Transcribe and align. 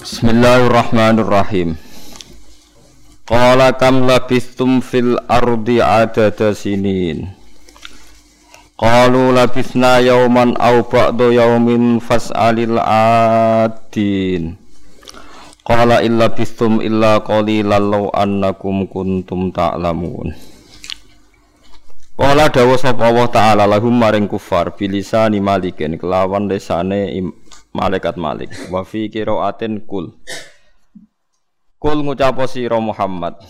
Bismillahirrahmanirrahim. 0.00 1.76
Qala 3.28 3.76
kam 3.76 4.08
labistum 4.08 4.80
fil 4.80 5.20
ardi 5.28 5.76
adada 5.76 6.56
sinin. 6.56 7.36
Qalu 8.80 9.36
labisna 9.36 10.00
yauman 10.00 10.56
aw 10.56 10.80
ba'da 10.88 11.28
yaumin 11.36 12.00
fas'alil 12.00 12.80
adin. 12.80 14.56
Qala 15.68 16.00
illa 16.00 16.32
bistum 16.32 16.80
illa 16.80 17.20
qalilan 17.20 17.84
law 17.84 18.08
annakum 18.16 18.88
kuntum 18.88 19.52
ta'lamun. 19.52 20.32
Qala 22.16 22.48
dawa 22.48 22.80
sapa 22.80 23.04
Allah 23.04 23.28
taala 23.28 23.64
lahum 23.68 23.92
maring 24.00 24.24
kufar 24.24 24.72
bilisani 24.72 25.44
malikin 25.44 26.00
kelawan 26.00 26.48
lesane 26.48 27.12
malaikat 27.70 28.18
Malik 28.18 28.50
wa 28.70 28.82
fi 28.82 29.06
qiraatin 29.10 29.86
kul. 29.86 30.14
Kul 31.80 31.98
ngucapo 32.04 32.44
sira 32.44 32.76
Muhammad. 32.76 33.40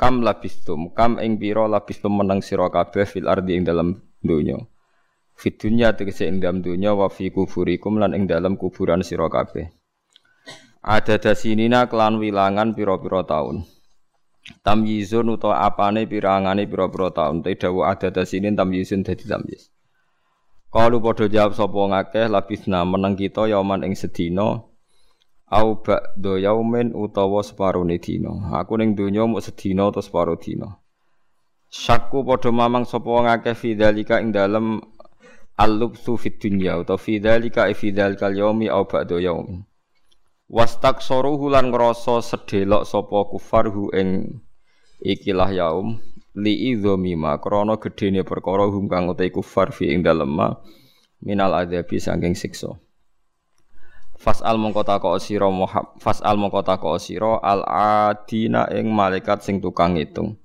Kam 0.00 0.24
labistum 0.24 0.96
kam 0.96 1.20
ing 1.20 1.36
pira 1.36 1.68
labistum 1.68 2.16
meneng 2.16 2.40
sira 2.40 2.72
kabeh 2.72 3.04
fil 3.04 3.28
ardi 3.28 3.60
ing 3.60 3.68
dalam 3.68 4.00
donya. 4.24 4.56
Fit 5.36 5.60
dunya 5.60 5.92
tegese 5.92 6.24
ing 6.24 6.40
dalam 6.40 6.64
donya 6.64 6.96
wa 6.96 7.08
fi 7.12 7.28
lan 7.28 8.12
ing 8.16 8.24
dalam 8.24 8.56
kuburan 8.56 9.04
sira 9.04 9.28
kabeh. 9.28 9.68
Ada 10.80 11.20
dasinina 11.20 11.84
kelan 11.92 12.16
wilangan 12.16 12.72
pira-pira 12.72 13.20
taun. 13.28 13.68
Tamyizun 14.64 15.36
utawa 15.36 15.68
apane 15.68 16.08
pirangane 16.08 16.64
pira-pira 16.64 17.12
taun. 17.12 17.44
Te 17.44 17.52
dawu 17.52 17.84
ada 17.84 18.08
dasinin 18.08 18.56
tamyizun 18.56 19.04
dadi 19.04 19.28
tamyiz 19.28 19.69
Kalu 20.70 21.02
padha 21.02 21.26
jawab 21.26 21.58
sapa 21.58 21.80
ngakeh 21.90 22.30
labisna 22.30 22.86
meneng 22.86 23.18
kita 23.18 23.50
yauman 23.50 23.82
ing 23.82 23.98
sedina 23.98 24.70
au 25.50 25.68
ba'da 25.82 26.38
yaumin 26.38 26.94
utawa 26.94 27.42
separone 27.42 27.98
dina. 27.98 28.54
Aku 28.54 28.78
ning 28.78 28.94
donya 28.94 29.26
mung 29.26 29.42
sedina 29.42 29.90
utawa 29.90 30.06
separo 30.06 30.34
dina. 30.38 30.78
Syakku 31.66 32.22
padha 32.22 32.54
mamang 32.54 32.86
sapa 32.86 33.10
ngakeh 33.10 33.58
fidzalika 33.58 34.22
ing 34.22 34.30
dalem 34.30 34.78
al-lubsu 35.58 36.14
fid 36.14 36.38
dunya 36.38 36.78
utawa 36.78 37.02
fidzalika 37.02 37.66
fi 37.74 37.90
dzalikal 37.90 38.30
yaumi 38.30 38.70
au 38.70 38.86
ba'da 38.86 39.18
yaum. 39.18 39.66
Wastaksaruhu 40.46 41.50
lan 41.50 41.74
ngrasa 41.74 42.22
sedelok 42.22 42.86
sapa 42.86 43.26
kufarhu 43.26 43.90
ing 43.90 44.38
ikilah 45.02 45.50
yaum 45.50 45.98
li 46.34 46.70
idzamima 46.70 47.38
krana 47.42 47.74
gedene 47.82 48.22
perkara 48.22 48.70
hum 48.70 48.86
kang 48.86 49.10
utai 49.10 49.34
kufar 49.34 49.74
fi 49.74 49.90
ing 49.90 50.06
dalem 50.06 50.38
minal 51.20 51.52
adzabi 51.52 52.00
saking 52.00 52.34
siksa. 52.38 52.78
Fas'al 54.20 54.60
mongko 54.60 54.84
takok 54.84 55.16
sira 55.16 55.48
Fas'al 55.96 56.36
mongko 56.36 56.60
takok 56.60 57.00
sira 57.00 57.40
al 57.40 57.64
adina 57.64 58.68
ing 58.68 58.92
malaikat 58.92 59.40
sing 59.40 59.64
tukang 59.64 59.96
ngitung. 59.96 60.36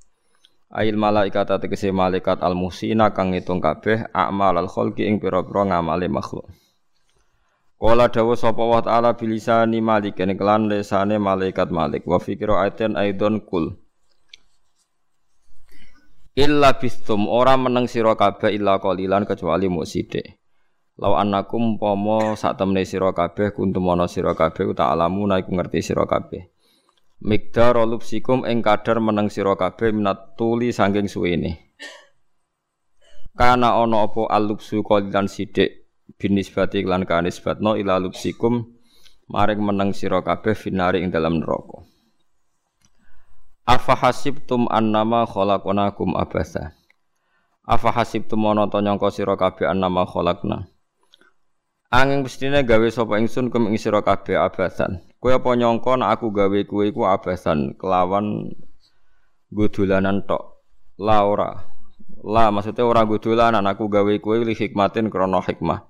Ail 0.71 0.95
malaikat 0.95 1.51
tegese 1.59 1.91
malaikat 1.91 2.39
al 2.39 2.55
musina 2.55 3.11
kang 3.11 3.35
ngitung 3.35 3.59
kabeh 3.59 4.07
amal 4.15 4.55
al 4.55 4.71
khalqi 4.71 5.03
ing 5.03 5.19
pira-pira 5.19 5.67
ngamale 5.67 6.07
makhluk. 6.07 6.47
Kala 7.75 8.07
dawa 8.07 8.39
sapa 8.39 8.63
wa 8.63 8.79
ta'ala 8.79 9.19
bilisani 9.19 9.83
malik 9.83 10.15
kelan 10.15 10.71
lesane 10.71 11.19
malaikat 11.19 11.67
malik. 11.67 12.07
Wa 12.07 12.23
fikra 12.23 12.63
aiten 12.63 12.95
aidon 12.95 13.43
kul 13.43 13.75
Illa 16.35 16.75
bistum 16.75 17.31
ora 17.31 17.55
meneng 17.55 17.87
sira 17.87 18.11
kabeh 18.19 18.51
illa 18.51 18.75
qalilan 18.83 19.23
kecuali 19.23 19.71
muk 19.71 19.87
sithik. 19.87 20.35
Lau 20.99 21.15
annakum 21.15 21.79
pomo 21.79 22.35
sak 22.35 22.59
temne 22.59 22.83
sira 22.83 23.15
kabeh 23.15 23.55
kuntum 23.55 23.87
ana 23.87 24.03
sira 24.03 24.35
kabeh 24.35 24.67
ta 24.75 24.91
alamu 24.91 25.31
iku 25.31 25.55
ngerti 25.55 25.79
sira 25.79 26.03
kabeh. 26.03 26.51
Mikdar 27.23 27.79
lupsikum 27.87 28.43
ing 28.43 28.59
kadar 28.59 28.99
meneng 28.99 29.31
sira 29.31 29.55
kabeh 29.55 29.95
minat 29.95 30.35
tuli 30.35 30.75
saking 30.75 31.07
suwene. 31.07 31.71
Kana 33.31 33.79
ana 33.79 34.03
apa 34.03 34.27
alupsu 34.27 34.83
qalilan 34.83 35.31
sithik 35.31 35.87
binisbati 36.19 36.83
lan 36.83 37.07
kanisbatno 37.07 37.79
ila 37.79 37.95
lupsikum 38.03 38.75
maring 39.31 39.63
meneng 39.63 39.95
sira 39.95 40.19
kabeh 40.19 40.51
finari 40.51 40.99
ing 40.99 41.15
dalam 41.15 41.39
neraka. 41.39 41.94
Afa 43.65 43.97
hasibtum 43.97 44.69
annama 44.69 45.25
khalaqnakum 45.25 46.13
abasa. 46.13 46.77
Afa 47.65 47.89
hasibtum 47.89 48.45
ana 48.45 48.69
ta 48.69 48.77
nyangka 48.77 49.09
sira 49.09 49.33
kabeh 49.33 49.65
annama 49.65 50.05
khalaqna. 50.05 50.69
Angin 51.89 52.21
mestine 52.21 52.61
gawe 52.61 52.85
sapa 52.93 53.17
ingsun 53.17 53.49
kum 53.49 53.65
ing 53.73 53.81
sira 53.81 54.05
kabeh 54.05 54.37
abasan. 54.37 55.01
Kowe 55.17 55.33
apa 55.33 55.57
nyangka 55.57 55.97
nek 55.97 56.13
aku 56.13 56.29
gawe 56.29 56.59
kowe 56.69 56.85
iku 56.85 57.09
abasan 57.09 57.73
kelawan 57.81 58.53
godolanan 59.49 60.21
tok. 60.29 60.61
La 61.01 61.25
ora. 61.25 61.65
La 62.21 62.53
maksudnya 62.53 62.85
ora 62.85 63.01
godolanan 63.01 63.65
aku 63.65 63.89
gawe 63.89 64.13
kowe 64.21 64.45
li 64.45 64.53
hikmatin 64.53 65.09
krana 65.09 65.41
hikmah. 65.41 65.89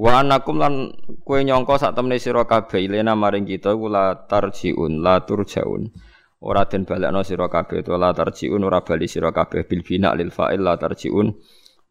Wa 0.00 0.24
anakum 0.24 0.56
lan 0.56 0.96
kowe 1.28 1.44
nyangka 1.44 1.76
sak 1.76 1.92
temne 1.92 2.16
sira 2.16 2.48
kabeh 2.48 2.80
ilena 2.80 3.12
maring 3.12 3.44
kita 3.44 3.76
la 3.76 4.16
tarjiun 4.16 5.04
la 5.04 5.20
turjaun 5.28 5.92
ora 6.40 6.64
den 6.64 6.88
balekno 6.88 7.20
sira 7.20 7.52
kabeh 7.52 7.84
to 7.84 7.92
la 8.00 8.16
tarjiun 8.16 8.64
ora 8.64 8.80
bali 8.80 9.06
sira 9.06 9.30
kabeh. 9.30 9.68
Bil 9.68 9.84
bina 9.84 10.16
lil 10.16 10.32
fa'il 10.32 10.60
la 10.64 10.74
tarjiun 10.80 11.28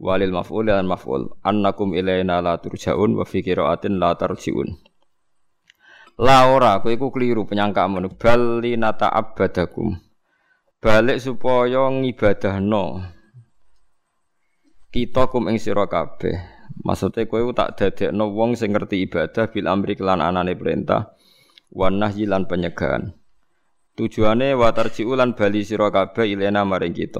walil 0.01 0.33
maf'ul 0.33 0.65
lan 0.73 0.89
maf'ul. 0.89 1.29
Annakum 1.45 1.93
ilaina 1.93 2.41
la 2.41 2.57
turjaun 2.57 3.13
wa 3.13 3.25
fi 3.25 3.45
qira'atin 3.45 4.01
la 4.01 4.17
tarjiun. 4.17 4.69
La 6.19 6.51
ora 6.51 6.83
kowe 6.83 6.91
iku 6.91 7.13
kliru 7.15 7.47
penyangkamu 7.47 8.19
bal 8.19 8.59
linata 8.59 9.07
abadakum 9.07 9.95
balik 10.83 11.23
supaya 11.23 11.87
ngibadahno 11.87 12.99
kita 14.91 15.31
kum 15.31 15.47
ing 15.47 15.61
sira 15.61 15.87
kabeh. 15.87 16.59
Maksudnya 16.79 17.27
kowe 17.27 17.51
tak 17.51 17.75
dadekno 17.75 18.31
wong 18.31 18.55
sing 18.55 18.71
ngerti 18.71 19.03
ibadah 19.03 19.51
bil 19.51 19.67
amri 19.67 19.99
kelan 19.99 20.23
anane 20.23 20.55
perintah 20.55 21.11
wan 21.75 21.99
nahyi 21.99 22.23
lan 22.23 22.47
penyegahan 22.47 23.18
Tujuane 23.99 24.55
wa 24.55 24.71
lan 25.19 25.35
bali 25.35 25.59
sira 25.67 25.91
kabeh 25.91 26.31
ilena 26.31 26.63
maring 26.63 26.95
kita. 26.95 27.19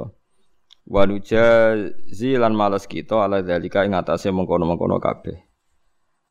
Wa 0.88 1.04
nujazi 1.04 2.40
lan 2.40 2.56
males 2.56 2.88
kita 2.88 3.20
ala 3.20 3.44
dzalika 3.44 3.84
ing 3.84 4.00
atase 4.00 4.32
mengkono-mengkono 4.32 4.96
kabeh. 5.04 5.44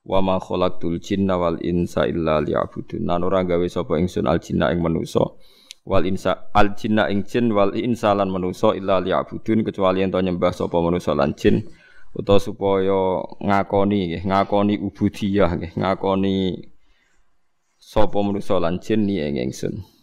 Wa 0.09 0.25
ma 0.25 0.41
khalaqtul 0.41 1.05
jinna 1.05 1.37
wal 1.37 1.61
insa 1.61 2.09
illa 2.09 2.41
liya'budun. 2.41 3.05
Nan 3.05 3.29
ora 3.29 3.45
gawe 3.45 3.69
sapa 3.69 4.01
ingsun 4.01 4.25
al 4.25 4.41
jinna 4.41 4.73
ing 4.73 4.81
manusa 4.81 5.21
wal 5.85 6.09
insa 6.09 6.49
al 6.57 6.73
jinna 6.73 7.13
ing 7.13 7.29
jin 7.29 7.53
wal 7.53 7.77
insa 7.77 8.17
lan 8.17 8.33
manusa 8.33 8.73
illa 8.73 9.05
liya'budun 9.05 9.69
kecuali 9.69 10.01
ento 10.01 10.17
nyembah 10.17 10.57
sapa 10.57 10.81
manusa 10.81 11.13
lan 11.13 11.37
jin 11.37 11.69
utawa 12.17 12.41
supaya 12.41 13.21
ngakoni 13.45 14.25
ngakoni 14.25 14.81
ubudiyah 14.81 15.77
ngakoni 15.77 16.57
sapa 17.77 18.17
manusa 18.25 18.57
lan 18.57 18.81
jin 18.81 19.05
ing 19.13 19.37
ingsun. 19.45 19.98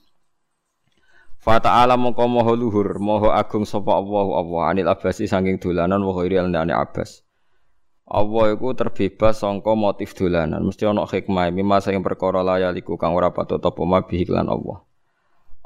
Fa 1.46 1.62
ta'ala 1.62 1.94
mongko 1.94 2.26
maha 2.26 2.58
luhur, 2.58 2.98
maha 2.98 3.38
agung 3.38 3.70
sapa 3.70 3.94
Allah 3.94 4.26
Allah 4.34 4.62
anil 4.66 4.90
abasi 4.90 5.30
saking 5.30 5.62
dolanan 5.62 6.02
wa 6.02 6.18
ghairi 6.18 6.42
alani 6.42 6.74
abas. 6.74 7.22
Allah 8.10 8.58
iku 8.58 8.74
terbebas 8.74 9.46
sangka 9.46 9.78
motif 9.78 10.18
dolanan, 10.18 10.66
mesti 10.66 10.90
ana 10.90 11.06
hikmah 11.06 11.54
mimma 11.54 11.86
saking 11.86 12.02
perkara 12.02 12.42
layaliku 12.42 12.98
kang 12.98 13.14
ora 13.14 13.30
patut 13.30 13.62
apa 13.62 13.78
mabihi 13.78 14.26
lan 14.26 14.50
Allah. 14.50 14.90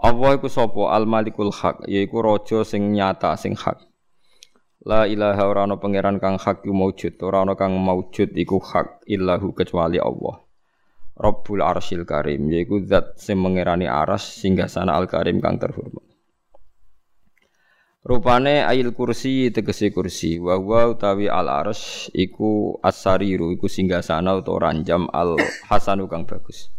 Allah 0.04 0.36
iku 0.36 0.52
sapa 0.52 0.92
al 0.92 1.08
malikul 1.08 1.48
haq, 1.48 1.88
yaiku 1.88 2.28
raja 2.28 2.68
sing 2.68 2.92
nyata 2.92 3.40
sing 3.40 3.56
hak. 3.56 3.80
La 4.84 5.08
ilaha 5.08 5.48
ora 5.48 5.64
ana 5.64 5.80
pangeran 5.80 6.20
kang 6.20 6.36
hak 6.36 6.68
maujud, 6.68 7.16
ora 7.24 7.48
ana 7.48 7.56
kang 7.56 7.72
maujud 7.80 8.36
iku 8.36 8.60
hak 8.60 9.08
illahu 9.08 9.56
kecuali 9.56 9.96
Allah. 9.96 10.44
Rabbul 11.20 11.60
Arsyil 11.60 12.08
Karim 12.08 12.48
yaiku 12.48 12.80
zat 12.88 13.20
sing 13.20 13.36
mengerani 13.44 13.92
aras 13.92 14.40
sehingga 14.40 14.72
sana 14.72 14.96
Al 14.96 15.04
Karim 15.12 15.44
kang 15.44 15.60
terhormat. 15.60 16.08
Rupane 18.00 18.64
ayil 18.64 18.96
kursi 18.96 19.52
tegese 19.52 19.92
kursi 19.92 20.40
wa 20.40 20.56
huwa 20.56 20.96
utawi 20.96 21.28
al 21.28 21.52
arsy 21.52 22.08
iku 22.16 22.80
asariru 22.80 23.52
iku 23.52 23.68
singgasana 23.68 24.40
utawa 24.40 24.72
ranjam 24.72 25.12
al 25.12 25.36
hasanu 25.68 26.08
kang 26.08 26.24
bagus. 26.24 26.72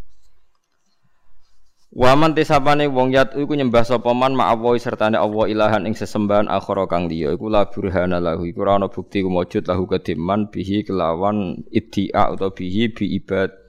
Waman 1.93 2.33
tesapane 2.33 2.89
wong 2.89 3.13
yat 3.13 3.37
iku 3.37 3.53
nyembah 3.53 3.85
sapa 3.85 4.17
man 4.17 4.33
ma'allahi 4.33 4.81
sertane 4.81 5.21
Allah 5.21 5.45
ilahan 5.53 5.85
ing 5.85 5.93
sesembahan 5.93 6.49
akhara 6.49 6.89
kang 6.89 7.13
liya 7.13 7.37
iku 7.37 7.53
la 7.53 7.69
burhana 7.69 8.17
lahu 8.17 8.49
iku 8.49 8.65
ana 8.65 8.89
bukti 8.89 9.21
kumujud 9.21 9.69
lahu 9.69 9.85
kediman 9.85 10.49
bihi 10.49 10.89
kelawan 10.89 11.61
iddia 11.69 12.33
utawa 12.33 12.55
bihi 12.57 12.95
bi 12.97 13.21
ibad 13.21 13.60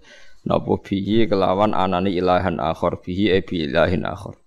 napa 0.47 0.73
bihi 0.81 1.29
kelawan 1.29 1.73
anani 1.73 2.17
ilahan 2.17 2.57
akhir 2.57 3.01
bihi 3.03 3.33
e 3.35 3.39
bi 3.45 3.67
ilahin 3.69 4.05
akhir 4.07 4.37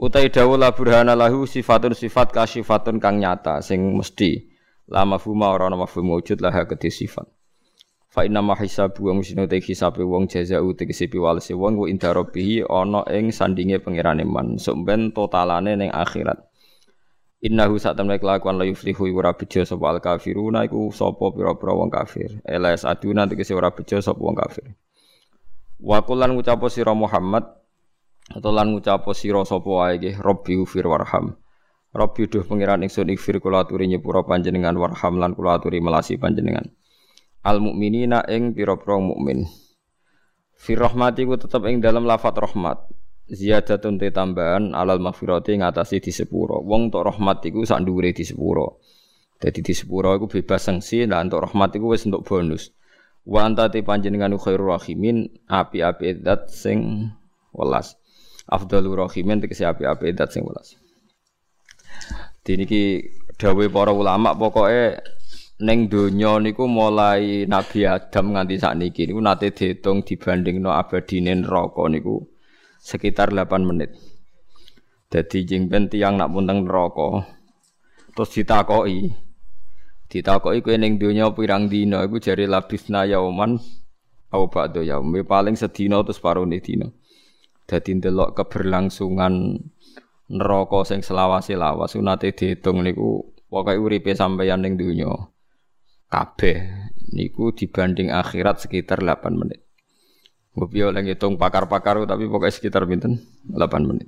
utai 0.00 0.32
dawuh 0.32 0.58
la 0.58 0.74
burhana 0.74 1.14
lahu 1.14 1.46
sifatun 1.46 1.94
sifat 1.94 2.34
kasifatun 2.34 2.98
kang 2.98 3.22
nyata 3.22 3.62
sing 3.62 3.94
mesti 3.94 4.50
la 4.90 5.06
mafhuma 5.06 5.54
ora 5.54 5.70
ana 5.70 5.78
mafhum 5.78 6.12
wujud 6.12 6.42
lah 6.42 6.52
kedhe 6.66 6.90
sifat 6.90 7.30
Fa 8.14 8.22
inna 8.22 8.38
ma 8.46 8.54
hisabu 8.54 9.10
wong 9.10 9.26
sino 9.26 9.42
te 9.50 9.58
hisabe 9.58 10.06
wong 10.06 10.30
jazau 10.30 10.70
tegese 10.78 11.10
piwalese 11.10 11.50
wong 11.50 11.74
ku 11.74 11.90
inda 11.90 12.14
rabbihi 12.14 12.62
ana 12.70 13.02
ing 13.10 13.34
sandinge 13.34 13.82
pangerane 13.82 14.22
man. 14.22 14.54
Sok 14.54 14.86
ben 14.86 15.10
totalane 15.10 15.74
ning 15.74 15.90
akhirat. 15.90 16.38
Innahu 17.42 17.74
sak 17.82 17.98
temne 17.98 18.14
kelakuan 18.22 18.54
la 18.54 18.70
yuflihu 18.70 19.10
ora 19.18 19.34
bejo 19.34 19.66
sapa 19.66 19.90
al 19.90 19.98
kafiruna 19.98 20.62
iku 20.62 20.94
sapa 20.94 21.34
pira-pira 21.34 21.74
wong 21.74 21.90
kafir. 21.90 22.38
Elas 22.46 22.86
aduna 22.86 23.26
tegese 23.26 23.50
ora 23.50 23.74
bejo 23.74 23.98
sapa 23.98 24.22
wong 24.22 24.38
kafir. 24.38 24.78
Wa 25.80 26.02
kullan 26.06 26.34
ngucapo 26.36 26.70
sira 26.70 26.92
Muhammad 26.94 27.46
atau 28.30 28.50
lan 28.54 28.74
ngucapo 28.74 29.10
sira 29.14 29.42
sapa 29.42 29.66
wae 29.66 29.98
nggih 29.98 30.20
Rabbi 30.20 30.58
ufir 30.58 30.86
warham. 30.86 31.34
Rabbi 31.94 32.26
duh 32.26 32.42
pangeran 32.42 32.82
ingsun 32.82 33.10
ikfir 33.14 33.38
kula 33.38 33.66
aturi 33.66 33.86
nyepura 33.86 34.26
panjenengan 34.26 34.74
warham 34.74 35.18
lan 35.22 35.34
kula 35.38 35.62
aturi 35.62 35.78
melasi 35.78 36.18
panjenengan 36.18 36.66
al 37.44 37.60
mukminina 37.60 38.24
ing 38.26 38.56
pira-pira 38.56 38.96
mukmin. 38.98 39.44
Fi 40.56 40.72
rahmati 40.72 41.28
ku 41.28 41.36
tetep 41.36 41.60
ing 41.68 41.84
dalam 41.84 42.08
lafat 42.08 42.34
rahmat. 42.40 42.88
Ziyadatun 43.28 44.00
te 44.00 44.08
tambahan 44.12 44.72
alal 44.72 45.00
maghfirati 45.00 45.60
ngatasi 45.60 46.00
di 46.00 46.12
sepuro. 46.12 46.64
Wong 46.64 46.88
tok 46.88 47.12
rahmat 47.12 47.44
iku 47.44 47.64
sak 47.68 47.84
dhuwure 47.84 48.16
di 48.16 48.24
sepuro. 48.24 48.80
Dadi 49.36 49.60
di 49.60 49.72
sepuro 49.76 50.16
iku 50.16 50.24
bebas 50.28 50.68
sanksi 50.68 51.04
lan 51.04 51.28
untuk 51.28 51.44
rahmat 51.44 51.76
iku 51.76 51.92
wis 51.92 52.08
entuk 52.08 52.24
bonus. 52.24 52.72
Wa 53.24 53.48
anta 53.48 53.72
te 53.72 53.80
panjenengan 53.80 54.36
khairur 54.36 54.76
rahimin 54.76 55.32
api-api 55.48 56.20
zat 56.20 56.52
sing 56.52 57.08
welas. 57.56 57.96
Afdalur 58.44 59.08
rahimin 59.08 59.40
tegese 59.40 59.64
api-api 59.64 60.12
zat 60.12 60.36
sing 60.36 60.44
welas. 60.44 60.76
Diniki 62.44 63.00
dawuh 63.40 63.72
para 63.72 63.96
ulama 63.96 64.36
pokoke 64.36 65.00
Neng 65.54 65.86
donya 65.86 66.42
niku 66.42 66.66
mulai 66.66 67.46
Nabi 67.46 67.86
Adam 67.86 68.34
nganti 68.34 68.58
sakniki 68.58 69.06
niku 69.06 69.22
nate 69.22 69.54
diitung 69.54 70.02
dibandingno 70.02 70.74
abadine 70.74 71.30
neraka 71.30 71.86
niku 71.86 72.26
sekitar 72.82 73.30
8 73.30 73.62
menit. 73.62 73.94
Dadi 75.06 75.46
jeng 75.46 75.70
ben 75.70 75.86
tiyang 75.86 76.18
nak 76.18 76.34
punteng 76.34 76.66
neraka 76.66 77.22
terus 78.18 78.34
ditakoki 78.34 79.14
ditakoki 80.10 80.60
kowe 80.60 80.76
ning 80.76 81.00
donya 81.00 81.32
pirang 81.32 81.66
dina 81.66 82.04
iku 82.04 82.20
jare 82.20 82.44
labisna 82.46 83.08
yauman 83.08 83.58
au 84.34 84.50
ba'da 84.50 84.82
yaum 84.82 85.14
paling 85.24 85.54
sedina 85.54 86.02
terus 86.02 86.20
parone 86.20 86.58
dina. 86.60 86.90
Dadi 87.64 87.96
ndelok 87.96 88.36
keberlangsungan 88.36 89.56
neraka 90.28 90.80
sing 90.84 91.00
selawase 91.00 91.56
lawas 91.56 91.96
nate 91.96 92.36
diitung 92.36 92.84
niku 92.84 93.32
pokoke 93.48 93.80
uripe 93.80 94.12
sampeyan 94.12 94.60
ning 94.60 94.76
donya 94.76 95.08
kabeh 96.12 96.90
niku 97.14 97.50
dibanding 97.54 98.12
akhirat 98.12 98.62
sekitar 98.62 99.02
8 99.02 99.34
menit. 99.34 99.64
Gue 100.54 100.70
piye 100.70 100.86
oleh 100.86 101.02
ngitung 101.02 101.34
pakar-pakar 101.34 102.06
tapi 102.06 102.30
pokoknya 102.30 102.54
sekitar 102.54 102.86
pinten 102.86 103.18
8 103.50 103.58
menit. 103.82 104.06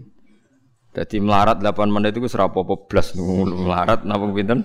Jadi 0.95 1.19
melarat 1.21 1.59
8 1.59 1.91
menit 1.91 2.15
itu 2.17 2.31
serapa 2.31 2.63
apa 2.63 2.75
blas 2.87 3.13
melarat 3.19 4.07
napa 4.07 4.25
pinten 4.31 4.65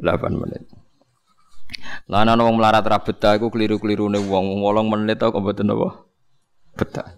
8 0.00 0.36
menit. 0.36 0.62
Lah 2.06 2.22
ana 2.22 2.38
wong 2.38 2.56
melarat 2.56 2.86
ra 2.86 3.02
betah 3.02 3.34
iku 3.34 3.50
kliru-klirune 3.50 4.22
wong 4.22 4.62
8 4.62 4.92
menit 4.92 5.18
kok 5.18 5.34
mboten 5.34 5.74
apa 5.74 5.88
betah. 6.78 7.08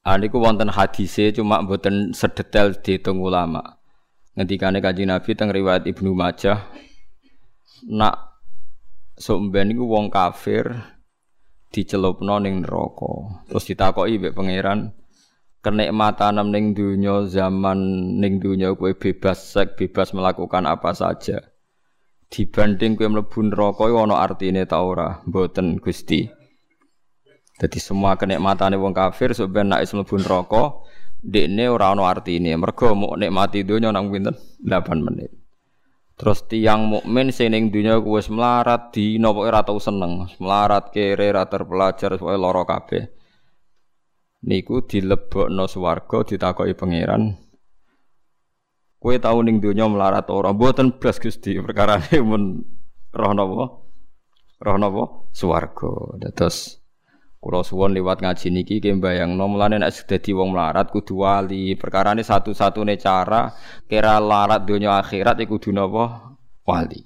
Aniku 0.00 0.40
wonten 0.40 0.72
hadise 0.72 1.30
cuma 1.36 1.60
mboten 1.60 2.16
sedetail 2.16 2.72
dihitung 2.72 3.20
ulama. 3.20 3.78
Ngendikane 4.34 4.80
Kanjeng 4.80 5.12
Nabi 5.12 5.36
teng 5.36 5.52
riwayat 5.52 5.84
Ibnu 5.84 6.16
Majah 6.16 6.72
nak 7.90 8.40
sok 9.20 9.52
mben 9.52 9.76
iku 9.76 9.84
wong 9.84 10.08
kafir 10.08 10.72
dicelupno 11.68 12.40
ning 12.40 12.64
neraka. 12.64 13.44
Terus 13.52 13.64
ditakoki 13.68 14.16
mbek 14.16 14.34
pangeran 14.34 14.96
kenikmatan 15.60 16.40
ning 16.48 16.72
dunya 16.72 17.28
zaman 17.28 17.78
ning 18.16 18.40
dunya 18.40 18.72
kowe 18.72 18.92
bebas 18.96 19.52
sek 19.56 19.76
bebas 19.76 20.16
melakukan 20.16 20.64
apa 20.64 20.96
saja. 20.96 21.40
Dibanding 22.32 22.96
kowe 22.96 23.08
mlebu 23.08 23.38
neraka 23.52 23.84
ana 23.90 24.16
artine 24.20 24.64
ta 24.64 24.80
ora? 24.80 25.20
Mboten 25.28 25.80
Gusti. 25.80 26.28
Jadi 27.60 27.76
semua 27.76 28.16
kenikmatane 28.16 28.80
wong 28.80 28.96
kafir 28.96 29.36
sok 29.36 29.52
ben 29.52 29.68
nek 29.68 29.84
mlebu 29.84 30.16
neraka 30.16 30.80
dekne 31.20 31.68
ora 31.68 31.92
ana 31.92 32.08
artine. 32.08 32.56
Mergo 32.56 32.96
mau 32.96 33.12
nikmati 33.18 33.60
donya 33.60 33.92
nang 33.92 34.08
pinten? 34.08 34.32
8 34.64 35.04
menit. 35.04 35.40
Terus 36.20 36.44
tiang 36.52 36.84
mukmin 36.84 37.32
sing 37.32 37.52
ning 37.52 37.72
donya 37.72 37.96
wis 37.96 38.28
melarat 38.28 38.92
dina 38.92 39.32
pokoke 39.32 39.48
ora 39.48 39.64
tau 39.64 39.80
seneng, 39.80 40.28
melarat 40.36 40.92
kere 40.92 41.32
ra 41.32 41.48
terpelajar 41.48 42.20
pokoke 42.20 42.36
lara 42.36 42.62
kabeh. 42.68 43.19
Niku 44.40 44.88
dilebokno 44.88 45.68
swarga 45.68 46.24
ditakoki 46.24 46.72
pangeran. 46.72 47.36
Kowe 49.00 49.16
tau 49.20 49.40
ning 49.44 49.60
donya 49.60 49.88
melarat 49.88 50.28
ora? 50.32 50.52
Mboten 50.52 50.96
blas 51.00 51.20
Gusti, 51.20 51.56
perkarane 51.60 52.20
mun 52.24 52.64
roh 53.12 53.32
napa? 53.36 53.64
Roh 54.60 54.76
napa? 54.80 55.04
Swarga. 55.32 56.16
Dados 56.20 56.80
Kulo 57.40 57.64
suwon 57.64 57.96
lewat 57.96 58.20
ngaji 58.20 58.52
niki 58.52 58.84
ki 58.84 59.00
mbayangno 59.00 59.48
mulane 59.48 59.80
nek 59.80 59.96
dadi 60.04 60.36
wong 60.36 60.52
melarat 60.52 60.92
kudu 60.92 61.24
wali. 61.24 61.72
Perkarane 61.72 62.20
satu-satune 62.20 63.00
cara 63.00 63.48
kira 63.88 64.20
larat 64.20 64.68
donya 64.68 65.00
akhirat 65.00 65.40
iku 65.40 65.56
kudu 65.56 65.72
napa? 65.72 66.36
Wali. 66.68 67.00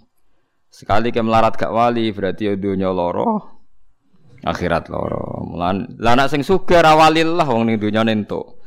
Sekali 0.66 1.14
ke 1.14 1.22
melarat 1.22 1.54
gak 1.54 1.70
wali 1.70 2.10
berarti 2.10 2.50
ya 2.50 2.58
donya 2.58 2.90
loro 2.90 3.54
akhirat 4.44 4.93
loro. 4.93 5.49
Mulan 5.49 5.96
lah 5.99 6.29
sing 6.29 6.44
sugih 6.44 6.85
ra 6.85 6.93
wali 6.94 7.25
lah 7.25 7.49
wong 7.49 7.67
ning 7.67 7.81
donya 7.81 8.05
entuk. 8.05 8.61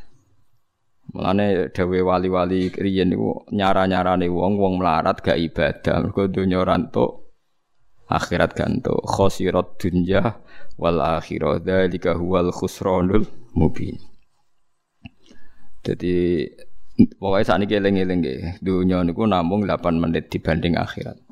Mulane 1.14 1.72
dewe 1.72 2.04
wali-wali 2.04 2.68
riyen 2.68 3.16
niku 3.16 3.48
nyara-nyarane 3.56 4.28
wong 4.28 4.60
wong 4.60 4.74
melarat 4.82 5.24
gak 5.24 5.40
ibadah. 5.40 6.04
Mergo 6.04 6.28
donya 6.28 6.60
ora 6.60 6.76
entuk 6.76 7.32
akhirat 8.12 8.52
ganto 8.58 9.00
khosirat 9.06 9.80
dunya 9.80 10.24
wal 10.76 11.00
akhirah 11.00 11.64
dzalika 11.64 12.18
huwal 12.20 12.52
khusranul 12.52 13.24
mubin. 13.56 13.96
Jadi 15.86 16.44
pokoknya 16.98 17.46
saat 17.46 17.64
ini 17.64 17.78
eling-eling 17.78 18.22
dunia 18.60 19.06
niku 19.06 19.24
namung 19.24 19.64
8 19.64 19.96
menit 19.96 20.28
dibanding 20.34 20.76
akhirat 20.76 21.27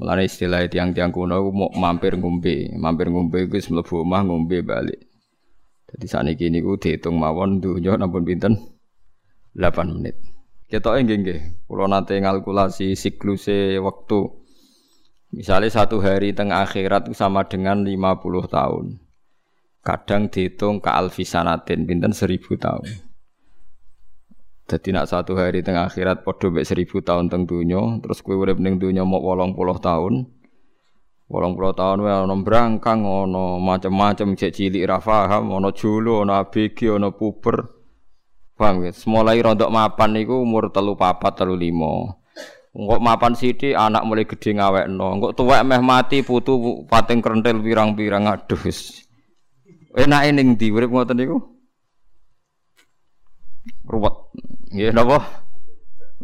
Mulane 0.00 0.24
istilah 0.24 0.64
tiang-tiang 0.72 1.12
kuno 1.12 1.52
mau 1.52 1.68
mampir 1.72 2.16
ngombe, 2.16 2.72
mampir 2.76 3.12
ngombe 3.12 3.44
iku 3.44 3.60
wis 3.60 3.68
mlebu 3.68 4.04
omah 4.04 4.24
ngombe 4.24 4.64
balik. 4.64 5.04
Jadi 5.92 6.06
saat 6.08 6.24
ini 6.24 6.60
niku 6.60 6.80
dihitung 6.80 7.20
mawon 7.20 7.60
dunia 7.60 8.00
nampun 8.00 8.24
pinten 8.24 8.56
8 9.52 9.92
menit. 9.92 10.16
Kita 10.64 10.96
nggih 10.96 11.18
nggih, 11.20 11.40
kula 11.68 11.84
nate 11.84 12.16
ngalkulasi 12.16 12.96
sikluse 12.96 13.76
waktu 13.76 14.42
Misalnya 15.32 15.72
satu 15.72 16.04
hari 16.04 16.36
tengah 16.36 16.68
akhirat 16.68 17.08
sama 17.16 17.48
dengan 17.48 17.88
50 17.88 18.52
tahun. 18.52 19.00
Kadang 19.80 20.28
dihitung 20.28 20.84
ke 20.84 20.92
alfisanatin, 20.92 21.88
binten 21.88 22.12
seribu 22.12 22.60
tahun. 22.60 22.84
Jadi 24.72 24.88
nak 24.88 25.04
satu 25.04 25.36
hari 25.36 25.60
tengah 25.60 25.84
akhirat 25.84 26.24
podo 26.24 26.48
bek 26.48 26.64
seribu 26.64 27.04
tahun 27.04 27.28
teng 27.28 27.44
dunia, 27.44 28.00
terus 28.00 28.24
kue 28.24 28.32
urip 28.32 28.56
ning 28.56 28.80
mau 29.04 29.20
wolong 29.20 29.52
puluh 29.52 29.76
tahun. 29.76 30.24
Wolong 31.28 31.52
puluh 31.52 31.76
tahun 31.76 32.00
wae 32.00 32.16
ono 32.24 32.40
brangkang, 32.40 33.04
ono 33.04 33.60
macam-macam 33.60 34.32
cek 34.32 34.48
cilik 34.48 34.88
ra 34.88 34.96
paham, 34.96 35.52
ono 35.52 35.76
julu, 35.76 36.24
ono 36.24 36.40
ABG, 36.40 36.88
ono 36.88 37.12
puber. 37.12 37.68
Paham 38.56 38.88
ya? 38.88 38.96
Semulai 38.96 39.44
rontok 39.44 39.68
mapan 39.68 40.16
niku 40.16 40.40
umur 40.40 40.72
telu 40.72 40.96
papat 40.96 41.36
telu 41.36 41.52
limo. 41.52 42.24
Engkok 42.72 43.00
mapan 43.04 43.36
sithik 43.36 43.76
anak 43.76 44.08
mulai 44.08 44.24
gede 44.24 44.56
ngawekno. 44.56 45.20
Engkok 45.20 45.36
tuwek 45.36 45.60
meh 45.68 45.84
mati 45.84 46.24
putu 46.24 46.88
pating 46.88 47.20
krentel 47.20 47.60
pirang-pirang 47.60 48.24
aduh. 48.24 48.60
Enake 50.00 50.32
ning 50.32 50.56
ndi 50.56 50.72
urip 50.72 50.88
ngoten 50.88 51.20
niku? 51.20 51.36
Ruwet. 53.84 54.16
Nggih 54.72 54.90
napa? 54.96 55.44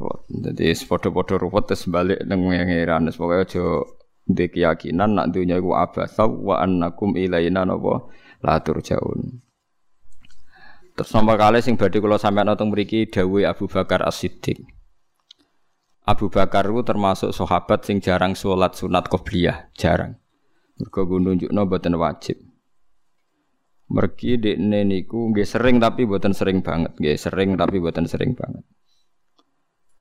Ruwet. 0.01 0.21
Dadi 0.33 0.73
padha-padha 0.73 1.37
ruwet 1.37 1.65
terus 1.69 1.85
balik 1.85 2.25
nang 2.25 2.49
ngeran 2.49 3.13
wis 3.13 3.21
pokoke 3.21 3.45
aja 3.45 3.65
ndek 4.29 4.57
keyakinan 4.57 5.11
nak 5.17 5.37
dunya 5.37 5.61
iku 5.61 5.77
abasa 5.77 6.25
wa 6.25 6.57
annakum 6.65 7.13
ilaina 7.13 7.69
napa 7.69 8.09
la 8.41 8.57
turjaun. 8.65 9.45
Terus 10.97 11.13
nomor 11.13 11.37
kali 11.37 11.61
sing 11.61 11.77
badhe 11.77 12.01
kula 12.01 12.17
sampeyan 12.17 12.57
teng 12.57 12.73
mriki 12.73 13.07
dawuh 13.07 13.45
Abu 13.45 13.69
Bakar 13.69 14.03
As-Siddiq. 14.03 14.65
Abu 16.09 16.33
Bakar 16.33 16.65
itu 16.73 16.81
termasuk 16.83 17.31
sahabat 17.37 17.85
sing 17.85 18.01
jarang 18.01 18.33
sholat 18.33 18.73
sunat 18.75 19.13
qobliyah, 19.13 19.69
jarang. 19.77 20.17
Mergo 20.81 21.05
nunjukno 21.05 21.69
boten 21.69 22.01
wajib. 22.01 22.48
Mergi 23.89 24.37
dekne 24.37 24.85
niku 24.85 25.33
nggih 25.33 25.49
sering 25.49 25.81
tapi 25.81 26.05
boten 26.05 26.37
sering 26.37 26.61
banget, 26.61 26.93
nggih 27.01 27.17
sering 27.17 27.57
tapi 27.57 27.81
boten 27.81 28.05
sering 28.05 28.37
banget. 28.37 28.65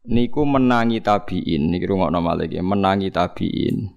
Niku 0.07 0.43
menangi 0.47 1.03
tabiin, 1.03 1.71
niki 1.71 1.87
rungokno 1.87 2.19
malih 2.19 2.47
menangi 2.63 3.11
tabiin. 3.11 3.91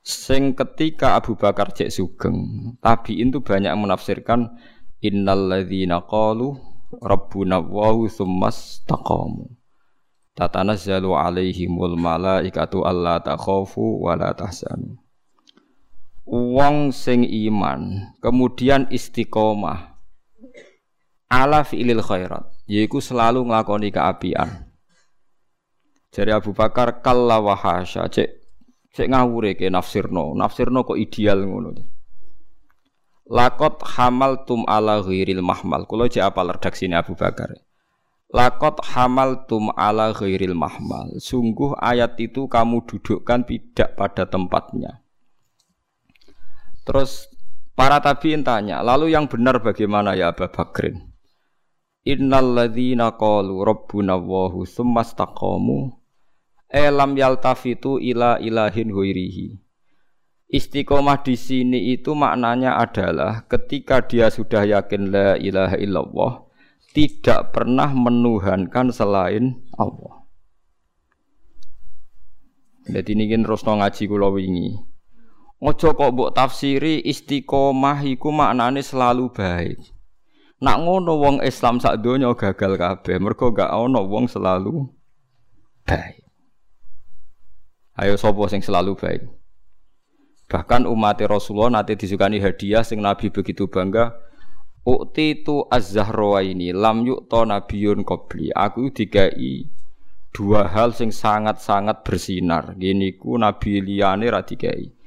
Sing 0.00 0.56
ketika 0.58 1.18
Abu 1.18 1.36
Bakar 1.36 1.70
cek 1.74 1.92
sugeng, 1.92 2.74
tabiin 2.80 3.30
itu 3.30 3.42
banyak 3.42 3.74
menafsirkan 3.74 4.58
innal 5.04 5.50
ladzina 5.50 6.02
qalu 6.02 6.56
rabbuna 6.98 7.62
wa 7.62 7.94
tsummas 8.08 8.82
taqamu. 8.88 9.54
Tatanazzalu 10.34 11.14
alaihimul 11.14 12.00
malaikatu 12.00 12.86
alla 12.86 13.20
takhafu 13.20 14.00
wa 14.00 14.16
la 14.16 14.32
tahzanu. 14.32 14.96
Wong 16.30 16.94
sing 16.94 17.26
iman, 17.26 18.14
kemudian 18.22 18.86
istiqomah 18.86 19.98
ala 21.26 21.66
fi'lil 21.66 21.98
khairat, 21.98 22.46
yaiku 22.70 23.02
selalu 23.02 23.50
nglakoni 23.50 23.90
keapian. 23.90 24.70
Jadi 26.14 26.30
Abu 26.30 26.54
Bakar 26.54 27.02
kalla 27.02 27.42
wa 27.42 27.58
hasya, 27.58 28.06
cek 28.06 28.30
cek 28.94 29.10
ngawure 29.10 29.58
ke 29.58 29.66
nafsirno, 29.66 30.38
nafsirno 30.38 30.86
kok 30.86 30.98
ideal 30.98 31.42
ngono. 31.42 31.74
Lakot 33.30 33.82
hamal 33.94 34.42
tum 34.42 34.66
ala 34.66 34.98
ghairil 35.06 35.38
mahmal. 35.38 35.86
Kulo 35.86 36.10
cek 36.10 36.34
apa 36.34 36.58
redaksine 36.58 36.98
Abu 36.98 37.14
Bakar. 37.14 37.54
Lakot 38.34 38.82
hamal 38.90 39.46
tum 39.46 39.70
ala 39.78 40.10
ghairil 40.10 40.58
mahmal. 40.58 41.14
Sungguh 41.22 41.78
ayat 41.78 42.18
itu 42.18 42.50
kamu 42.50 42.82
dudukkan 42.90 43.46
tidak 43.46 43.94
pada 43.94 44.26
tempatnya. 44.26 45.06
Terus 46.90 47.30
para 47.78 48.02
tabiin 48.02 48.42
tanya, 48.42 48.82
lalu 48.82 49.14
yang 49.14 49.30
benar 49.30 49.62
bagaimana 49.62 50.18
ya 50.18 50.34
Abu 50.34 50.50
Bakrin? 50.50 51.14
Innal 52.02 52.50
ladzina 52.50 53.14
qalu 53.14 53.62
rabbuna 53.62 54.18
Allahu 54.18 54.66
tsumma 54.66 55.06
istaqamu 55.06 55.94
elam 56.66 57.14
yaltafitu 57.14 58.02
ila 58.02 58.42
ilahin 58.42 58.90
huirihi. 58.90 59.62
Istiqomah 60.50 61.22
di 61.22 61.38
sini 61.38 61.94
itu 61.94 62.10
maknanya 62.18 62.82
adalah 62.82 63.46
ketika 63.46 64.02
dia 64.02 64.26
sudah 64.26 64.66
yakin 64.66 65.14
la 65.14 65.38
ilaha 65.38 65.78
illallah, 65.78 66.32
tidak 66.90 67.54
pernah 67.54 67.94
menuhankan 67.94 68.90
selain 68.90 69.62
Allah. 69.78 70.26
Jadi 72.90 73.14
ini 73.14 73.30
terus 73.30 73.62
ngaji 73.62 74.02
kula 74.10 74.34
wingi. 74.34 74.74
Ojo 75.60 75.92
kok 75.92 76.16
mbok 76.16 76.32
tafsiri 76.32 77.04
istiqomah 77.04 78.00
iku 78.08 78.32
maknane 78.32 78.80
selalu 78.80 79.28
baik. 79.28 79.76
Nak 80.64 80.76
ngono 80.80 81.20
wong 81.20 81.36
Islam 81.44 81.80
sak 81.80 82.00
donya 82.00 82.32
gagal 82.32 82.80
kabeh, 82.80 83.20
mergo 83.20 83.52
gak 83.52 83.68
ono 83.68 84.00
wong 84.08 84.24
selalu 84.24 84.88
baik. 85.84 86.24
Ayo 88.00 88.16
sopo 88.16 88.48
sing 88.48 88.64
selalu 88.64 88.96
baik. 88.96 89.28
Bahkan 90.48 90.88
umat 90.88 91.20
Rasulullah 91.28 91.80
nanti 91.80 91.92
disukani 91.94 92.40
hadiah 92.40 92.80
sing 92.80 93.04
Nabi 93.04 93.28
begitu 93.28 93.68
bangga. 93.68 94.16
Ukti 94.80 95.44
itu 95.44 95.68
az 95.68 95.92
ini 95.92 96.72
lam 96.72 97.04
yukto 97.04 97.44
nabiyun 97.44 98.00
qabli. 98.00 98.48
Aku 98.48 98.88
dikai 98.88 99.68
dua 100.32 100.64
hal 100.72 100.96
sing 100.96 101.12
sangat-sangat 101.12 102.00
bersinar. 102.00 102.72
Gini 102.80 103.20
ku 103.20 103.36
Nabi 103.36 103.84
liyane 103.84 104.32
ra 104.32 104.40
dikai. 104.40 104.99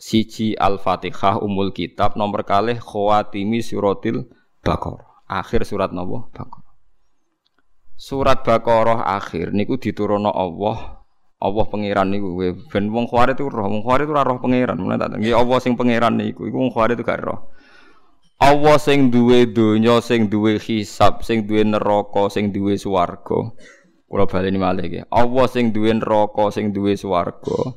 Siji 0.00 0.56
Al-Fatihah 0.56 1.44
umul 1.44 1.76
kitab 1.76 2.16
nomor 2.16 2.40
kalih 2.48 2.80
khawatimi 2.80 3.60
suratil 3.60 4.24
Baqarah. 4.64 5.28
Akhir 5.28 5.68
surat 5.68 5.92
nopo 5.92 6.32
Baqarah. 6.32 6.72
Surat 8.00 8.40
Baqarah 8.40 9.04
akhir 9.20 9.52
niku 9.52 9.76
diturunno 9.76 10.32
Allah 10.32 11.04
Allah 11.40 11.64
pangeran 11.68 12.12
niku 12.12 12.36
ben 12.68 12.92
wong 12.92 13.08
khawarit 13.08 13.36
itu 13.36 13.48
roh, 13.48 13.64
wong 13.64 13.80
khawarit 13.80 14.04
itu 14.04 14.12
roh 14.12 14.40
pangeran. 14.40 14.76
Mulane 14.76 15.00
tak 15.00 15.20
nggih 15.20 15.36
Allah 15.36 15.58
sing 15.60 15.72
pangeran 15.76 16.16
niku 16.16 16.48
iku 16.48 16.56
wong 16.56 16.72
khawarit 16.72 16.96
itu 16.96 17.04
gak 17.04 17.20
roh. 17.20 17.52
Allah 18.40 18.80
sing 18.80 19.12
duwe 19.12 19.44
donya, 19.52 20.00
sing 20.00 20.32
duwe 20.32 20.56
hisab, 20.56 21.20
sing 21.20 21.44
duwe 21.44 21.60
neraka, 21.60 22.32
sing 22.32 22.56
duwe 22.56 22.80
swarga. 22.80 23.52
Kula 24.08 24.24
baleni 24.24 24.56
malih 24.56 24.84
nggih. 24.88 25.04
Allah 25.12 25.44
sing 25.44 25.76
duwe 25.76 25.92
neraka, 25.92 26.48
sing 26.48 26.72
duwe 26.72 26.96
swarga. 26.96 27.76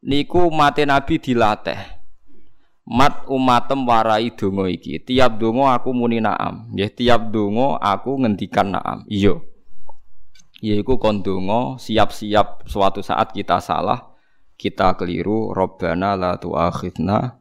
Niku 0.00 0.48
mate 0.48 0.88
Nabi 0.88 1.20
dilatih. 1.20 2.00
Mat 2.90 3.28
umatem 3.30 3.86
warai 3.86 4.32
donga 4.34 4.66
iki. 4.66 4.98
Tiap 4.98 5.38
donga 5.38 5.78
aku 5.78 5.94
muni 5.94 6.18
naam. 6.18 6.72
Nggih, 6.72 6.90
tiap 6.96 7.30
donga 7.30 7.78
aku 7.78 8.18
ngendikan 8.18 8.74
naam. 8.74 9.06
Iya 9.06 9.38
yaiku 10.60 11.00
kondongo 11.00 11.80
siap-siap 11.80 12.68
suatu 12.68 13.00
saat 13.00 13.32
kita 13.32 13.58
salah 13.64 14.12
kita 14.60 14.92
keliru 15.00 15.56
robbana 15.56 16.12
la 16.20 16.36
tuakhidna 16.36 17.40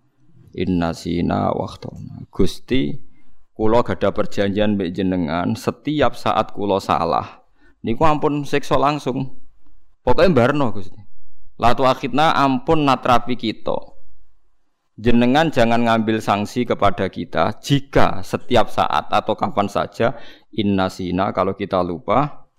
inna 0.55 0.95
sina 0.95 1.51
waktona 1.51 2.23
Gusti 2.31 2.95
kula 3.51 3.83
gada 3.83 4.15
perjanjian 4.15 4.79
mbek 4.79 4.95
jenengan 4.95 5.51
setiap 5.59 6.15
saat 6.15 6.55
kula 6.55 6.79
salah 6.79 7.43
niku 7.83 8.07
ampun 8.07 8.47
siksa 8.47 8.79
langsung 8.79 9.35
pokoknya 10.07 10.31
barno 10.31 10.71
Gusti 10.71 10.99
la 11.59 11.75
tuakhidna 11.75 12.33
ampun 12.39 12.87
natrapi 12.87 13.35
kita 13.35 13.77
jenengan 14.99 15.47
jangan 15.47 15.87
ngambil 15.87 16.19
sanksi 16.19 16.67
kepada 16.67 17.07
kita 17.07 17.55
jika 17.63 18.19
setiap 18.19 18.67
saat 18.67 19.07
atau 19.07 19.35
kapan 19.35 19.71
saja 19.71 20.19
inna 20.51 20.91
sina 20.91 21.31
kalau 21.31 21.55
kita 21.55 21.79
lupa 21.79 22.49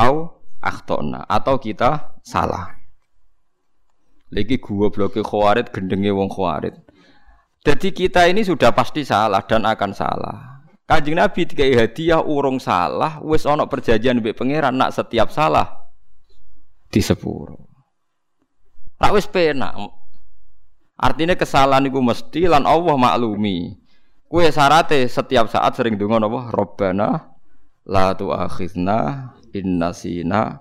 au 0.00 0.44
akhtona 0.64 1.28
atau 1.28 1.60
kita 1.60 2.16
salah. 2.24 2.72
Lagi 4.32 4.56
gua 4.58 4.88
bloke 4.88 5.20
khawarid 5.20 5.68
gendenge 5.70 6.10
wong 6.10 6.32
khawarid. 6.32 6.74
Jadi 7.64 7.92
kita 7.92 8.26
ini 8.26 8.42
sudah 8.42 8.72
pasti 8.72 9.04
salah 9.04 9.44
dan 9.44 9.68
akan 9.68 9.92
salah. 9.92 10.36
Kanjeng 10.84 11.16
Nabi 11.16 11.48
dikai 11.48 11.72
hadiah 11.72 12.20
urung 12.20 12.60
salah, 12.60 13.16
wis 13.24 13.48
ana 13.48 13.64
perjanjian 13.64 14.20
mbek 14.20 14.36
pangeran 14.36 14.76
nak 14.76 14.92
setiap 14.92 15.32
salah 15.32 15.88
di 16.92 17.00
Nak 19.02 19.12
wis 19.14 19.26
penak. 19.26 19.74
Artinya 20.94 21.34
kesalahan 21.34 21.90
itu 21.90 21.98
mesti 21.98 22.46
lan 22.46 22.66
Allah 22.68 22.94
maklumi. 22.94 23.74
Kue 24.30 24.50
sarate 24.50 25.06
setiap 25.06 25.50
saat 25.50 25.74
sering 25.74 25.98
dengar 25.98 26.22
apa? 26.22 26.50
Robbana 26.54 27.34
la 27.86 28.14
tu'akhidna 28.14 29.30
innasina 29.54 30.58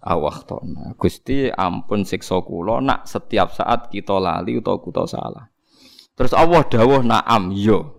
awahtona. 0.00 0.96
Gusti 0.96 1.48
ampun 1.52 2.04
siksa 2.04 2.40
kula 2.44 2.80
nak 2.80 3.08
setiap 3.08 3.52
saat 3.52 3.88
kita 3.92 4.16
lali 4.16 4.60
utawa 4.60 4.80
kita 4.80 5.04
salah. 5.08 5.44
Terus 6.16 6.36
Allah 6.36 6.60
dawuh 6.68 7.00
na'am 7.00 7.52
yo. 7.56 7.96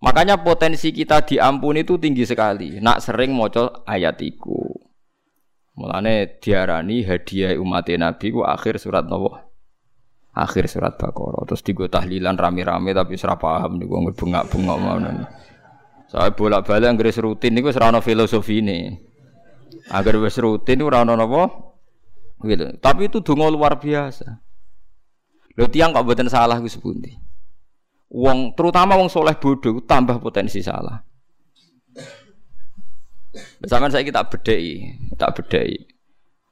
Makanya 0.00 0.40
potensi 0.40 0.94
kita 0.94 1.20
diampuni 1.26 1.84
itu 1.84 2.00
tinggi 2.00 2.24
sekali. 2.24 2.80
Nak 2.80 3.04
sering 3.04 3.36
maca 3.36 3.84
ayat 3.84 4.16
iku. 4.24 4.69
Mulane 5.80 6.36
diarani 6.36 7.00
hadiah 7.08 7.56
umat 7.56 7.88
Nabi 7.88 8.26
ku 8.28 8.44
akhir 8.44 8.76
surat 8.76 9.08
Nabi. 9.08 9.32
Akhir 10.36 10.68
surat 10.68 11.00
Baqarah. 11.00 11.48
Terus 11.48 11.64
digo 11.64 11.88
tahlilan 11.88 12.36
rame-rame 12.36 12.92
tapi 12.92 13.16
ora 13.24 13.40
paham 13.40 13.80
niku 13.80 13.96
bengak-bengok 14.12 14.76
ngono. 14.76 15.10
Saya 16.12 16.36
bolak-balik 16.36 16.84
anggere 16.84 17.16
rutin 17.24 17.56
niku 17.56 17.72
ora 17.72 17.88
ana 17.88 18.04
filosofi 18.04 18.60
ini. 18.60 18.92
Agar 19.88 20.20
wis 20.20 20.36
rutin 20.36 20.84
ora 20.84 21.00
ana 21.00 21.16
napa? 21.16 21.48
Gitu. 22.44 22.76
Tapi 22.76 23.08
itu 23.08 23.24
donga 23.24 23.48
luar 23.48 23.80
biasa. 23.80 24.36
Lho 25.56 25.66
tiang 25.72 25.96
kok 25.96 26.04
mboten 26.04 26.28
salah 26.28 26.60
ku 26.60 26.68
sepundi. 26.68 27.16
Wong 28.12 28.52
terutama 28.52 29.00
wong 29.00 29.08
soleh 29.08 29.34
bodoh 29.40 29.80
tambah 29.80 30.20
potensi 30.20 30.60
salah. 30.60 31.00
Bersama 33.60 33.92
saya 33.92 34.02
kita 34.02 34.24
bedai, 34.24 34.96
tak 35.20 35.36
bedai. 35.36 35.76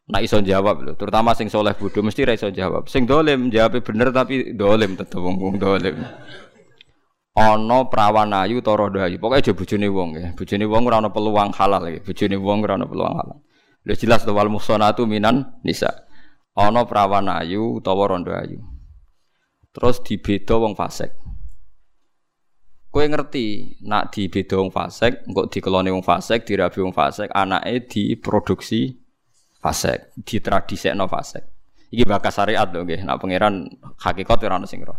Nak 0.09 0.25
iso 0.25 0.41
jawab 0.41 0.85
lho, 0.85 0.93
terutama 0.97 1.37
sing 1.37 1.53
soleh 1.53 1.77
bodoh 1.77 2.01
mesti 2.01 2.25
ra 2.25 2.33
iso 2.33 2.49
jawab. 2.49 2.89
Sing 2.89 3.05
dolim 3.05 3.53
jawab 3.53 3.81
bener 3.85 4.09
tapi 4.13 4.57
dolim 4.57 4.97
tetep 4.97 5.21
wong 5.21 5.37
wong 5.37 5.57
dolim 5.61 6.01
ana 7.39 7.87
prawan 7.87 8.35
ayu 8.35 8.59
ta 8.59 8.75
rondo 8.75 8.99
ayu. 8.99 9.17
Pokoke 9.23 9.39
aja 9.39 9.53
bojone 9.55 9.87
wong 9.87 10.11
ya. 10.19 10.29
Bojone 10.35 10.67
wong 10.67 10.83
ora 10.91 10.99
ana 10.99 11.11
peluang 11.15 11.55
halal 11.55 11.87
ya. 11.87 12.03
Bojone 12.03 12.37
wong 12.37 12.59
ora 12.67 12.75
ana 12.75 12.87
peluang 12.91 13.15
halal. 13.15 13.39
Lha 13.87 13.95
jelas 13.95 14.27
to 14.27 14.35
wal 14.35 14.51
muhsanatu 14.51 15.07
minan 15.07 15.55
nisa. 15.63 16.05
Ana 16.59 16.83
prawan 16.83 17.31
ayu 17.31 17.79
utawa 17.79 18.11
rondo 18.11 18.35
ayu. 18.35 18.59
Terus 19.71 20.03
dibeda 20.03 20.59
wong 20.59 20.75
fasik. 20.75 21.15
Kowe 22.99 23.07
ngerti 23.07 23.79
nak 23.87 24.11
dibeda 24.11 24.59
wong 24.59 24.75
fasik, 24.75 25.23
engko 25.31 25.47
dikelone 25.47 25.87
wong 25.95 26.03
fasik, 26.03 26.43
dirabi 26.43 26.83
wong 26.83 26.91
fasik, 26.91 27.31
anake 27.31 27.87
diproduksi 27.87 28.91
fasik, 29.63 30.19
ditradisekno 30.27 31.07
fasik. 31.07 31.47
Iki 31.95 32.03
bakas 32.03 32.43
syariat 32.43 32.67
lho 32.67 32.83
nggih. 32.83 33.07
Nak 33.07 33.23
pangeran 33.23 33.71
hakikat 34.03 34.43
ora 34.43 34.59
ono 34.59 34.67
sing 34.67 34.83
roh. 34.83 34.99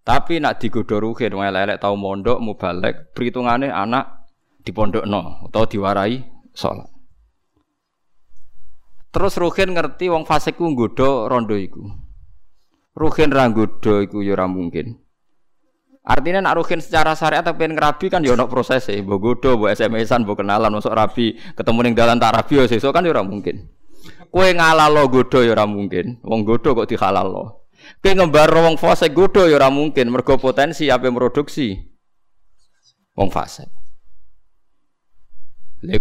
Tapi 0.00 0.40
nak 0.40 0.56
digodho 0.56 1.04
ruhin 1.04 1.36
wong 1.36 1.44
elek 1.52 1.84
tau 1.84 2.00
mondok 2.00 2.40
mubalek, 2.40 3.12
perhitungane 3.12 3.68
anak 3.68 4.32
dipondokno 4.64 5.44
utawa 5.52 5.68
diwarai 5.68 6.16
salat. 6.56 6.88
Terus 9.12 9.36
ruhin 9.36 9.76
ngerti 9.76 10.08
wong 10.08 10.24
fasik 10.24 10.56
ku 10.56 10.64
nggodho 10.64 11.28
rondo 11.28 11.60
iku. 11.60 11.92
Ruhin 12.96 13.28
ra 13.28 13.52
nggodha 13.52 14.00
iku 14.00 14.24
ya 14.24 14.48
mungkin. 14.48 14.96
Artinya 16.02 16.42
nak 16.42 16.58
ruhin 16.58 16.82
secara 16.82 17.14
syariat 17.14 17.46
tapi 17.46 17.62
ngerabi 17.70 18.10
kan 18.10 18.26
ya 18.26 18.34
ono 18.34 18.50
proses 18.50 18.90
e, 18.90 18.98
mbok 18.98 19.18
godho, 19.22 19.54
mbok 19.54 19.70
SMS-an, 19.70 20.26
mbok 20.26 20.42
kenalan, 20.42 20.74
masuk 20.74 20.90
rabi, 20.90 21.38
ketemu 21.54 21.78
ning 21.86 21.94
dalan 21.94 22.18
tak 22.18 22.34
rabi 22.34 22.58
ya 22.58 22.66
sesuk 22.66 22.90
kan 22.90 23.06
ya 23.06 23.14
ora 23.14 23.22
mungkin. 23.22 23.70
Kowe 24.26 24.48
ngalalo 24.50 25.06
godho 25.06 25.46
ya 25.46 25.54
ora 25.54 25.62
mungkin. 25.62 26.18
Wong 26.26 26.42
godho 26.42 26.74
kok 26.74 26.90
dihalalno. 26.90 27.70
Kowe 28.02 28.12
ngembar 28.18 28.50
wong 28.50 28.82
fase 28.82 29.14
godho 29.14 29.46
ya 29.46 29.62
ora 29.62 29.70
mungkin, 29.70 30.10
mergo 30.10 30.34
potensi 30.42 30.90
ape 30.90 31.06
produksi 31.14 31.78
wong 33.14 33.30
fase. 33.30 33.70
Lha 35.86 35.98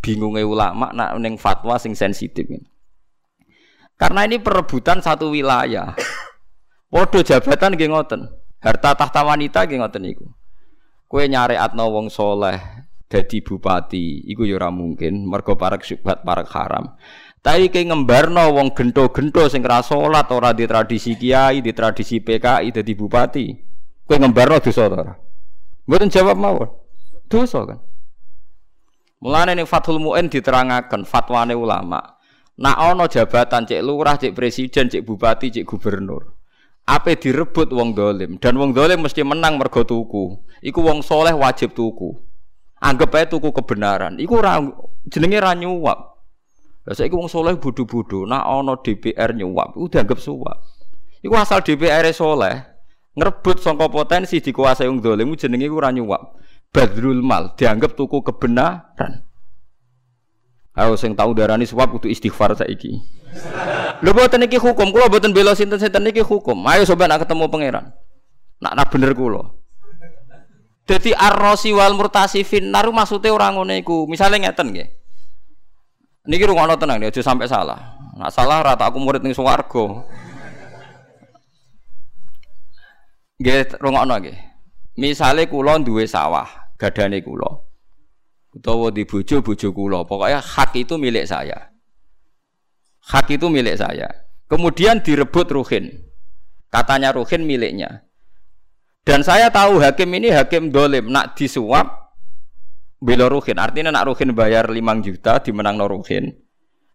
bingungnya 0.00 0.44
ulama 0.44 0.92
nak 0.92 1.16
ning 1.16 1.40
fatwa 1.40 1.80
sing 1.80 1.96
sensitif. 1.96 2.44
Karena 3.96 4.24
ini 4.28 4.36
perebutan 4.36 5.00
satu 5.00 5.32
wilayah. 5.32 5.92
Waduh 6.92 7.24
jabatan 7.24 7.76
nggih 7.76 7.88
ngoten. 7.92 8.39
Harta 8.60 8.92
tahta 8.92 9.24
wanita 9.24 9.64
nggih 9.64 9.80
ngoten 9.80 10.04
niku. 10.04 10.28
Kowe 11.08 11.24
atno 11.24 11.84
wong 11.88 12.12
soleh 12.12 12.60
dadi 13.08 13.40
bupati, 13.40 14.28
iku 14.28 14.44
ya 14.46 14.60
ora 14.60 14.70
mungkin 14.70 15.26
mergo 15.26 15.56
parek 15.56 15.82
syubhat 15.82 16.22
parek 16.22 16.46
haram. 16.52 16.94
Tapi 17.40 17.72
kayak 17.72 17.88
ngembarno 17.88 18.52
wong 18.52 18.76
gento-gento 18.76 19.48
sing 19.48 19.64
ora 19.64 19.80
salat 19.80 20.28
ora 20.28 20.52
di 20.52 20.68
tradisi 20.68 21.16
kiai, 21.16 21.64
di 21.64 21.72
tradisi 21.72 22.20
PKI 22.20 22.68
dadi 22.68 22.92
bupati. 22.92 23.46
Kowe 24.04 24.16
ngembarno 24.20 24.60
dosa 24.60 24.92
ta 24.92 24.96
ora? 25.08 25.14
Mboten 25.88 26.12
jawab 26.12 26.36
mawon. 26.36 26.70
Dosa 27.26 27.64
kan. 27.64 27.80
Mulane 29.24 29.56
ning 29.56 29.64
Fathul 29.64 29.98
Muin 29.98 30.28
diterangaken 30.28 31.08
fatwane 31.08 31.56
ulama. 31.56 32.20
Nak 32.60 32.76
ana 32.76 33.08
jabatan 33.08 33.64
cek 33.64 33.80
lurah, 33.80 34.20
cek 34.20 34.36
presiden, 34.36 34.92
cek 34.92 35.00
bupati, 35.00 35.48
cek 35.48 35.64
gubernur 35.64 36.39
Ape 36.90 37.14
direbut 37.14 37.70
wong 37.70 37.94
dolim 37.94 38.34
dan 38.42 38.58
wong 38.58 38.74
dolim 38.74 39.06
mesti 39.06 39.22
menang 39.22 39.54
mergo 39.54 39.86
tuku. 39.86 40.34
Iku 40.58 40.82
wong 40.82 41.06
soleh 41.06 41.30
wajib 41.30 41.70
tuku. 41.70 42.18
Anggap 42.82 43.14
aja 43.14 43.36
tuku 43.36 43.54
kebenaran. 43.54 44.18
Iku 44.18 44.42
ra, 44.42 44.58
jenenge 45.06 45.38
ra 45.38 45.54
nyuap. 45.54 46.18
Lah 46.88 46.94
saiki 46.96 47.14
wong 47.14 47.30
soleh 47.30 47.54
bodho-bodho, 47.60 48.26
nak 48.26 48.42
ana 48.42 48.74
DPR 48.80 49.36
nyuap, 49.36 49.78
iku 49.78 49.86
dianggap 49.86 50.18
suap. 50.18 50.58
Iku 51.22 51.36
asal 51.38 51.62
DPR 51.62 52.10
soleh 52.10 52.58
ngrebut 53.14 53.62
sangka 53.62 53.86
potensi 53.86 54.42
dikuasai 54.42 54.90
wong 54.90 54.98
dolim 54.98 55.30
jenenge 55.38 55.70
iku 55.70 55.78
ra 55.78 55.94
nyuap. 55.94 56.42
Badrul 56.74 57.22
mal 57.22 57.54
dianggap 57.54 57.94
tuku 57.94 58.18
kebenaran. 58.26 59.29
Ayo 60.80 60.96
sing 60.96 61.12
tau 61.12 61.36
darani 61.36 61.68
suap 61.68 61.92
kudu 61.92 62.08
istighfar 62.08 62.56
saiki. 62.56 63.04
Lho 64.00 64.10
boten 64.16 64.48
iki 64.48 64.56
hukum, 64.56 64.88
kula 64.88 65.12
boten 65.12 65.36
bela 65.36 65.52
sinten-sinten 65.52 66.08
iki 66.08 66.24
hukum. 66.24 66.56
Ayo 66.64 66.88
coba 66.88 67.04
nak 67.04 67.28
ketemu 67.28 67.44
pangeran. 67.52 67.92
Nak 68.64 68.72
nak 68.72 68.88
bener 68.88 69.12
kula. 69.12 69.44
Dadi 70.88 71.12
ar-rasi 71.12 71.76
wal 71.76 71.92
murtasifin 71.92 72.72
naru 72.72 72.96
maksude 72.96 73.28
ora 73.28 73.52
ngene 73.52 73.84
iku. 73.84 74.08
Misale 74.08 74.40
ngeten 74.40 74.72
nggih. 74.72 74.88
Niki 76.32 76.48
rungokno 76.48 76.80
tenang 76.80 77.04
aja 77.04 77.20
sampai 77.20 77.44
salah. 77.44 78.00
Nak 78.16 78.32
salah 78.32 78.64
rata 78.64 78.88
aku 78.88 78.96
murid 78.96 79.20
ning 79.20 79.36
swarga. 79.36 79.84
Nggih 83.36 83.76
rungokno 83.76 84.16
nggih. 84.16 84.38
Misale 84.96 85.44
kula 85.44 85.76
duwe 85.76 86.08
sawah, 86.08 86.48
gadane 86.80 87.20
kula 87.20 87.69
utawa 88.54 88.90
di 88.90 89.06
bojo 89.06 89.42
bojo 89.42 89.68
kula. 89.70 90.02
Pokoknya 90.06 90.42
hak 90.42 90.74
itu 90.78 90.94
milik 90.98 91.26
saya. 91.26 91.70
Hak 93.06 93.30
itu 93.30 93.46
milik 93.50 93.78
saya. 93.78 94.08
Kemudian 94.50 95.02
direbut 95.02 95.46
Ruhin. 95.50 95.90
Katanya 96.70 97.14
Ruhin 97.14 97.46
miliknya. 97.46 98.06
Dan 99.06 99.22
saya 99.24 99.48
tahu 99.50 99.78
hakim 99.80 100.10
ini 100.14 100.30
hakim 100.30 100.70
dolim. 100.70 101.10
Nak 101.10 101.38
disuap 101.38 102.14
bela 102.98 103.26
Ruhin. 103.30 103.56
Artinya 103.58 103.94
nak 103.94 104.10
Ruhin 104.10 104.34
bayar 104.34 104.70
5 104.70 105.06
juta 105.06 105.38
dimenang 105.42 105.78
no 105.78 105.86
Ruhin. 105.86 106.34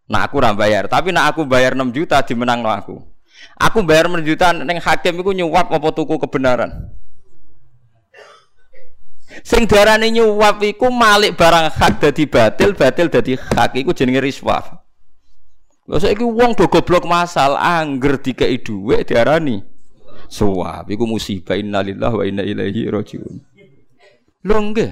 Nak 0.06 0.22
aku 0.32 0.36
ram 0.38 0.54
bayar. 0.54 0.86
Tapi 0.86 1.10
nak 1.10 1.34
aku 1.34 1.48
bayar 1.50 1.74
6 1.74 1.96
juta 1.96 2.22
dimenang 2.22 2.62
no 2.62 2.70
aku. 2.70 2.96
Aku 3.56 3.84
bayar 3.84 4.08
6 4.08 4.24
juta 4.24 4.52
neng 4.52 4.80
hakim 4.80 5.20
itu 5.20 5.32
nyuap 5.44 5.72
apa 5.72 5.88
tuku 5.92 6.16
kebenaran. 6.20 6.92
Sing 9.44 9.68
darane 9.68 10.08
nyuwap 10.14 10.64
iku 10.64 10.88
malik 10.94 11.36
barang 11.36 11.74
hak 11.76 12.00
dadi 12.00 12.24
batil, 12.30 12.72
batil 12.78 13.12
dadi 13.12 13.36
hak 13.36 13.76
iku 13.76 13.92
jenenge 13.92 14.24
riswah. 14.24 14.86
Lha 15.86 15.98
saiki 16.02 16.26
wong 16.26 16.58
do 16.58 16.66
goblok 16.66 17.06
masal 17.06 17.60
angger 17.60 18.18
dikeki 18.18 18.64
dhuwit 18.64 19.12
diarani 19.12 19.62
suwap. 20.32 20.88
Iku 20.88 21.04
musibah 21.06 21.60
innalillahi 21.60 22.16
wa 22.16 22.24
inna 22.26 22.44
ilaihi 22.48 22.90
rajiun. 22.90 23.36
Lho 24.46 24.58
nggih. 24.72 24.92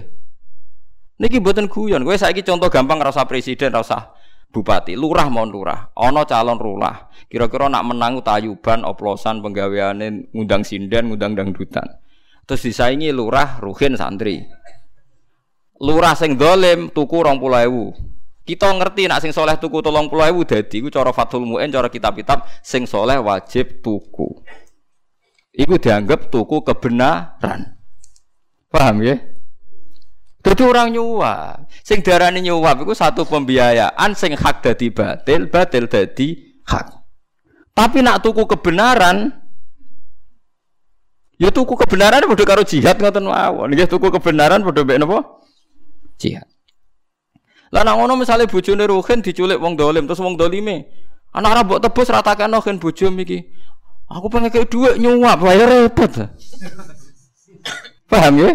Niki 1.21 1.37
mboten 1.39 1.69
guyon. 1.69 2.03
Kowe 2.03 2.17
saiki 2.17 2.43
contoh 2.43 2.67
gampang 2.67 2.99
rasa 3.01 3.23
presiden, 3.25 3.73
rasa 3.73 4.11
bupati, 4.53 4.93
lurah 4.93 5.33
mau 5.33 5.45
lurah, 5.49 5.89
ana 5.97 6.29
calon 6.29 6.61
lurah. 6.61 7.09
Kira-kira 7.25 7.65
nak 7.73 7.89
menang 7.89 8.21
tayuban, 8.21 8.85
oplosan, 8.85 9.41
penggaweane 9.41 10.29
ngundang 10.29 10.61
sinden, 10.61 11.09
ngundang 11.09 11.33
dangdutan. 11.33 11.89
Terus 12.43 12.61
disaingi 12.63 13.09
lurah, 13.15 13.63
ruhin, 13.63 13.95
santri. 13.95 14.43
Lurah 15.79 16.15
sing 16.15 16.35
dolim 16.35 16.91
tuku 16.91 17.23
rong 17.23 17.39
ewu. 17.39 17.91
Kita 18.43 18.75
ngerti 18.75 19.07
nak 19.07 19.23
sing 19.23 19.31
soleh 19.31 19.55
tuku 19.55 19.79
tolong 19.79 20.11
puluh 20.11 20.27
ewu 20.27 20.43
dadi 20.43 20.83
iku 20.83 20.91
cara 20.91 21.15
Fathul 21.15 21.47
Mu'in 21.47 21.71
cara 21.71 21.87
kitab-kitab 21.87 22.43
sing 22.59 22.83
soleh 22.83 23.15
wajib 23.15 23.79
tuku. 23.79 24.27
Iku 25.55 25.79
dianggap 25.79 26.27
tuku 26.27 26.59
kebenaran. 26.59 27.79
Paham 28.67 28.99
ya? 28.99 29.15
Jadi 30.43 30.61
orang 30.67 30.91
nyuap. 30.91 31.71
Sing 31.87 32.03
darani 32.03 32.43
nyuap 32.43 32.83
itu 32.83 32.91
satu 32.91 33.23
pembiayaan 33.23 34.11
sing 34.11 34.35
hak 34.35 34.59
dadi 34.59 34.91
batil, 34.91 35.47
batil 35.47 35.87
dadi 35.87 36.59
hak. 36.67 36.87
Tapi 37.71 38.03
nak 38.03 38.19
tuku 38.23 38.43
kebenaran 38.43 39.31
Ya 41.41 41.49
tuku 41.49 41.73
kebenaran 41.73 42.21
padha 42.29 42.45
karo 42.45 42.61
jihad 42.61 43.01
ngoten 43.01 43.25
mawon. 43.25 43.73
Nggih 43.73 43.89
tuku 43.89 44.13
kebenaran 44.13 44.61
padha 44.61 44.85
mbek 44.85 44.97
napa? 45.01 45.17
Jihad. 46.21 46.45
Lah 47.73 47.81
nang 47.81 47.97
ngono 47.97 48.21
misale 48.21 48.45
bojone 48.45 48.85
Ruhin 48.85 49.25
diculik 49.25 49.57
wong 49.57 49.73
dolim 49.73 50.05
terus 50.05 50.21
wong 50.21 50.37
dolime 50.37 50.85
anak 51.33 51.49
ora 51.57 51.61
mbok 51.65 51.81
tebus 51.81 52.13
ratakno 52.13 52.61
kan 52.61 52.77
bojo 52.77 53.09
iki. 53.09 53.49
Aku 54.13 54.29
pengen 54.29 54.53
kayak 54.53 54.69
duit 54.69 55.01
nyuap 55.01 55.41
bayar 55.41 55.89
repot. 55.89 56.29
Paham 58.05 58.33
ya? 58.37 58.51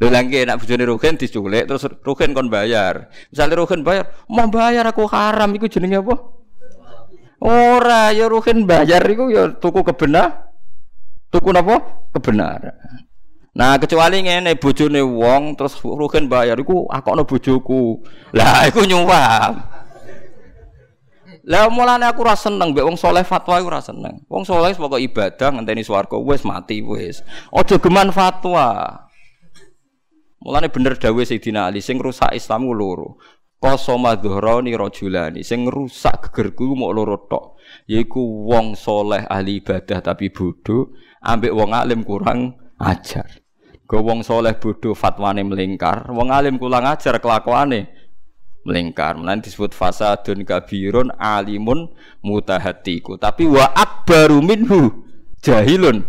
Lho 0.00 0.08
lagi 0.08 0.40
nak 0.48 0.64
bojone 0.64 0.84
Ruhin 0.88 1.14
diculik 1.20 1.68
terus 1.68 1.84
Ruhin 2.00 2.32
kon 2.32 2.48
bayar. 2.48 3.12
Misalnya 3.28 3.60
Ruhin 3.60 3.84
bayar, 3.84 4.08
mau 4.24 4.48
bayar 4.48 4.88
aku 4.88 5.04
haram 5.12 5.52
iku 5.52 5.68
jenenge 5.68 6.00
apa? 6.00 6.16
Ora 7.44 8.08
ya 8.16 8.24
Ruhin 8.24 8.64
bayar 8.64 9.04
iku 9.04 9.28
ya 9.28 9.52
tuku 9.52 9.84
kebenar 9.84 10.43
Tuku 11.34 11.50
napa? 11.50 11.82
Kebenaran. 12.14 12.78
Nah, 13.58 13.74
kecuali 13.82 14.22
ngene 14.22 14.54
bojone 14.54 15.02
wong 15.02 15.58
terus 15.58 15.82
rugen 15.82 16.30
bayar 16.30 16.54
iku 16.62 16.86
akokno 16.86 17.26
bojoku. 17.26 18.06
Lah 18.30 18.70
iku 18.70 18.86
nyuwap. 18.86 19.54
Lah 21.44 21.66
mulane 21.68 22.06
aku 22.06 22.22
ora 22.22 22.38
seneng 22.38 22.70
mbek 22.70 22.86
wong 22.86 22.94
saleh 22.94 23.26
fatwa 23.26 23.58
iku 23.58 23.66
ora 23.66 23.82
seneng. 23.82 24.22
Wong 24.30 24.46
saleh 24.46 24.78
pokok 24.78 25.02
ibadah 25.02 25.58
ngenteni 25.58 25.82
swarga 25.82 26.14
wis 26.22 26.46
mati 26.46 26.86
wis. 26.86 27.26
Aja 27.50 27.82
geman 27.82 28.14
fatwa. 28.14 29.02
Mulane 30.38 30.70
bener 30.70 30.94
dawuh 30.94 31.26
Sayyidina 31.26 31.66
Ali 31.66 31.82
sing 31.82 31.98
rusak 31.98 32.30
Islam 32.30 32.70
loro. 32.70 33.18
Qasama 33.58 34.14
dhuhrani 34.18 34.70
rajulani 34.76 35.42
sing 35.42 35.66
rusak 35.66 36.30
gegerku 36.30 36.78
mau 36.78 36.94
loro 36.94 37.26
tok. 37.26 37.58
Yaiku 37.90 38.50
wong 38.50 38.78
soleh 38.78 39.26
ahli 39.26 39.58
ibadah 39.62 39.98
tapi 39.98 40.30
bodoh 40.30 40.94
ambek 41.24 41.56
wong 41.56 41.72
alim 41.72 42.04
kurang 42.04 42.60
ajar. 42.76 43.40
Go 43.88 44.04
wong 44.04 44.20
soleh 44.24 44.56
bodoh 44.60 44.92
fatwane 44.92 45.44
melingkar, 45.44 46.08
wong 46.12 46.28
alim 46.32 46.60
kurang 46.60 46.84
ajar 46.84 47.16
kelakuane 47.20 47.88
melingkar. 48.64 49.16
Mulane 49.16 49.44
disebut 49.44 49.76
fasadun 49.76 50.44
kabirun 50.44 51.12
alimun 51.16 51.92
mutahatiku. 52.24 53.20
Tapi 53.20 53.44
wa 53.48 53.72
akbaru 53.72 54.40
minhu 54.40 55.04
jahilun 55.44 56.04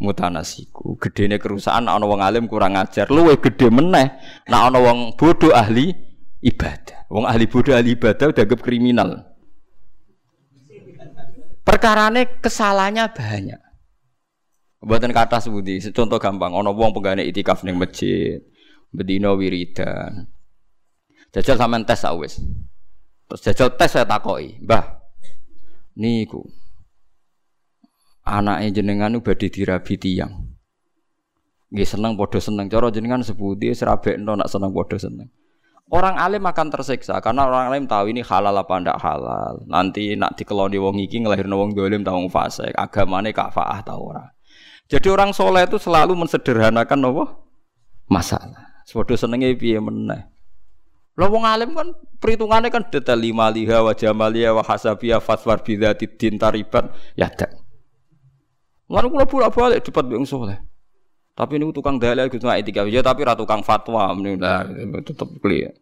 mutanasiku. 0.00 0.96
Gedene 0.98 1.36
kerusakan 1.36 1.86
ana 1.86 2.04
wong 2.04 2.20
alim 2.24 2.48
kurang 2.48 2.80
ajar, 2.80 3.12
luwe 3.12 3.38
gede 3.38 3.68
meneh 3.68 4.08
nek 4.48 4.60
ana 4.72 4.78
wong 4.80 5.14
bodoh 5.14 5.52
ahli 5.52 5.92
ibadah. 6.42 7.06
Wong 7.12 7.28
ahli 7.28 7.44
bodoh 7.46 7.76
ahli 7.76 7.94
ibadah 7.94 8.32
udah 8.32 8.44
kriminal. 8.58 9.10
Perkarane 11.62 12.42
kesalahannya 12.42 13.06
banyak. 13.14 13.61
Buatan 14.82 15.14
kata 15.14 15.38
sebudi, 15.38 15.78
contoh 15.94 16.18
gampang, 16.18 16.50
ono 16.50 16.74
wong 16.74 16.90
penggane 16.90 17.22
itikaf 17.22 17.62
ning 17.62 17.78
masjid, 17.78 18.42
bedino 18.90 19.38
wiridan. 19.38 20.26
Jajal 21.30 21.54
sampean 21.54 21.86
tes 21.86 22.02
awis. 22.02 22.42
Terus 23.30 23.40
jajal 23.46 23.68
tes 23.78 23.94
saya 23.94 24.04
takoi, 24.04 24.58
Mbah. 24.58 25.00
Niku. 25.96 26.42
anake 28.22 28.70
jenengan 28.70 29.18
badhe 29.18 29.50
dirabi 29.50 29.98
tiyang. 29.98 30.52
Nggih 31.72 31.88
seneng 31.88 32.14
padha 32.14 32.38
seneng. 32.38 32.68
Cara 32.68 32.92
jenengan 32.92 33.24
sebuti 33.24 33.72
serabekno 33.72 34.36
nak 34.36 34.46
seneng 34.46 34.70
padha 34.70 35.00
seneng. 35.00 35.28
Orang 35.92 36.16
alim 36.16 36.44
akan 36.44 36.72
tersiksa 36.72 37.20
karena 37.20 37.44
orang 37.44 37.68
alim 37.68 37.84
tahu 37.84 38.12
ini 38.12 38.24
halal 38.24 38.54
apa 38.56 38.74
ndak 38.80 38.96
halal. 39.00 39.60
Nanti 39.68 40.14
nak 40.16 40.38
dikeloni 40.38 40.78
wong 40.80 40.96
iki 41.02 41.20
ngelahirno 41.20 41.52
wong 41.58 41.70
dolim 41.76 42.00
ta 42.00 42.14
wong 42.16 42.32
fasik, 42.32 42.72
agamane 42.76 43.34
kafaah 43.34 43.80
ta 43.84 43.96
ora. 43.98 44.24
Jadi 44.92 45.08
orang 45.08 45.32
soleh 45.32 45.64
itu 45.64 45.80
selalu 45.80 46.12
mensederhanakan 46.12 47.00
apa? 47.08 47.24
Masalah. 48.12 48.84
Sepodo 48.84 49.16
senenge 49.16 49.48
piye 49.56 49.80
meneh. 49.80 50.28
Lah 51.16 51.28
wong 51.32 51.48
alim 51.48 51.72
kan 51.72 51.96
perhitungannya 52.20 52.68
kan 52.68 52.84
detail 52.92 53.16
lima 53.16 53.48
liha 53.48 53.80
wa 53.80 53.96
jamaliya 53.96 54.52
wa 54.52 54.60
hasabiyah 54.60 55.24
fatwar 55.24 55.64
bidzati 55.64 56.04
din 56.12 56.36
tariban 56.36 56.92
ya 57.16 57.32
tak. 57.32 57.56
Lalu 58.92 59.16
kula 59.16 59.24
bolak-balik 59.24 59.80
debat 59.80 60.04
wong 60.12 60.28
soleh. 60.28 60.60
Tapi 61.32 61.56
ini 61.56 61.72
tukang 61.72 61.96
dalil 61.96 62.28
gitu 62.28 62.44
nggak 62.44 62.60
etika 62.60 62.84
ya 62.84 63.00
tapi 63.00 63.24
ratu 63.24 63.48
tukang 63.48 63.64
fatwa 63.64 64.12
nah, 64.12 64.68
tetap 65.00 65.32
clear. 65.40 65.72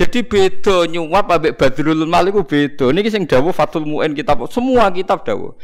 Jadi 0.00 0.24
beda 0.24 0.88
nyuap 0.88 1.28
ambek 1.28 1.60
Badrul 1.60 2.08
Malik 2.08 2.40
beda. 2.48 2.88
Ini 2.88 3.04
sing 3.12 3.28
dawuh 3.28 3.52
Fathul 3.52 3.84
Muin 3.84 4.16
kitab 4.16 4.44
semua 4.48 4.88
kitab 4.92 5.24
dawuh. 5.28 5.56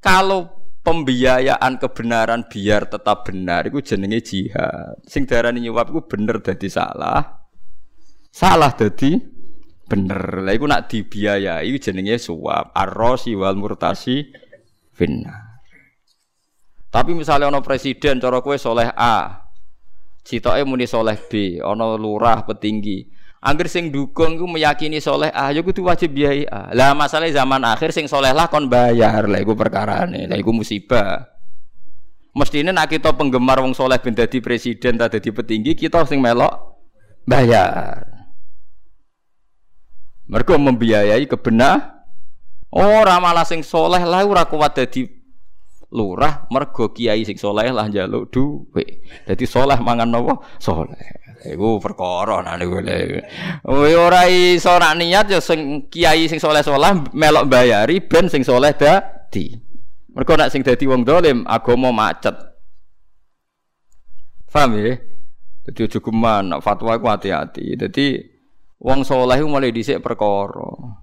Kalau 0.00 0.61
pembiayaan 0.82 1.78
kebenaran 1.78 2.50
biar 2.50 2.90
tetap 2.90 3.26
benar 3.26 3.70
itu 3.70 3.78
jenenge 3.82 4.20
jihad. 4.26 4.98
Sing 5.06 5.24
darani 5.24 5.62
nyuap 5.62 5.94
itu 5.94 6.02
bener 6.06 6.42
dadi 6.42 6.68
salah. 6.68 7.42
Salah 8.28 8.74
dadi 8.74 9.14
bener. 9.86 10.42
Lah 10.42 10.52
iku 10.52 10.66
nak 10.66 10.90
dibiayai 10.90 11.70
jenenge 11.78 12.18
suap. 12.18 12.74
Ar-rasi 12.74 13.38
wal 13.38 13.54
murtasi 13.54 14.26
finnar. 14.92 15.62
Tapi 16.92 17.16
misalnya 17.16 17.48
ono 17.48 17.64
presiden 17.64 18.20
cara 18.20 18.44
kue 18.44 18.60
soleh 18.60 18.92
A, 18.92 19.48
citoke 20.20 20.60
muni 20.68 20.84
soleh 20.84 21.16
B, 21.16 21.56
ono 21.64 21.96
lurah 21.96 22.44
petinggi. 22.44 23.21
Angger 23.42 23.66
sing 23.66 23.90
dukung 23.90 24.38
ku 24.38 24.46
meyakini 24.46 25.02
soleh 25.02 25.34
A, 25.34 25.50
ya 25.50 25.66
kudu 25.66 25.82
wajib 25.82 26.14
biayai 26.14 26.46
A. 26.46 26.70
Lah 26.70 26.94
masalah 26.94 27.26
zaman 27.26 27.66
akhir 27.66 27.90
sing 27.90 28.06
soleh 28.06 28.30
lah 28.30 28.46
kon 28.46 28.70
bayar, 28.70 29.26
lah 29.26 29.42
iku 29.42 29.58
perkarane, 29.58 30.30
lah 30.30 30.38
iku 30.38 30.54
musibah. 30.54 31.26
Mestinya 32.38 32.70
nak 32.70 32.94
kita 32.94 33.10
penggemar 33.10 33.58
wong 33.58 33.74
soleh 33.74 33.98
ben 33.98 34.14
dadi 34.14 34.38
presiden 34.38 34.94
ta 34.94 35.10
dadi 35.10 35.34
petinggi, 35.34 35.74
kita 35.74 36.06
sing 36.06 36.22
melok 36.22 36.54
bayar. 37.26 38.06
Mereka 40.30 40.54
membiayai 40.54 41.26
kebenar. 41.26 42.06
Ora 42.70 43.18
malah 43.18 43.42
sing 43.42 43.66
soleh 43.66 44.06
lah 44.06 44.22
ora 44.22 44.46
kuat 44.46 44.78
dadi 44.78 45.04
lurah 45.92 46.48
mergo 46.48 46.88
kiai 46.88 47.20
sing 47.26 47.36
soleh 47.36 47.68
lah 47.68 47.90
njaluk 47.90 48.30
duwe. 48.30 49.02
Dadi 49.26 49.44
soleh 49.44 49.76
mangan 49.82 50.08
napa? 50.08 50.40
Soleh. 50.56 51.31
Iku 51.42 51.82
perkara 51.82 52.38
nah 52.46 52.54
niku 52.54 52.78
lho. 52.78 53.18
Ora 53.98 54.30
iso 54.30 54.70
nak 54.78 54.94
niat 54.94 55.26
ya 55.26 55.42
sing 55.42 55.90
kiai 55.90 56.30
sing 56.30 56.38
soleh-soleh 56.38 57.10
melok 57.10 57.50
bayari 57.50 57.98
ben 57.98 58.30
sing 58.30 58.46
soleh 58.46 58.70
dadi. 58.78 59.50
Mergo 60.14 60.38
nak 60.38 60.54
sing 60.54 60.62
dadi 60.62 60.86
wong 60.86 61.02
dolim 61.02 61.42
agama 61.42 61.90
macet. 61.90 62.38
Paham 64.46 64.78
ya? 64.78 64.94
Dadi 65.66 65.80
aja 65.82 65.98
geman 65.98 66.54
fatwa 66.62 66.94
ku 67.02 67.10
hati-hati. 67.10 67.74
Dadi 67.74 68.22
wong 68.78 69.02
soleh 69.02 69.42
mulai 69.42 69.74
dhisik 69.74 69.98
perkara. 69.98 71.01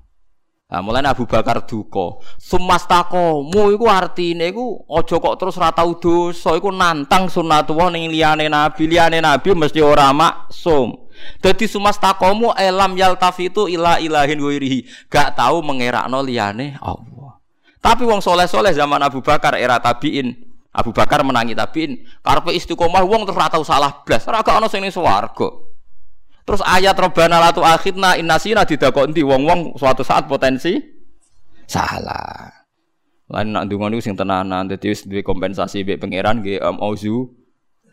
Nah, 0.69 0.85
mulai 0.85 1.01
Abu 1.01 1.25
Bakar 1.25 1.65
duka. 1.65 2.21
Sumastakomu 2.37 3.73
iku 3.73 3.89
artine 3.89 4.53
iku 4.53 4.85
aja 4.85 5.17
kok 5.17 5.35
terus 5.41 5.57
ora 5.57 5.73
tau 5.73 5.97
dosa, 5.97 6.53
iku 6.53 6.69
nantang 6.69 7.25
sunnatullah 7.25 7.89
ning 7.89 8.13
liyane 8.13 8.45
nabi, 8.45 8.85
liyane 8.85 9.17
nabi 9.17 9.49
mesti 9.57 9.81
ora 9.81 10.13
maksum. 10.13 11.09
Dadi 11.41 11.65
sumastakomu 11.65 12.53
elam 12.53 12.93
yaltafitu 12.93 13.65
ila 13.65 13.97
ilahin 13.97 14.37
wairihi, 14.37 15.09
gak 15.09 15.41
tahu 15.41 15.65
mengerakno 15.65 16.21
liyane 16.21 16.77
Allah. 16.85 17.41
Tapi 17.81 18.05
wong 18.05 18.21
soleh-soleh 18.21 18.69
zaman 18.69 19.01
Abu 19.01 19.25
Bakar 19.25 19.57
era 19.57 19.81
tabiin, 19.81 20.37
Abu 20.69 20.93
Bakar 20.93 21.25
menangi 21.25 21.57
tabiin, 21.57 21.97
karepe 22.21 22.53
istiqomah 22.53 23.01
wong 23.09 23.25
terus 23.25 23.41
tau 23.49 23.65
salah 23.65 24.05
blas, 24.05 24.21
ora 24.29 24.45
gak 24.45 24.61
ono 24.61 24.69
sing 24.69 24.85
ning. 24.85 24.93
Terus 26.49 26.65
ayat 26.65 26.97
Robbana 26.97 27.37
latu 27.37 27.61
akhidna 27.61 28.17
innasina 28.17 28.65
didakoni 28.65 29.21
wong-wong 29.21 29.77
suatu 29.77 30.01
saat 30.01 30.25
potensi 30.25 30.81
salah. 31.69 32.49
Lain 33.29 33.53
nak 33.53 33.69
ndonga 33.69 33.93
niku 33.93 34.01
sing 34.01 34.17
tenanan 34.17 34.65
dadi 34.65 34.89
wis 34.89 35.05
duwe 35.05 35.21
kompensasi 35.21 35.85
mbek 35.85 36.01
pangeran 36.01 36.41
nggih 36.41 36.57
um, 36.65 36.81
auzu. 36.81 37.29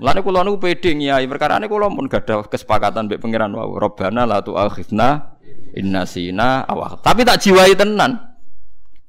Mulane 0.00 0.24
kula 0.24 0.40
niku 0.40 0.56
pede 0.56 0.96
nyai 0.96 1.28
perkarane 1.28 1.68
kula 1.68 1.92
pun 1.92 2.08
gadah 2.08 2.48
kesepakatan 2.48 3.12
mbek 3.12 3.20
pangeran 3.20 3.52
wau. 3.52 3.76
Robbana 3.76 4.24
latu 4.24 4.56
akhidna 4.56 5.36
innasina 5.76 6.64
awak. 6.64 7.04
Tapi 7.04 7.28
tak 7.28 7.44
jiwai 7.44 7.76
tenan. 7.76 8.16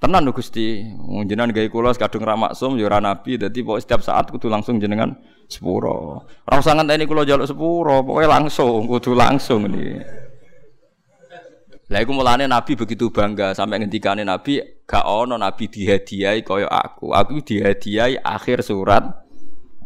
Tenan 0.03 0.27
lho 0.27 0.35
Gusti. 0.35 0.83
Jenengan 1.23 1.55
gawe 1.55 1.67
kula 1.71 1.95
kadung 1.95 2.27
ra 2.27 2.35
maksum 2.35 2.75
ya 2.75 2.91
ora 2.91 2.99
nabi 2.99 3.39
dadi 3.39 3.63
setiap 3.63 4.03
saat 4.03 4.27
kudu 4.27 4.51
langsung 4.51 4.83
jenengan 4.83 5.15
sepuro. 5.47 6.27
Ora 6.47 6.55
usah 6.59 6.75
ngenteni 6.75 7.07
kula 7.07 7.23
njaluk 7.23 7.47
sepuro, 7.47 8.03
pokoke 8.03 8.27
langsung, 8.27 8.85
kudu 8.85 9.11
langsung 9.15 9.65
ini. 9.71 9.97
Lah 11.87 12.03
iku 12.03 12.11
mulane 12.11 12.51
Nabi 12.51 12.75
begitu 12.75 13.07
bangga 13.15 13.55
sampai 13.55 13.79
ngendikane 13.79 14.27
Nabi 14.27 14.59
gak 14.83 15.07
ono 15.07 15.39
Nabi 15.39 15.71
dihadiahi 15.71 16.43
kaya 16.43 16.67
aku. 16.67 17.15
Aku 17.15 17.39
dihadiahi 17.39 18.19
akhir 18.19 18.59
surat 18.59 19.07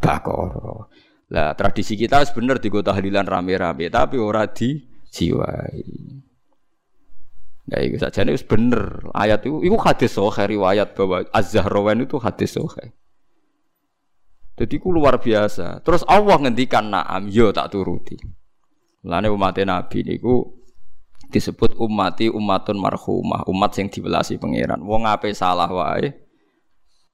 Baqarah. 0.01 0.89
Lah 1.29 1.53
tradisi 1.53 1.93
kita 1.93 2.25
sebener 2.25 2.57
di 2.57 2.73
kota 2.73 2.91
tahlilan 2.91 3.29
rame-rame 3.29 3.85
tapi 3.93 4.17
ora 4.17 4.49
dijiwai. 4.49 5.85
Nah, 7.71 7.79
itu 7.79 7.95
saja 8.01 8.25
ini 8.25 8.35
bener 8.43 9.05
ayat 9.15 9.47
itu, 9.47 9.63
itu 9.63 9.77
hadis 9.79 10.11
sohe 10.11 10.43
riwayat 10.43 10.91
bahwa 10.91 11.23
Az-Zahrawan 11.31 12.03
itu 12.03 12.19
hadis 12.19 12.57
sohe. 12.57 12.91
Jadi 14.59 14.75
ku 14.77 14.91
luar 14.91 15.17
biasa. 15.17 15.81
Terus 15.81 16.03
Allah 16.05 16.37
ngendikan 16.37 16.91
naam, 16.91 17.31
yo 17.31 17.49
tak 17.55 17.71
turuti. 17.71 18.19
Lane 19.01 19.31
umat 19.33 19.57
Nabi 19.57 20.05
niku 20.05 20.61
disebut 21.31 21.79
umati 21.79 22.27
umatun 22.29 22.77
marhumah, 22.77 23.47
umat 23.47 23.71
sing 23.73 23.87
dibelasi 23.89 24.37
pangeran. 24.37 24.83
Wong 24.83 25.07
ape 25.07 25.31
salah 25.33 25.71
wae 25.71 26.11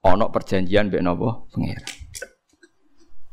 ana 0.04 0.28
perjanjian 0.28 0.92
mbek 0.92 1.00
napa 1.06 1.48
pangeran. 1.54 1.88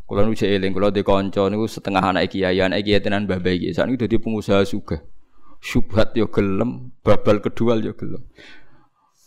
Kula 0.04 0.20
nu 0.28 0.36
eling 0.36 0.76
kula 0.76 0.92
di 0.92 1.00
niku 1.00 1.64
setengah 1.64 2.12
anak 2.12 2.28
kiai, 2.28 2.60
anak 2.60 2.84
kiai 2.84 3.00
tenan 3.00 3.24
mbah 3.24 3.40
iki. 3.40 3.72
Saiki 3.72 3.96
dadi 3.96 4.20
pengusaha 4.20 4.62
sugih. 4.68 5.00
Syubhat 5.64 6.12
yo 6.12 6.28
gelem, 6.28 6.92
babal 7.00 7.40
kedua 7.40 7.80
yo 7.80 7.96
gelem. 7.96 8.20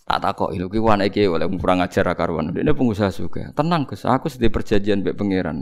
Tak 0.07 0.23
takok 0.23 0.55
lho 0.55 0.71
ki 0.71 0.79
wana 0.79 1.03
iki 1.03 1.27
oleh 1.27 1.51
kurang 1.59 1.83
ajar 1.83 2.07
karuan. 2.15 2.55
Ini 2.55 2.71
pengusaha 2.71 3.11
juga. 3.11 3.51
Tenang 3.51 3.83
Gus, 3.83 4.07
aku 4.07 4.31
sedih 4.31 4.47
perjanjian 4.47 5.03
mbek 5.03 5.19
pangeran. 5.19 5.59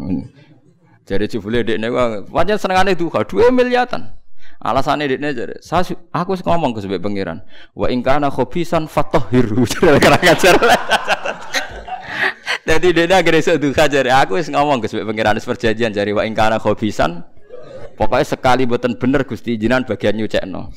Jadi 1.02 1.26
jebule 1.26 1.66
dekne 1.66 1.90
wajan 2.30 2.58
senengane 2.62 2.94
duha 2.94 3.26
2 3.26 3.50
miliatan. 3.50 4.06
Alasannya 4.62 5.10
dekne 5.10 5.34
jadi, 5.34 5.58
saya 5.66 5.98
aku 6.14 6.38
ngomong 6.46 6.78
ke 6.78 6.86
mbek 6.86 7.02
pangeran. 7.02 7.42
Wa 7.74 7.90
in 7.90 8.06
kana 8.06 8.30
khobisan 8.30 8.86
fatahhiru. 8.86 9.66
Kurang 10.06 10.22
ajar. 10.22 10.56
Jadi 12.70 12.88
dia 12.94 13.18
akhirnya 13.18 13.42
seduha 13.42 13.86
jadi 13.90 14.14
aku 14.14 14.38
ngomong 14.46 14.78
ke 14.86 14.94
mbek 14.94 15.10
pangeran 15.10 15.42
perjanjian 15.42 15.90
jadi 15.90 16.14
wa 16.14 16.22
in 16.22 16.38
kana 16.38 16.62
Pokoknya 17.96 18.28
sekali 18.28 18.68
buatan 18.68 19.00
bener 19.00 19.24
Gusti 19.24 19.56
jinan 19.56 19.88
bagian 19.88 20.20
nyucekno. 20.20 20.68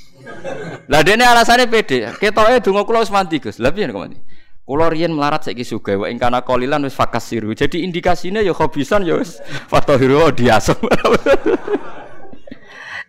Lah 0.87 1.02
dene 1.02 1.26
alasannya 1.26 1.66
pede. 1.66 2.14
Ketoke 2.14 2.62
donga 2.62 2.87
kula 2.87 3.02
wis 3.02 3.11
mandi 3.11 3.42
Gus. 3.42 3.59
Lah 3.59 3.74
piye 3.74 3.90
kok? 3.90 4.14
Kula 4.62 4.87
riyen 4.87 5.11
melarat 5.11 5.48
saiki 5.48 5.66
sugih 5.66 5.98
wa 5.98 6.07
ing 6.07 6.22
kana 6.22 6.46
qalilan 6.46 6.87
wis 6.87 6.94
fakasiru. 6.94 7.50
Jadi 7.59 7.83
indikasinya 7.83 8.38
ya 8.38 8.54
khobisan 8.54 9.02
ya 9.02 9.18
wis 9.18 9.42
fatahiru 9.66 10.31
diasem. 10.31 10.78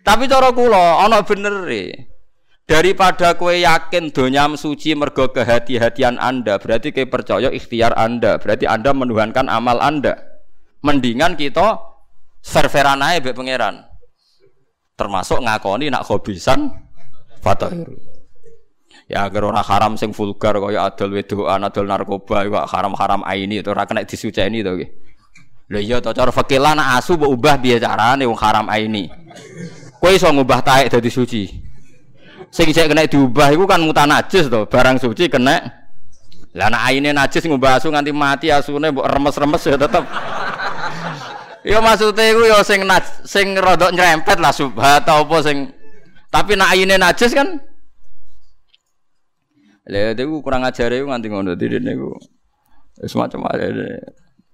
Tapi 0.06 0.24
cara 0.26 0.50
kula 0.50 1.06
ana 1.06 1.22
bener 1.22 1.70
e. 1.70 2.10
Daripada 2.66 3.34
kue 3.34 3.66
yakin 3.66 4.14
donyam 4.14 4.54
suci 4.54 4.94
mergo 4.94 5.34
kehati-hatian 5.34 6.22
Anda, 6.22 6.54
berarti 6.62 6.94
kue 6.94 7.02
percaya 7.02 7.50
ikhtiar 7.50 7.98
Anda, 7.98 8.38
berarti 8.38 8.70
Anda 8.70 8.94
menuhankan 8.94 9.50
amal 9.50 9.82
Anda. 9.82 10.14
Mendingan 10.78 11.34
kita 11.34 11.82
serveran 12.40 13.04
aja 13.04 13.20
be 13.20 13.36
pangeran 13.36 13.89
termasuk 15.00 15.40
ngakoni 15.40 15.88
nak 15.88 16.04
hobisan 16.04 16.68
fatahiru 17.40 17.96
ya 19.10 19.26
agar 19.26 19.42
orang 19.50 19.66
haram 19.66 19.92
sing 19.98 20.14
vulgar 20.14 20.54
kaya 20.62 20.86
adol 20.86 21.18
wedoan 21.18 21.66
adol 21.66 21.82
narkoba 21.88 22.46
iku 22.46 22.62
haram-haram 22.62 23.26
aini 23.26 23.58
itu 23.58 23.74
ora 23.74 23.82
kena 23.82 24.06
disuceni 24.06 24.62
to 24.62 24.78
nggih. 24.78 24.90
Lha 25.70 25.78
iya 25.82 25.96
to 25.98 26.14
cara 26.14 26.30
nak 26.78 27.02
asu 27.02 27.18
mbok 27.18 27.30
ubah 27.34 27.54
piye 27.58 27.82
wong 27.82 28.38
haram 28.38 28.70
aini. 28.70 29.10
Kowe 29.98 30.14
iso 30.14 30.30
ngubah 30.30 30.62
taek 30.62 30.94
dadi 30.94 31.10
suci. 31.10 31.42
Sing 32.54 32.70
cek 32.70 32.86
kena 32.86 33.06
diubah 33.10 33.50
iku 33.50 33.66
kan 33.66 33.82
mutanajis 33.82 34.46
to 34.46 34.70
barang 34.70 35.02
suci 35.02 35.26
kena. 35.26 35.58
Lah 36.54 36.66
anak 36.70 36.82
aine 36.90 37.10
najis 37.10 37.42
ngubah 37.50 37.82
asu 37.82 37.90
nganti 37.90 38.10
mati 38.14 38.46
asune 38.54 38.94
mbok 38.94 39.06
remes-remes 39.10 39.62
ya 39.66 39.74
tetep. 39.78 40.06
Ya 41.66 41.78
maksudnya 41.78 42.24
iku 42.32 42.42
ya 42.48 42.58
sing 42.64 42.80
sing 43.24 43.46
rodok 43.56 43.92
nyerempet 43.92 44.38
lah 44.40 44.52
subhat 44.54 45.04
apa 45.04 45.36
sing 45.44 45.70
tapi 46.30 46.54
nak 46.54 46.72
aine 46.72 46.94
najis 46.96 47.34
kan 47.34 47.58
Lah 49.90 50.14
itu 50.14 50.38
kurang 50.38 50.62
ajar 50.62 50.94
itu 50.94 51.02
nganti 51.02 51.26
ngono 51.26 51.58
dene 51.58 51.82
niku. 51.82 52.14
Wis 53.02 53.14
macam-macam. 53.18 53.74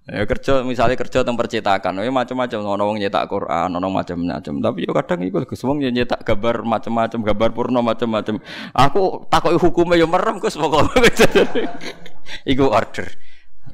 Ya 0.07 0.23
kerja 0.23 0.63
misalnya 0.63 0.95
kerja 0.95 1.27
tentang 1.27 1.35
percetakan, 1.37 1.99
ya 2.01 2.09
macam-macam. 2.09 2.59
Ono 2.63 2.83
wong 2.89 2.99
nyetak 3.03 3.27
Quran, 3.29 3.69
ono 3.75 3.89
macam-macam. 3.93 4.55
Tapi 4.65 4.89
yo 4.89 4.97
kadang 4.97 5.21
iku 5.27 5.45
Gus 5.45 5.61
wong 5.67 5.83
nyetak 5.83 6.25
gambar 6.25 6.65
macam-macam, 6.65 7.19
gambar 7.21 7.51
purno 7.53 7.85
macam-macam. 7.85 8.41
Aku 8.73 9.29
takoki 9.29 9.59
hukumnya 9.61 10.01
yo 10.01 10.07
merem 10.09 10.41
Gus 10.41 10.57
pokoke. 10.57 11.05
iku 12.53 12.71
order. 12.73 13.11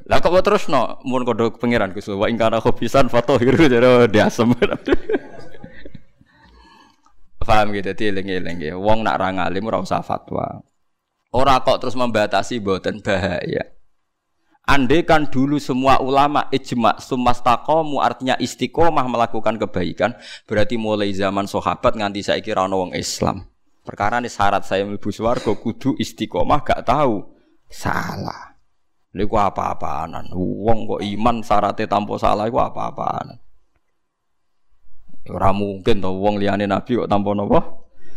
Lah 0.06 0.18
kok 0.18 0.34
terus 0.42 0.66
no 0.66 0.98
mun 1.06 1.22
kodho 1.22 1.54
pangeran 1.54 1.94
Gus 1.94 2.10
wa 2.10 2.26
ingkana 2.26 2.58
khobisan 2.58 3.06
fatohiru 3.06 3.70
jare 3.70 4.10
diasem. 4.10 4.50
Paham 7.42 7.74
gitu, 7.74 7.90
dadi 7.90 8.14
eling-eling 8.14 8.56
ya. 8.62 8.74
Wong 8.78 9.02
nak 9.02 9.18
ra 9.18 9.34
ngalim 9.34 9.66
ora 9.66 9.82
usah 9.82 9.98
fatwa. 10.06 10.62
Ora 11.34 11.58
kok 11.58 11.82
terus 11.82 11.98
membatasi 11.98 12.62
boten 12.62 13.02
bahaya. 13.02 13.66
Andai 14.62 15.02
kan 15.02 15.26
dulu 15.26 15.58
semua 15.58 15.98
ulama 15.98 16.46
ijma 16.54 17.02
sumastakomu 17.02 17.98
artinya 17.98 18.38
istiqomah 18.38 19.10
melakukan 19.10 19.58
kebaikan 19.58 20.14
berarti 20.46 20.78
mulai 20.78 21.10
zaman 21.10 21.50
sahabat 21.50 21.98
nganti 21.98 22.22
saya 22.22 22.38
kira 22.38 22.62
wong 22.70 22.94
Islam. 22.94 23.42
Perkara 23.82 24.22
ini 24.22 24.30
syarat 24.30 24.62
saya 24.62 24.86
mlebu 24.86 25.10
swarga 25.10 25.50
kudu 25.58 25.98
istiqomah 25.98 26.62
gak 26.62 26.86
tahu 26.86 27.26
salah. 27.66 28.51
Niku 29.12 29.36
apa-apaanan. 29.36 30.32
Wong 30.36 30.88
kok 30.88 31.00
iman 31.04 31.44
syaratnya 31.44 31.84
tanpa 31.84 32.16
salah 32.16 32.48
iku 32.48 32.64
apa-apaanan. 32.64 33.36
Ora 35.30 35.54
mungkin 35.54 36.02
to 36.02 36.10
wong 36.18 36.40
liyane 36.40 36.64
nabi 36.66 36.98
kok 36.98 37.10
tanpa 37.12 37.30
napa? 37.36 37.60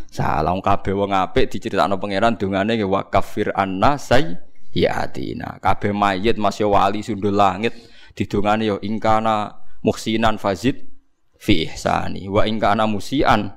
Salah 0.09 0.55
wong 0.55 0.63
kabeh 0.63 0.95
wong 0.95 1.11
apik 1.11 1.51
diceritakno 1.51 1.99
pangeran 1.99 2.39
dongane 2.39 2.79
wa 2.87 3.11
kafir 3.11 3.51
anna 3.51 3.99
say 3.99 4.39
ya 4.75 5.07
atina 5.07 5.59
kabeh 5.63 5.95
mayit 5.95 6.35
masih 6.35 6.67
wali 6.67 6.99
sundul 6.99 7.35
langit 7.35 7.75
didongane 8.15 8.67
yo 8.67 8.77
ingkana 8.83 9.55
muhsinan 9.83 10.39
fazid 10.39 10.87
fi 11.35 11.67
ihsani 11.67 12.27
wa 12.31 12.47
ingkana 12.47 12.87
musian 12.87 13.51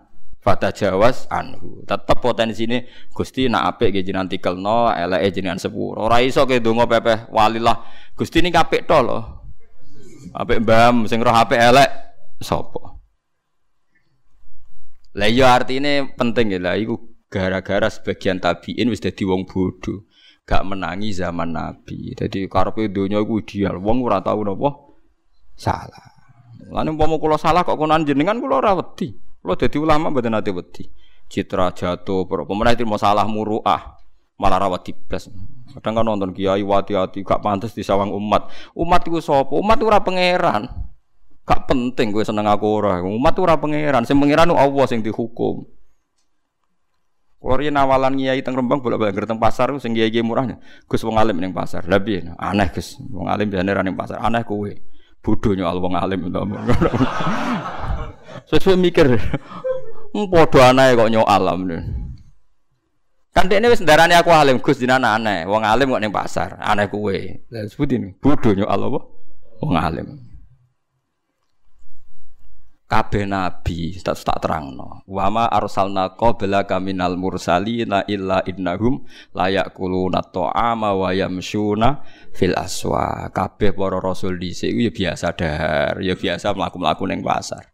fata 0.48 0.72
jawas 0.72 1.28
anhu 1.28 1.84
tetep 1.84 2.16
potensi 2.24 2.64
ini 2.64 2.88
gusti 3.12 3.52
nak 3.52 3.76
apik 3.76 4.00
ge 4.00 4.00
jenengan 4.00 4.32
tikelno 4.32 4.88
eleke 4.88 5.36
jenengan 5.36 5.60
sepuro 5.60 6.08
ora 6.08 6.24
iso 6.24 6.48
ke 6.48 6.64
donga 6.64 6.88
pepeh 6.88 7.28
walilah 7.28 7.84
gusti 8.16 8.40
ini 8.40 8.48
apik 8.56 8.88
to 8.88 8.96
lho 8.96 9.20
apik 10.32 10.64
mbam 10.64 11.04
sing 11.04 11.20
roh 11.20 11.36
apik 11.36 11.60
elek 11.60 11.92
sapa 12.40 12.96
lah 15.20 15.28
iya 15.28 15.52
artine 15.52 16.16
penting 16.16 16.56
ya 16.56 16.58
lah 16.64 16.80
iku 16.80 16.96
gara-gara 17.28 17.92
sebagian 17.92 18.40
tabiin 18.40 18.88
wis 18.88 19.04
dadi 19.04 19.28
wong 19.28 19.44
bodoh 19.44 20.08
gak 20.48 20.64
menangi 20.64 21.12
zaman 21.12 21.52
Nabi. 21.52 22.16
Jadi 22.16 22.48
karepe 22.48 22.88
donya 22.88 23.20
iku 23.20 23.44
ideal. 23.44 23.76
Wong 23.84 24.00
ora 24.00 24.24
tau 24.24 24.40
napa 24.40 24.96
salah. 25.52 26.08
Lan 26.72 26.96
umpama 26.96 27.20
kula 27.20 27.36
salah 27.36 27.68
kok 27.68 27.76
konan 27.76 28.08
jenengan 28.08 28.40
kula 28.40 28.64
ora 28.64 28.72
wedi. 28.80 29.12
Kula 29.48 29.56
dadi 29.56 29.80
ulama 29.80 30.12
mboten 30.12 30.36
ate 30.36 30.52
wedi. 30.52 30.84
Citra 31.24 31.72
jatuh, 31.72 32.28
pemenang 32.28 32.76
itu 32.76 32.84
masalah 32.84 33.24
muruah, 33.24 33.96
malah 34.36 34.60
rawat 34.60 34.92
blas. 35.08 35.32
Kadang 35.72 35.96
kan 35.96 36.04
nonton 36.04 36.36
kiai 36.36 36.60
wati-wati 36.60 37.24
gak 37.24 37.40
pantas 37.40 37.72
disawang 37.72 38.12
umat. 38.12 38.52
Umat 38.76 39.08
itu 39.08 39.24
sapa? 39.24 39.48
Umat 39.56 39.80
itu 39.80 39.88
ora 39.88 40.04
pangeran. 40.04 40.68
Gak 41.48 41.64
penting 41.64 42.12
gue 42.12 42.28
seneng 42.28 42.44
aku 42.44 42.68
ora. 42.68 43.00
Umat 43.00 43.32
itu 43.32 43.40
ora 43.40 43.56
pangeran. 43.56 44.04
Sing 44.04 44.20
pangeran 44.20 44.52
Allah 44.52 44.84
sing 44.84 45.00
dihukum. 45.00 45.64
Kalau 47.40 47.56
riyen 47.56 47.80
awalan 47.80 48.20
kiai 48.20 48.44
teng 48.44 48.52
Rembang 48.52 48.84
bolak-balik 48.84 49.24
teng 49.24 49.40
pasar 49.40 49.72
sing 49.80 49.96
kiai-kiai 49.96 50.20
murahnya. 50.20 50.60
Gus 50.84 51.00
wong 51.08 51.16
alim 51.16 51.40
ning 51.40 51.56
pasar. 51.56 51.88
Piye? 51.88 52.36
Aneh 52.36 52.68
Gus. 52.68 53.00
Wong 53.00 53.32
alim 53.32 53.48
biasane 53.48 53.72
ra 53.72 53.80
ning 53.80 53.96
pasar. 53.96 54.20
Aneh 54.20 54.44
kowe. 54.44 54.68
Bodho 55.24 55.56
nyal 55.56 55.80
wong 55.80 55.96
alim 55.96 56.28
to. 56.28 56.40
Sesuai 58.46 58.78
mikir. 58.78 59.08
Padha 60.32 60.70
aneh 60.70 60.94
kok 60.94 61.10
nyok 61.10 61.28
alam. 61.28 61.66
Kan 63.34 63.46
dekne 63.46 63.70
wis 63.70 63.82
aku 63.82 64.30
alim 64.34 64.62
Gus 64.62 64.78
dinana 64.78 65.18
aneh. 65.18 65.46
Wong 65.46 65.62
alim 65.66 65.90
kok 65.90 66.02
ning 66.02 66.14
pasar. 66.14 66.58
Aneh 66.62 66.86
kowe. 66.86 67.18
Lah 67.50 67.66
sebutin 67.66 68.14
bodho 68.22 68.54
nyok 68.54 68.70
apa? 68.70 68.98
Wong 69.62 69.74
alim 69.74 70.28
kabeh 72.88 73.28
nabi 73.28 74.00
tak 74.00 74.16
tak 74.24 74.40
terangno 74.40 75.04
wa 75.04 75.28
ma 75.28 75.44
arsalna 75.44 76.16
qabla 76.16 76.64
kaminal 76.64 77.20
mursalina 77.20 78.08
illa 78.08 78.40
innahum 78.48 79.04
layak 79.36 79.76
kuluna 79.76 80.24
ta'ama 80.24 80.96
wa 80.96 81.12
yamshuna 81.12 82.00
fil 82.32 82.56
aswa 82.56 83.28
kabeh 83.28 83.76
para 83.76 84.00
rasul 84.00 84.40
dhisik 84.40 84.72
ya 84.72 84.88
biasa 84.88 85.36
dahar 85.36 86.00
ya 86.00 86.16
biasa 86.16 86.56
mlaku-mlaku 86.56 87.04
ning 87.04 87.20
pasar 87.20 87.68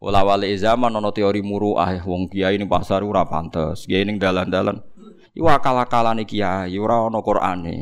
Wala 0.00 0.24
wali 0.24 0.56
zaman 0.56 0.96
ana 0.96 1.12
teori 1.12 1.44
muruah 1.44 1.92
wong 2.08 2.32
kiai 2.32 2.56
ning 2.56 2.72
pasar 2.72 3.04
ora 3.04 3.28
pantes 3.28 3.84
kiai 3.84 4.08
ning 4.08 4.16
dalan-dalan 4.16 4.80
iku 5.36 5.44
akal-akalane 5.52 6.24
kiai 6.24 6.72
ora 6.80 7.04
ana 7.04 7.20
Qur'ane 7.20 7.76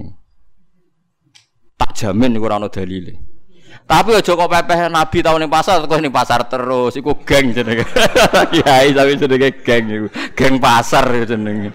tak 1.79 1.95
jamin 1.95 2.35
iku 2.35 2.51
ora 2.51 2.59
ana 2.59 2.67
dalile 2.67 3.39
tapi 3.87 4.13
aja 4.13 4.35
kok 4.35 4.51
pepeh 4.51 4.91
Nabi 4.91 5.19
tau 5.23 5.39
ning 5.39 5.47
pasar 5.47 5.81
kok 5.87 6.03
ning 6.03 6.13
pasar 6.13 6.45
terus 6.45 6.93
iku 7.01 7.17
geng 7.25 7.57
jenenge. 7.57 7.89
Kiai 8.53 8.93
tapi 8.93 9.17
jenenge 9.17 9.49
geng 9.65 9.85
iku. 9.89 10.07
Geng 10.37 10.61
pasar 10.61 11.09
jenenge. 11.25 11.73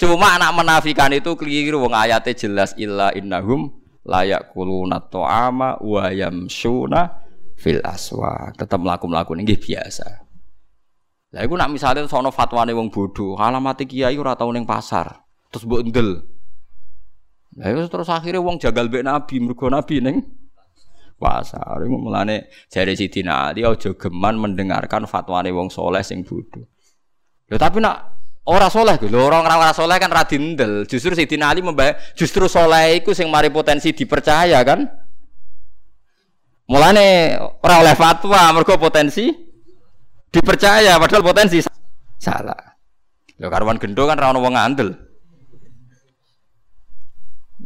Cuma 0.00 0.40
anak 0.40 0.56
menafikan 0.56 1.12
itu 1.12 1.36
keliru 1.36 1.84
wong 1.84 1.92
ayatnya 1.92 2.32
jelas 2.32 2.72
illa 2.80 3.12
innahum 3.12 3.72
layak 4.08 4.56
kuluna 4.56 5.04
to'ama 5.04 5.80
wa 5.84 6.08
yamsuna 6.12 7.25
fil 7.56 7.80
aswa. 7.82 8.52
Tetap 8.54 8.78
melaku-melaku 8.78 9.34
ini 9.34 9.56
biasa. 9.56 10.26
Lah 11.34 11.42
iku 11.42 11.58
nak 11.58 11.74
misalnya 11.74 12.06
sono 12.06 12.30
fatwane 12.30 12.70
wong 12.70 12.88
bodoh, 12.88 13.34
alamat 13.36 13.82
kiai 13.82 14.14
ora 14.16 14.38
tau 14.38 14.48
ning 14.54 14.62
pasar. 14.62 15.26
Terus 15.50 15.66
mbok 15.66 15.82
ndel. 15.90 16.10
Lah 17.58 17.88
terus 17.88 18.08
akhirnya 18.12 18.38
wong 18.38 18.60
jagal 18.62 18.86
mbek 18.86 19.04
Nabi, 19.04 19.34
mergo 19.42 19.66
Nabi 19.66 20.00
ning 20.00 20.16
pasar. 21.18 21.82
Iku 21.82 21.96
mulane 21.96 22.52
jare 22.70 22.94
Sidina 22.94 23.50
Ali 23.50 23.66
aja 23.66 23.92
geman 23.96 24.38
mendengarkan 24.38 25.08
fatwane 25.08 25.50
wong 25.50 25.72
soleh 25.72 26.04
sing 26.04 26.22
bodho. 26.22 26.62
Lho 27.52 27.56
tapi 27.58 27.82
nak 27.82 28.16
ora 28.46 28.70
soleh 28.70 28.94
lho, 29.00 29.20
orang 29.20 29.44
ora 29.44 29.74
soleh 29.74 29.98
kan 29.98 30.12
radindel. 30.12 30.86
Justru 30.86 31.12
Sidina 31.18 31.50
Ali 31.50 31.60
membah 31.60 31.96
justru 32.14 32.46
soleh 32.46 33.02
iku 33.02 33.12
sing 33.12 33.28
mari 33.28 33.50
potensi 33.50 33.90
dipercaya 33.90 34.62
kan. 34.62 35.05
Mulane 36.66 37.38
ora 37.62 37.78
oleh 37.78 37.94
fatwa 37.94 38.50
mergo 38.50 38.74
potensi 38.74 39.30
dipercaya 40.30 40.98
padahal 40.98 41.22
potensi 41.22 41.62
salah. 42.18 42.58
Lho 43.38 43.46
karuan 43.46 43.78
gendo 43.78 44.02
kan 44.02 44.18
ora 44.18 44.34
ono 44.34 44.42
wong 44.42 44.54
ngandel. 44.58 44.90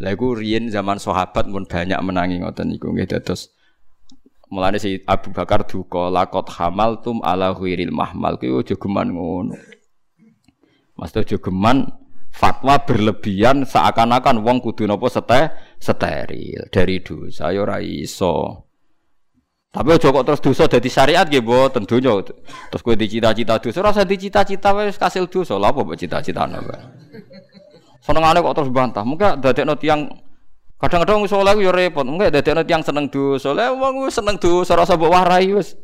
Lah 0.00 0.12
iku 0.12 0.36
zaman 0.68 1.00
sahabat 1.00 1.48
pun 1.48 1.64
banyak 1.64 2.00
menangi 2.00 2.40
ngoten 2.40 2.72
niku 2.72 2.94
nggih 2.94 3.10
dados 3.10 3.52
Mulane 4.50 4.82
si 4.82 4.98
Abu 5.06 5.30
Bakar 5.30 5.62
duka 5.62 6.10
lakot 6.10 6.50
hamal 6.58 6.98
tum 7.06 7.22
ala 7.22 7.54
huiril 7.54 7.94
mahmal 7.94 8.34
kuwi 8.34 8.50
aja 8.58 8.74
geman 8.74 9.14
ngono. 9.14 9.54
Mas 10.98 11.14
aja 11.14 11.38
geman 11.38 11.86
fatwa 12.34 12.82
berlebihan 12.82 13.62
seakan-akan 13.62 14.42
wong 14.42 14.58
kudu 14.58 14.90
napa 14.90 15.06
sete 15.06 15.54
steril 15.78 16.66
dari 16.74 16.98
dosa 16.98 17.54
ya 17.54 17.62
ora 17.62 17.78
iso. 17.78 18.66
Tapi 19.70 19.94
aja 19.94 20.10
kok 20.10 20.26
terus 20.26 20.42
dosa 20.42 20.66
dadi 20.66 20.90
syariat 20.90 21.22
nggih 21.30 21.46
mboten 21.46 21.86
donya. 21.86 22.26
Terus 22.74 22.82
kowe 22.82 22.98
dicita-cita 22.98 23.54
dosa 23.62 23.78
ora 23.78 23.94
usah 23.94 24.02
dicita-cita 24.02 24.74
wis 24.74 24.98
kasil 24.98 25.30
dosa. 25.30 25.54
Lha 25.62 25.70
apa 25.70 25.86
mbok 25.86 25.94
cita-citane, 25.94 26.58
Pak? 26.58 26.80
Senengane 28.02 28.42
kok 28.42 28.54
terus 28.58 28.70
bantah. 28.74 29.06
Mungkin 29.06 29.38
dadekno 29.38 29.78
tiyang 29.78 30.10
kadang-kadang 30.74 31.22
wong 31.22 31.30
saleh 31.30 31.54
yo 31.62 31.70
repot. 31.70 32.02
Mungkin 32.02 32.34
dadekno 32.34 32.66
tiyang 32.66 32.82
seneng 32.82 33.06
dosa. 33.14 33.54
Lah 33.54 33.70
wong 33.70 34.10
seneng 34.10 34.42
dosa 34.42 34.74
rasa 34.74 34.98
mbok 34.98 35.14
warai 35.14 35.54
wis. 35.54 35.78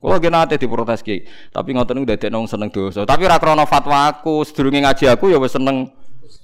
Kulo 0.00 0.16
ge 0.16 0.32
nate 0.32 0.56
diprotes 0.56 1.04
ki, 1.04 1.28
tapi 1.52 1.76
ngoten 1.76 1.92
niku 2.00 2.08
dadekno 2.08 2.40
wong 2.40 2.48
seneng 2.48 2.72
dosa. 2.72 3.04
Tapi 3.04 3.28
ora 3.28 3.36
krana 3.36 3.68
fatwa 3.68 4.08
aku, 4.08 4.48
sedurunge 4.48 4.80
ngaji 4.80 5.12
aku 5.12 5.28
ya 5.28 5.36
wis 5.36 5.52
seneng 5.52 5.92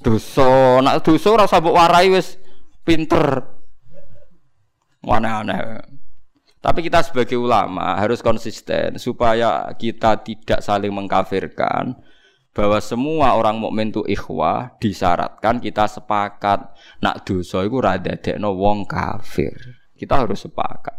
dosa. 0.04 0.76
Nak 0.84 1.00
dosa 1.00 1.28
ora 1.32 1.48
usah 1.48 1.64
mbok 1.64 1.72
warai 1.72 2.12
wis 2.12 2.36
pinter. 2.84 3.55
Aneh-aneh. 5.06 5.80
Tapi 6.58 6.82
kita 6.82 6.98
sebagai 7.06 7.38
ulama 7.38 7.94
harus 7.94 8.18
konsisten 8.18 8.98
supaya 8.98 9.70
kita 9.78 10.18
tidak 10.26 10.58
saling 10.66 10.90
mengkafirkan 10.90 11.94
bahwa 12.50 12.80
semua 12.82 13.38
orang 13.38 13.62
mukmin 13.62 13.94
itu 13.94 14.02
ikhwah 14.02 14.74
disyaratkan 14.82 15.62
kita 15.62 15.86
sepakat 15.86 16.74
nak 17.04 17.22
dosa 17.22 17.62
iku 17.62 17.78
ra 17.78 18.00
dadekno 18.00 18.56
wong 18.58 18.82
kafir. 18.88 19.54
Kita 19.94 20.26
harus 20.26 20.42
sepakat. 20.42 20.96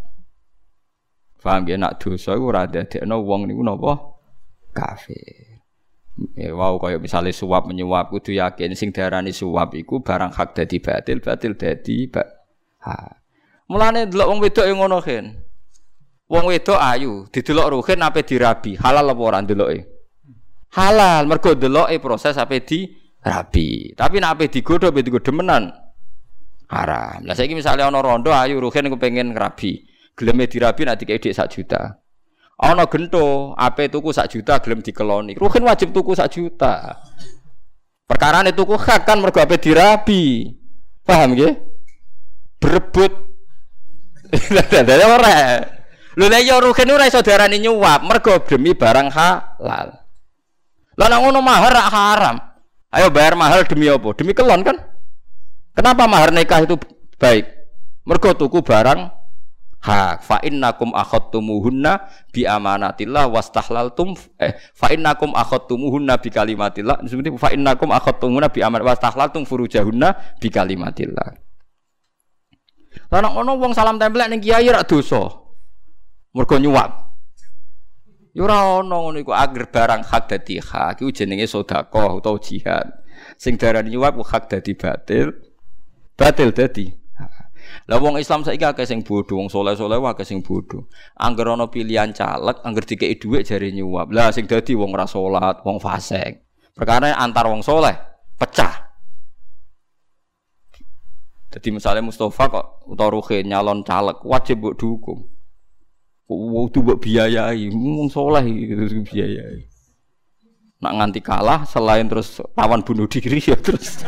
Paham 1.44 1.68
ya 1.68 1.76
nak 1.76 2.00
dosa 2.00 2.38
iku 2.38 2.48
ra 2.48 2.64
dadekno 2.64 3.20
wong 3.26 3.52
niku 3.52 3.60
napa 3.60 4.16
kafir. 4.72 5.60
Ya 6.38 6.56
wow 6.56 6.80
kaya 6.80 6.96
misalnya 6.96 7.36
suap 7.36 7.68
menyuap 7.68 8.08
kudu 8.08 8.40
yakin 8.40 8.72
sing 8.72 8.96
diarani 8.96 9.36
suap 9.36 9.76
iku 9.76 10.00
barang 10.00 10.32
hak 10.32 10.56
dadi 10.56 10.80
batil, 10.80 11.20
batil 11.20 11.60
dadi 11.60 12.08
ba 12.08 12.24
ha. 12.88 13.27
Mulane 13.68 14.08
delok 14.08 14.28
wong 14.32 14.40
wedok 14.40 14.66
yang 14.68 14.80
ngono 14.80 15.00
kan. 15.04 15.26
Wong 16.28 16.46
wedok 16.48 16.80
ayu, 16.80 17.28
didelok 17.32 17.72
ruhin 17.72 18.04
ape 18.04 18.24
dirabi, 18.24 18.80
halal 18.80 19.12
apa 19.12 19.22
ora 19.22 19.40
ndeloke? 19.44 19.98
halal 20.78 21.24
mergo 21.26 21.56
deloke 21.56 21.96
proses 21.98 22.36
ape 22.36 22.62
di 22.62 22.86
rabi 23.24 23.96
tapi 23.96 24.20
nek 24.20 24.38
ape 24.38 24.46
digodho 24.52 24.92
ape 24.92 25.02
digodho 25.02 25.32
menan? 25.32 25.72
Haram. 26.68 27.24
Lah 27.24 27.32
saiki 27.32 27.56
misale 27.56 27.80
ana 27.80 28.04
rondo 28.04 28.28
ayu 28.36 28.60
ruhen 28.60 28.92
pengen 29.00 29.32
rabi. 29.32 29.88
Geleme 30.18 30.52
dirabi 30.52 30.84
nanti 30.84 31.08
dikek 31.08 31.24
dik 31.24 31.32
sak 31.32 31.48
juta. 31.48 31.96
Ana 32.60 32.84
gento 32.92 33.56
ape 33.56 33.88
tuku 33.88 34.12
sak 34.12 34.28
juta 34.36 34.60
gelem 34.60 34.84
dikeloni. 34.84 35.40
Ruhen 35.40 35.64
wajib 35.64 35.96
tuku 35.96 36.12
sak 36.12 36.28
juta. 36.28 37.00
Perkara 38.04 38.44
tuku 38.52 38.76
hak 38.76 39.08
kan 39.08 39.24
mergo 39.24 39.40
ape 39.40 39.56
dirabi. 39.56 40.52
Paham 41.08 41.40
nggih? 41.40 41.56
Berebut 42.60 43.16
dadi 44.72 45.06
ora 45.06 45.64
lho 46.18 46.26
lha 46.28 46.40
ya 46.42 46.58
ruhen 46.60 46.90
ora 46.92 47.08
iso 47.08 47.22
diarani 47.22 47.62
nyuap 47.62 48.04
mergo 48.04 48.42
demi 48.44 48.74
barang 48.74 49.08
halal 49.14 50.08
lah 50.98 51.08
nak 51.14 51.20
ngono 51.22 51.40
mahar 51.46 51.72
rak 51.72 51.90
haram. 51.94 52.38
Ayo 52.90 53.14
bayar 53.14 53.38
mahal 53.38 53.62
demi 53.70 53.86
apa? 53.86 54.10
Demi 54.18 54.34
kelon 54.34 54.66
kan? 54.66 54.82
Kenapa 55.78 56.10
mahar 56.10 56.34
nikah 56.34 56.66
itu 56.66 56.74
baik? 57.22 57.46
Mergo 58.02 58.34
tuku 58.34 58.66
barang 58.66 59.06
hak. 59.78 60.26
Fa 60.26 60.42
innakum 60.42 60.98
akhadtumuhunna 60.98 62.02
bi 62.34 62.50
amanatillah 62.50 63.30
wastahlaltum 63.30 64.18
eh 64.42 64.58
fa 64.74 64.90
innakum 64.90 65.38
akhadtumuhunna 65.38 66.18
bi 66.18 66.34
kalimatillah. 66.34 67.06
Seperti 67.06 67.30
fa 67.38 67.54
innakum 67.54 67.94
akhadtumuhunna 67.94 68.50
bi 68.50 68.66
amanat 68.66 68.98
wastahlaltum 68.98 69.46
furujahunna 69.46 70.42
bi 70.42 70.50
kalimatillah. 70.50 71.38
Lah 73.12 73.20
nek 73.24 73.32
ngono 73.34 73.52
wong 73.62 73.72
salam 73.78 74.02
tempel 74.02 74.26
ning 74.28 74.42
kiai 74.42 74.68
rak 74.68 74.86
dosa. 74.90 75.24
Mergo 76.34 76.56
nyuwap. 76.58 76.92
Ya 78.38 78.46
ora 78.46 78.82
ana 78.82 78.98
ngono 79.02 79.18
iku 79.18 79.34
agar 79.34 79.66
barang 79.74 80.02
hak 80.06 80.24
dadi 80.30 80.62
hak 80.62 81.02
iku 81.02 81.10
jenenge 81.10 81.50
sedekah 81.50 82.22
utawa 82.22 82.38
jihad. 82.38 82.88
Sing 83.38 83.58
darani 83.58 83.90
nyuwap 83.90 84.22
hak 84.22 84.50
dadi 84.50 84.78
batil. 84.78 85.34
Batil 86.14 86.54
dadi. 86.54 86.86
Lah 87.88 88.00
wong 88.00 88.16
Islam 88.16 88.48
saiki 88.48 88.64
akeh 88.64 88.88
sing 88.88 89.04
bodho, 89.04 89.36
wong 89.40 89.52
saleh-saleh 89.52 90.00
akeh 90.00 90.24
sing 90.24 90.40
bodho. 90.40 90.88
Angger 91.20 91.52
ana 91.52 91.68
pilihan 91.68 92.16
caleg, 92.16 92.64
angger 92.64 92.84
dikeki 92.88 93.20
dhuwit 93.20 93.44
jare 93.44 93.72
nyuwap. 93.76 94.08
Lah 94.16 94.32
sing 94.32 94.48
dadi 94.48 94.72
wong 94.72 94.96
ora 94.96 95.04
salat, 95.04 95.64
wong 95.68 95.80
fasik. 95.84 96.48
Perkara 96.72 97.12
antar 97.18 97.50
wong 97.52 97.60
soleh 97.66 97.96
pecah. 98.40 98.87
Jadi 101.58 101.74
misalnya 101.74 102.06
Mustafa 102.06 102.54
kok 102.54 102.86
utawa 102.86 103.18
Ruhin 103.18 103.50
nyalon 103.50 103.82
caleg 103.82 104.22
wajib 104.22 104.62
mbok 104.62 104.78
dukung. 104.78 105.26
Waktu 106.30 106.78
buat 106.86 107.02
biayai, 107.02 107.74
ngomong 107.74 108.14
soleh 108.14 108.46
gitu 108.46 108.86
biayai. 109.10 109.66
Nak 110.86 110.94
nganti 111.02 111.18
kalah 111.26 111.66
selain 111.66 112.06
terus 112.06 112.38
tawan 112.54 112.86
bunuh 112.86 113.10
diri 113.10 113.42
ya 113.42 113.58
terus. 113.58 113.98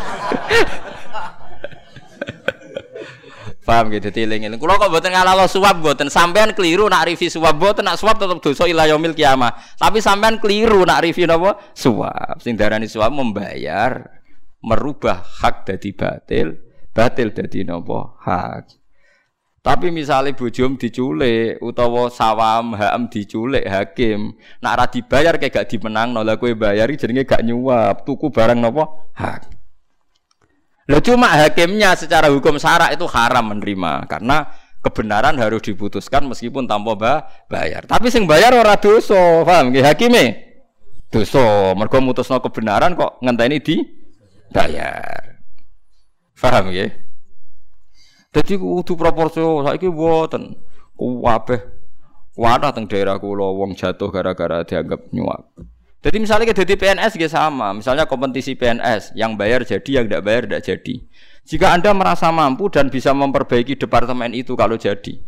Paham 3.65 3.89
gitu 3.89 4.13
tiling 4.13 4.45
ini. 4.45 4.53
Kalau 4.53 4.77
kok 4.77 4.93
buatan 4.93 5.09
ngalah 5.09 5.49
suap 5.49 5.81
buatan 5.81 6.13
sampean 6.13 6.53
keliru 6.53 6.85
nak 6.85 7.09
review 7.09 7.33
suap 7.33 7.57
buatan 7.57 7.89
nak 7.89 7.97
suap 7.97 8.21
tetap 8.21 8.37
dosa 8.45 8.69
ilayomil 8.69 9.17
kiamah. 9.17 9.57
Tapi 9.73 9.97
sampean 9.97 10.37
keliru 10.37 10.85
nak 10.85 11.01
review 11.01 11.25
nopo 11.25 11.57
suap. 11.73 12.37
Sing 12.45 12.53
darani 12.53 12.85
suap 12.85 13.09
membayar 13.09 14.21
merubah 14.61 15.25
hak 15.25 15.65
dari 15.65 15.89
batil, 15.97 16.68
batil 16.99 17.31
dari 17.31 17.63
nopo 17.63 18.19
hak. 18.19 18.75
Tapi 19.63 19.87
misalnya 19.91 20.35
bujum 20.35 20.75
diculik 20.75 21.59
utawa 21.63 22.11
sawam 22.11 22.75
ham 22.75 23.07
diculik 23.07 23.63
hakim, 23.67 24.35
nak 24.59 24.75
ra 24.75 24.85
dibayar 24.87 25.35
kayak 25.35 25.51
gak 25.51 25.67
dimenang, 25.71 26.11
nolak 26.11 26.39
kue 26.39 26.55
bayari 26.55 26.99
jadinya 26.99 27.23
gak 27.23 27.43
nyuap, 27.43 28.03
tuku 28.03 28.31
barang 28.31 28.59
nopo 28.59 29.11
hak. 29.15 29.47
Lo 30.91 30.99
cuma 30.99 31.31
hakimnya 31.39 31.95
secara 31.95 32.27
hukum 32.33 32.59
syarak 32.59 32.95
itu 32.95 33.05
haram 33.07 33.51
menerima 33.51 34.09
karena 34.09 34.47
kebenaran 34.79 35.37
harus 35.37 35.61
diputuskan 35.61 36.25
meskipun 36.27 36.65
tanpa 36.65 37.23
bayar. 37.45 37.83
Tapi 37.85 38.07
sing 38.09 38.25
bayar 38.25 38.55
ora 38.55 38.79
dosa, 38.79 39.43
paham 39.43 39.71
nggih 39.71 39.85
hakime? 39.85 40.25
Dosa, 41.13 41.77
mergo 41.77 41.99
mutusno 42.01 42.41
kebenaran 42.41 42.95
kok 42.95 43.21
ngenteni 43.21 43.59
di 43.61 43.75
bayar. 44.49 45.28
Paham 46.39 46.71
nggih? 46.71 46.91
Jadi 48.31 48.53
kudu 48.55 48.95
proporsional. 48.95 49.67
Saiki 49.67 49.91
mboten. 49.91 50.55
Kuwabeh 50.95 51.79
kuatah 52.39 52.71
teng 52.71 52.87
daerah 52.87 53.19
kula 53.19 53.51
wong 53.51 53.75
jatuh 53.75 54.07
gara-gara 54.07 54.63
dianggap 54.63 55.11
nyuap. 55.11 55.51
Jadi 55.99 56.17
misalnya 56.23 56.47
kita 56.47 56.63
di 56.63 56.79
PNS 56.79 57.19
juga 57.19 57.27
sama, 57.27 57.75
misalnya 57.75 58.07
kompetisi 58.07 58.55
PNS 58.55 59.11
yang 59.19 59.35
bayar 59.35 59.67
jadi, 59.67 59.99
yang 59.99 60.07
tidak 60.07 60.23
bayar 60.23 60.47
tidak 60.47 60.63
jadi. 60.63 60.95
Jika 61.43 61.75
anda 61.75 61.91
merasa 61.91 62.31
mampu 62.31 62.71
dan 62.71 62.87
bisa 62.87 63.11
memperbaiki 63.11 63.75
departemen 63.75 64.31
itu 64.31 64.55
kalau 64.55 64.79
jadi, 64.79 65.19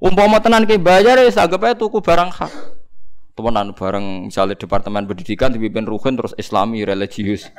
umpama 0.00 0.40
tenan 0.40 0.64
ke 0.64 0.80
bayar 0.80 1.20
ya 1.20 1.28
anggap 1.28 1.60
aja 1.68 1.76
tuku 1.76 2.00
barang 2.00 2.32
hak. 2.40 2.52
Temenan 3.36 3.76
barang 3.76 4.32
misalnya 4.32 4.56
departemen 4.56 5.04
pendidikan 5.04 5.52
dipimpin 5.52 5.84
ruhin 5.84 6.16
terus 6.16 6.32
Islami 6.40 6.88
religius. 6.88 7.52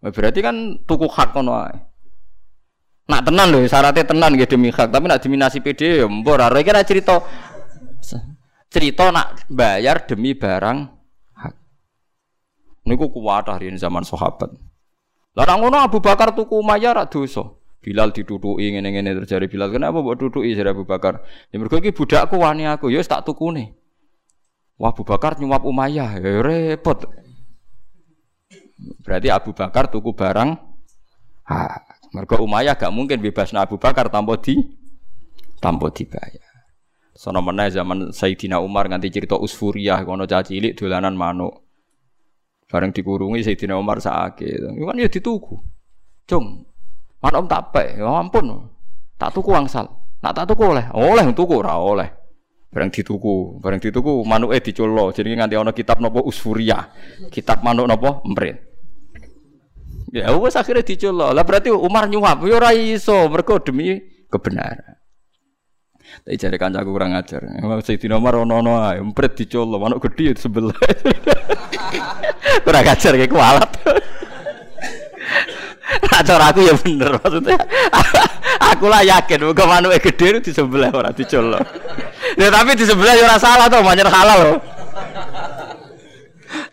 Berarti 0.00 0.40
kan 0.40 0.80
tuku 0.88 1.04
hak 1.04 1.36
kono 1.36 1.52
Nak 3.08 3.24
tenan 3.24 3.48
loh, 3.48 3.64
syaratnya 3.64 4.04
tenan 4.04 4.36
gitu 4.36 4.60
demi 4.60 4.68
hak, 4.68 4.92
tapi 4.92 5.08
nak 5.08 5.24
diminasi 5.24 5.64
PD 5.64 6.04
ya 6.04 6.06
mbor. 6.06 6.44
Ora 6.44 6.60
kira 6.60 6.84
cerita 6.84 7.24
cerita 8.68 9.08
nak 9.08 9.48
bayar 9.48 10.04
demi 10.04 10.36
barang 10.36 10.78
hak. 11.40 11.54
Niku 12.84 13.08
kuwat 13.08 13.48
hari 13.48 13.72
zaman 13.80 14.04
sahabat. 14.04 14.52
Lah 15.32 15.56
ngono 15.56 15.80
Abu 15.80 16.04
Bakar 16.04 16.36
tuku 16.36 16.60
Umayyah 16.60 17.00
rak 17.00 17.08
dosa. 17.08 17.48
Bilal 17.78 18.12
diduduki 18.12 18.74
ngene-ngene 18.74 19.16
terjadi 19.24 19.46
Bilal. 19.48 19.72
Kenapa 19.72 20.04
mbok 20.04 20.18
duduki 20.18 20.52
sira 20.52 20.76
Abu 20.76 20.84
Bakar? 20.84 21.24
Ya 21.48 21.56
mergo 21.56 21.80
iki 21.80 21.94
budakku 21.94 22.36
wani 22.36 22.68
aku, 22.68 22.92
ya 22.92 23.00
tak 23.06 23.24
tukune. 23.24 23.72
Wah 24.76 24.92
Abu 24.92 25.06
Bakar 25.06 25.40
nyuap 25.40 25.64
Umayyah, 25.64 26.20
ya 26.20 26.42
repot. 26.44 27.08
Berarti 29.00 29.32
Abu 29.32 29.56
Bakar 29.56 29.88
tuku 29.88 30.12
barang 30.12 30.58
hak. 31.48 31.97
Mergo 32.12 32.40
Umayyah 32.40 32.76
gak 32.80 32.92
mungkin 32.94 33.20
bebas 33.20 33.52
Abu 33.52 33.76
Bakar 33.76 34.08
tanpa 34.08 34.40
di 34.40 34.56
tanpa 35.60 35.92
dibayar. 35.92 36.48
Sono 37.18 37.42
meneh 37.42 37.68
zaman 37.74 38.14
Sayyidina 38.14 38.62
Umar 38.62 38.86
nganti 38.86 39.10
cerita 39.10 39.34
Usfuriyah 39.34 40.06
kono 40.06 40.22
caci 40.22 40.56
cilik 40.56 40.78
dolanan 40.78 41.18
manuk. 41.18 41.66
Bareng 42.70 42.94
dikurungi 42.94 43.42
Sayyidina 43.42 43.74
Umar 43.74 43.98
sakit. 43.98 44.78
Iku 44.78 44.84
kan 44.86 45.02
ya 45.02 45.10
dituku. 45.10 45.58
Cung. 46.28 46.62
Manuk 47.18 47.50
tak 47.50 47.74
pek, 47.74 47.98
ya 47.98 48.06
ampun. 48.06 48.70
Tak 49.18 49.34
tuku 49.34 49.50
angsal. 49.50 49.90
Nak 50.22 50.30
tak 50.30 50.54
tuku 50.54 50.62
oleh, 50.62 50.86
oleh 50.94 51.26
tuku 51.34 51.58
ora 51.58 51.74
oleh. 51.74 52.06
Bareng 52.70 52.92
dituku, 52.92 53.58
bareng 53.58 53.80
dituku 53.82 54.22
manuke 54.22 54.60
dicullo. 54.62 55.10
Jadi 55.10 55.34
nganti 55.34 55.58
ana 55.58 55.74
kitab 55.74 55.98
napa 55.98 56.22
Usfuriyah. 56.22 56.94
Kitab 57.32 57.66
manuk 57.66 57.88
napa 57.90 58.22
Emprit. 58.22 58.67
Ya 60.12 60.32
wes 60.32 60.56
akhirnya 60.56 60.84
diculok. 60.84 61.36
Lah 61.36 61.44
berarti 61.44 61.68
Umar 61.68 62.08
nyuap, 62.08 62.40
yo 62.44 62.56
ya 62.56 62.56
ora 62.56 62.70
iso 62.72 63.28
mergo 63.28 63.60
demi 63.60 64.00
kebenaran. 64.32 64.96
Tapi 66.24 66.40
cari 66.40 66.56
kancaku 66.56 66.88
kurang 66.88 67.12
ajar. 67.12 67.44
Sayyidina 67.84 68.16
Umar 68.16 68.40
ono-ono 68.40 68.80
ae, 68.80 68.96
empret 68.96 69.36
diculok, 69.36 69.76
manuk 69.76 70.00
gedhe 70.08 70.32
sebelah. 70.40 70.72
kurang 72.64 72.84
ajar 72.88 73.12
kayak 73.12 73.28
kualat. 73.28 73.70
Acara 76.18 76.52
aku 76.52 76.64
ya 76.64 76.74
bener 76.76 77.16
maksudnya. 77.20 77.56
aku 78.72 78.84
lah 78.90 79.00
yakin 79.04 79.40
muga 79.48 79.64
manuke 79.64 80.00
gede 80.10 80.40
di 80.44 80.52
sebelah 80.52 80.92
orang 80.92 81.16
dicolok. 81.16 81.64
Ya 82.36 82.48
tapi 82.52 82.76
di 82.76 82.84
sebelah 82.84 83.14
ya 83.16 83.24
ora 83.28 83.38
salah 83.40 83.66
to, 83.68 83.80
manyer 83.84 84.08
halal 84.08 84.38
loh. 84.40 84.56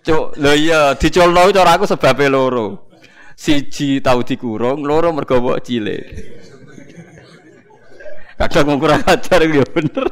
Cuk, 0.06 0.38
lho 0.38 0.52
iya 0.56 0.94
dicolok 0.96 1.52
cara 1.52 1.76
aku 1.76 1.86
sebabnya 1.90 2.32
loro 2.32 2.85
siji 3.36 4.00
tahu 4.00 4.24
dikurung, 4.24 4.82
loro 4.88 5.12
mergo 5.12 5.44
mbok 5.44 5.60
cilik. 5.62 6.04
Kadang 8.36 8.68
wong 8.68 8.80
kurang 8.84 9.04
ajar 9.08 9.48
ya 9.48 9.64
bener. 9.64 10.08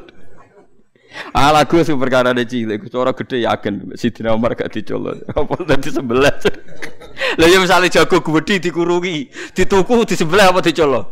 Ala 1.29 1.61
gue 1.69 1.85
super 1.85 2.09
perkara 2.09 2.33
de 2.33 2.41
cilik, 2.41 2.89
cara 2.89 3.13
gede 3.13 3.45
yakin 3.45 3.93
Sidina 3.93 4.33
Umar 4.33 4.57
gak 4.57 4.73
dicolok. 4.73 5.27
Apa 5.29 5.53
dadi 5.61 5.89
sebelah. 5.93 6.33
Lah 7.37 7.47
ya 7.47 7.57
misale 7.61 7.91
jago 7.91 8.23
gede 8.23 8.63
dikurungi, 8.69 9.29
dituku 9.53 10.09
di 10.09 10.15
sebelah 10.17 10.49
apa 10.49 10.65
dicolok? 10.65 11.05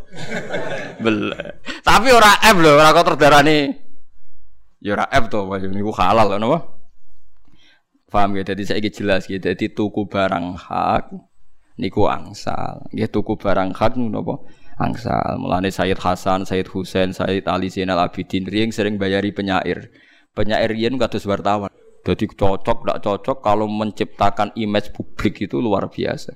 Belah. 1.03 1.61
Tapi 1.85 2.09
ora 2.09 2.41
F 2.41 2.57
lho, 2.57 2.71
ora 2.79 2.95
kok 2.95 3.13
terdarane. 3.13 3.57
Ya 4.81 4.97
ora 4.97 5.05
F 5.05 5.29
to, 5.29 5.45
niku 5.69 5.93
halal 5.93 6.33
napa? 6.41 6.81
Paham 8.09 8.41
ya? 8.41 8.43
Jadi 8.43 8.63
saya 8.65 8.81
jelas 8.89 9.29
gitu. 9.29 9.39
Jadi 9.39 9.69
tuku 9.69 10.09
barang 10.09 10.57
hak 10.57 11.30
niku 11.81 12.05
angsal. 12.05 12.85
Ya 12.93 13.09
tuku 13.09 13.33
barang 13.35 13.73
hak 13.73 13.97
napa? 13.97 14.37
angsal. 14.81 15.37
Mulane 15.37 15.69
Sayyid 15.69 16.01
Hasan, 16.01 16.45
Sayyid 16.45 16.69
Husain, 16.73 17.13
Sayyid 17.13 17.45
Ali 17.45 17.69
Zainal 17.69 18.01
Abidin 18.01 18.49
riyen 18.49 18.73
sering 18.73 18.97
bayari 18.97 19.29
penyair. 19.33 19.93
Penyair 20.33 20.73
riyen 20.73 20.97
kados 20.97 21.25
wartawan. 21.29 21.69
Jadi 22.01 22.25
cocok 22.33 22.77
tidak 22.81 22.97
cocok 23.05 23.37
kalau 23.45 23.69
menciptakan 23.69 24.49
image 24.57 24.89
publik 24.89 25.45
itu 25.45 25.61
luar 25.61 25.85
biasa. 25.93 26.33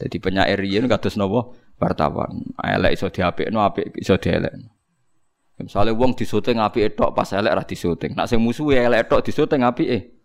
Jadi 0.00 0.16
penyair 0.16 0.56
riyen 0.56 0.88
kados 0.88 1.20
napa? 1.20 1.52
Wartawan. 1.76 2.52
Elek 2.56 2.96
iso 2.96 3.10
diapikno, 3.12 3.60
apik 3.60 3.92
iso 4.00 4.16
dielek. 4.16 4.54
Misalnya 5.62 5.94
wong 5.94 6.18
disyuting 6.18 6.58
apike 6.58 6.96
tok 6.98 7.14
pas 7.14 7.28
elek 7.30 7.52
ra 7.52 7.62
disyuting. 7.62 8.18
Nak 8.18 8.26
sing 8.26 8.40
musuhe 8.42 8.80
elek 8.80 9.06
tok 9.06 9.22
disyuting 9.22 9.62
apike. 9.62 10.24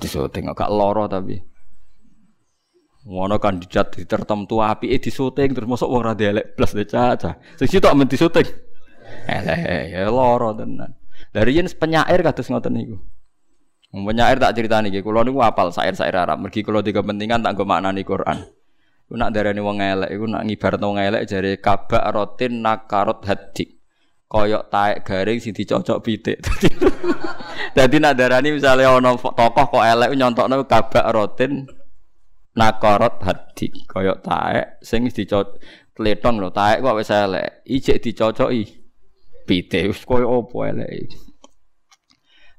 Disyuting 0.00 0.50
gak 0.50 0.72
loro 0.72 1.06
tapi. 1.06 1.38
Ngono 3.04 3.36
kandidat 3.36 3.92
di 3.92 4.08
tertentu 4.08 4.64
api 4.64 4.88
eh 4.88 4.96
disuting 4.96 5.52
terus 5.52 5.68
masuk 5.68 5.92
wong 5.92 6.02
ra 6.08 6.16
elek 6.16 6.56
plus 6.56 6.72
de 6.72 6.88
caca. 6.88 7.36
Sing 7.60 7.68
sitok 7.68 7.92
men 7.92 8.08
disuting. 8.08 8.48
Elek 9.28 9.92
ya 9.92 10.08
loro 10.08 10.56
tenan. 10.56 10.96
Dari 11.28 11.60
yen 11.60 11.68
penyair 11.68 12.24
kados 12.24 12.48
ngoten 12.48 12.72
niku. 12.72 12.96
Penyair 13.92 14.40
tak 14.40 14.56
ceritani 14.56 14.90
iki, 14.90 15.04
kula 15.04 15.22
niku 15.22 15.38
apal 15.44 15.70
sair-sair 15.70 16.16
Arab. 16.16 16.40
Mergi 16.40 16.64
kula 16.64 16.80
di 16.80 16.90
kepentingan 16.90 17.44
tak 17.44 17.54
nggo 17.54 17.68
maknani 17.68 18.02
Quran. 18.02 18.42
Ku 19.04 19.14
nak 19.20 19.36
darani 19.36 19.60
wong 19.60 19.78
elek 19.84 20.10
iku 20.10 20.24
nak 20.24 20.42
ngibaratno 20.48 20.86
wong 20.88 20.98
elek 20.98 21.22
jare 21.28 21.60
kabak 21.60 22.08
rotin 22.08 22.64
nakarot 22.64 23.20
hadik. 23.28 23.84
Koyok 24.32 24.72
taek 24.72 25.04
garing 25.04 25.38
sing 25.44 25.52
dicocok 25.52 26.00
pitik. 26.00 26.40
Dadi 27.76 27.96
nak 28.00 28.16
darani 28.16 28.56
misalnya 28.56 28.96
ana 28.96 29.12
tokoh 29.12 29.66
kok 29.76 29.84
elek 29.84 30.16
nyontokno 30.16 30.64
kabak 30.64 31.04
rotin 31.12 31.68
nakorot 32.54 33.18
hadi 33.26 33.70
kaya 33.90 34.14
taek 34.22 34.78
sing 34.80 35.10
dicocok 35.10 35.58
tletong 35.94 36.38
lho 36.38 36.50
taek 36.54 36.82
kok 36.82 36.96
wis 36.98 37.10
elek 37.10 37.66
ijek 37.66 37.98
dicocoki 38.02 38.62
pite 39.46 39.90
wis 39.90 40.02
kaya 40.06 40.26
apa 40.26 40.58
elek 40.70 40.90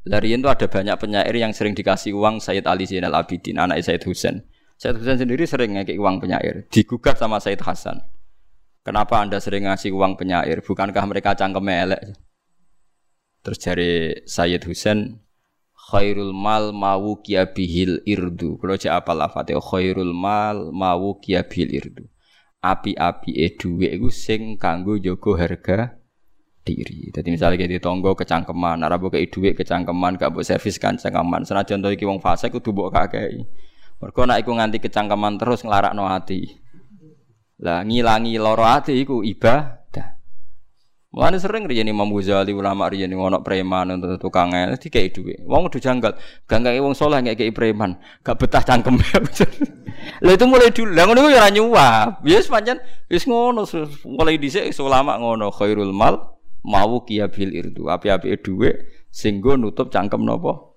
Larian 0.05 0.37
itu 0.37 0.49
ada 0.53 0.69
banyak 0.69 1.01
penyair 1.01 1.33
yang 1.33 1.49
sering 1.49 1.73
dikasih 1.73 2.13
uang 2.13 2.37
Sayyid 2.37 2.69
Ali 2.69 2.85
Zainal 2.85 3.17
Abidin, 3.17 3.57
anak 3.57 3.81
Sayyid 3.81 4.05
Husain. 4.05 4.45
Sayyid 4.77 5.01
Husain 5.01 5.17
sendiri 5.17 5.49
sering 5.49 5.73
ngekik 5.73 5.97
uang 5.97 6.21
penyair, 6.21 6.69
digugat 6.69 7.17
sama 7.17 7.41
Sayyid 7.41 7.65
Hasan. 7.65 8.05
Kenapa 8.85 9.17
anda 9.17 9.41
sering 9.41 9.65
ngasih 9.65 9.89
uang 9.97 10.13
penyair? 10.13 10.61
Bukankah 10.61 11.09
mereka 11.09 11.33
cangkem 11.33 11.65
elek? 11.65 12.21
Terus 13.41 13.57
dari 13.57 14.13
Sayyid 14.29 14.61
Husain, 14.69 15.24
khairul 15.85 16.33
mal 16.33 16.73
mawu 16.73 17.21
bihil 17.21 18.01
irdu. 18.09 18.57
Kalau 18.57 18.75
cek 18.75 18.93
apa 18.93 19.11
lafate 19.13 19.53
khairul 19.53 20.13
mal 20.13 20.73
mawu 20.73 21.21
bihil 21.21 21.69
irdu. 21.69 22.03
Api-api 22.65 23.31
e 23.45 23.53
iku 23.93 24.09
sing 24.09 24.57
kanggo 24.57 24.97
jaga 24.97 25.31
harga 25.37 25.79
diri. 26.65 27.13
Jadi 27.13 27.29
misalnya 27.29 27.69
di 27.69 27.77
tonggo 27.77 28.17
kecangkeman, 28.17 28.81
arabu 28.81 29.13
kayak 29.13 29.29
duit 29.29 29.53
kecangkeman, 29.53 30.17
gak 30.17 30.33
buat 30.33 30.49
servis 30.49 30.81
kan 30.81 30.97
kecangkeman. 30.97 31.45
Senajan 31.45 31.85
to 31.85 31.93
iki 31.93 32.09
wong 32.09 32.17
fase 32.17 32.49
kudu 32.49 32.73
mbok 32.73 32.89
kakek. 32.89 33.45
Mergo 34.01 34.21
nek 34.25 34.41
nganti 34.41 34.81
kecangkeman 34.81 35.37
terus 35.37 35.61
nglarakno 35.61 36.09
hati. 36.09 36.57
Lah 37.61 37.85
ngilangi 37.85 38.35
loro 38.41 38.65
hati 38.65 38.97
iku. 38.97 39.21
Mulane 41.15 41.39
sering 41.39 41.63
riyen 41.63 41.87
Imam 41.87 42.11
Ghazali 42.11 42.51
ulama 42.51 42.91
riyen 42.91 43.15
ono 43.15 43.39
preman 43.39 43.87
untuk 43.87 44.19
tukang 44.19 44.51
el 44.51 44.75
dikei 44.75 45.15
dhuwit. 45.15 45.47
Wong 45.47 45.71
udah 45.71 45.79
janggal, 45.79 46.11
ganggai 46.43 46.75
wong 46.83 46.91
saleh 46.91 47.23
ngekeki 47.23 47.55
preman, 47.55 47.95
gak 48.19 48.35
betah 48.35 48.59
cangkem. 48.59 48.99
Lah 50.27 50.33
itu 50.35 50.43
mulai 50.43 50.75
dulu. 50.75 50.91
Lah 50.91 51.07
ngono 51.07 51.31
ya 51.31 51.39
ora 51.39 51.49
nyuap. 51.55 52.19
Ya 52.27 52.35
wis 52.35 52.51
pancen 52.51 52.83
wis 53.07 53.23
ngono 53.23 53.63
mulai 54.03 54.35
dhisik 54.35 54.67
ulama 54.83 55.15
ngono 55.15 55.55
khairul 55.55 55.95
mal 55.95 56.35
mau 56.67 57.07
kia 57.07 57.31
bil 57.31 57.55
irdu. 57.55 57.87
Api-api 57.87 58.35
dhuwit 58.43 59.07
sing 59.07 59.39
nutup 59.39 59.87
cangkem 59.87 60.19
napa? 60.27 60.75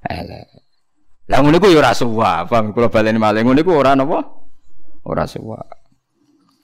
Elek. 0.00 0.48
Lah 1.28 1.44
ngono 1.44 1.60
iku 1.60 1.68
ya 1.68 1.84
ora 1.84 1.92
suwap. 1.92 2.48
Paham 2.48 2.72
kula 2.72 2.88
baleni 2.88 3.20
malih 3.20 3.44
ngono 3.44 3.60
iku 3.60 3.76
ora 3.76 3.92
napa? 3.92 4.32
Ora 5.04 5.28
suwap. 5.28 5.68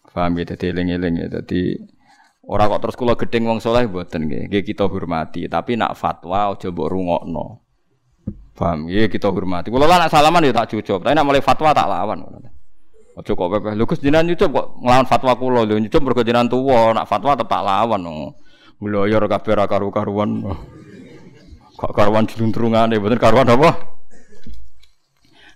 Paham 0.08 0.40
ya 0.40 0.56
dadi 0.56 0.72
eling-eling 0.72 1.14
ya 1.20 1.26
dadi 1.28 1.76
Ora 2.41 2.64
kok 2.72 2.80
terus 2.80 2.97
kula 2.97 3.14
gedeng 3.20 3.45
wong 3.53 3.59
soleh 3.61 3.84
mboten 3.84 4.24
nggih. 4.24 4.49
Nggih 4.49 4.62
kita 4.64 4.88
hormati, 4.88 5.45
tapi 5.45 5.76
nak 5.76 5.93
fatwa 5.93 6.57
aja 6.57 6.72
mbok 6.72 6.88
rungokno. 6.88 7.47
Paham? 8.57 8.88
Nggih 8.88 9.12
kita 9.12 9.28
hormati. 9.28 9.68
Kula 9.68 9.84
nak 9.84 10.09
salaman 10.09 10.49
ya 10.49 10.57
tak 10.57 10.72
cucup, 10.72 11.05
tapi 11.05 11.12
nak 11.12 11.26
mulai 11.28 11.45
fatwa 11.45 11.76
tak 11.76 11.84
lawan. 11.84 12.24
Aja 13.20 13.32
kok 13.36 13.49
pepeh. 13.53 13.72
Lho 13.76 13.84
Gus 13.84 14.01
jenengan 14.01 14.24
nyucup 14.24 14.49
kok 14.57 14.66
nglawan 14.80 15.07
fatwa 15.07 15.32
kula 15.36 15.61
lho 15.68 15.76
nyucup 15.76 16.01
mergo 16.01 16.22
jenengan 16.24 16.49
tuwa, 16.49 16.97
nak 16.97 17.05
fatwa 17.05 17.36
tetep 17.36 17.49
tak 17.53 17.62
lawan. 17.62 18.01
Mloyor 18.80 19.22
kabeh 19.28 19.53
ra 19.61 19.68
karu-karuan. 19.68 20.41
Kok 21.76 21.93
karuan 21.93 22.24
diluntrungane 22.24 22.97
mboten 22.97 23.20
karuan 23.20 23.49
apa? 23.53 24.01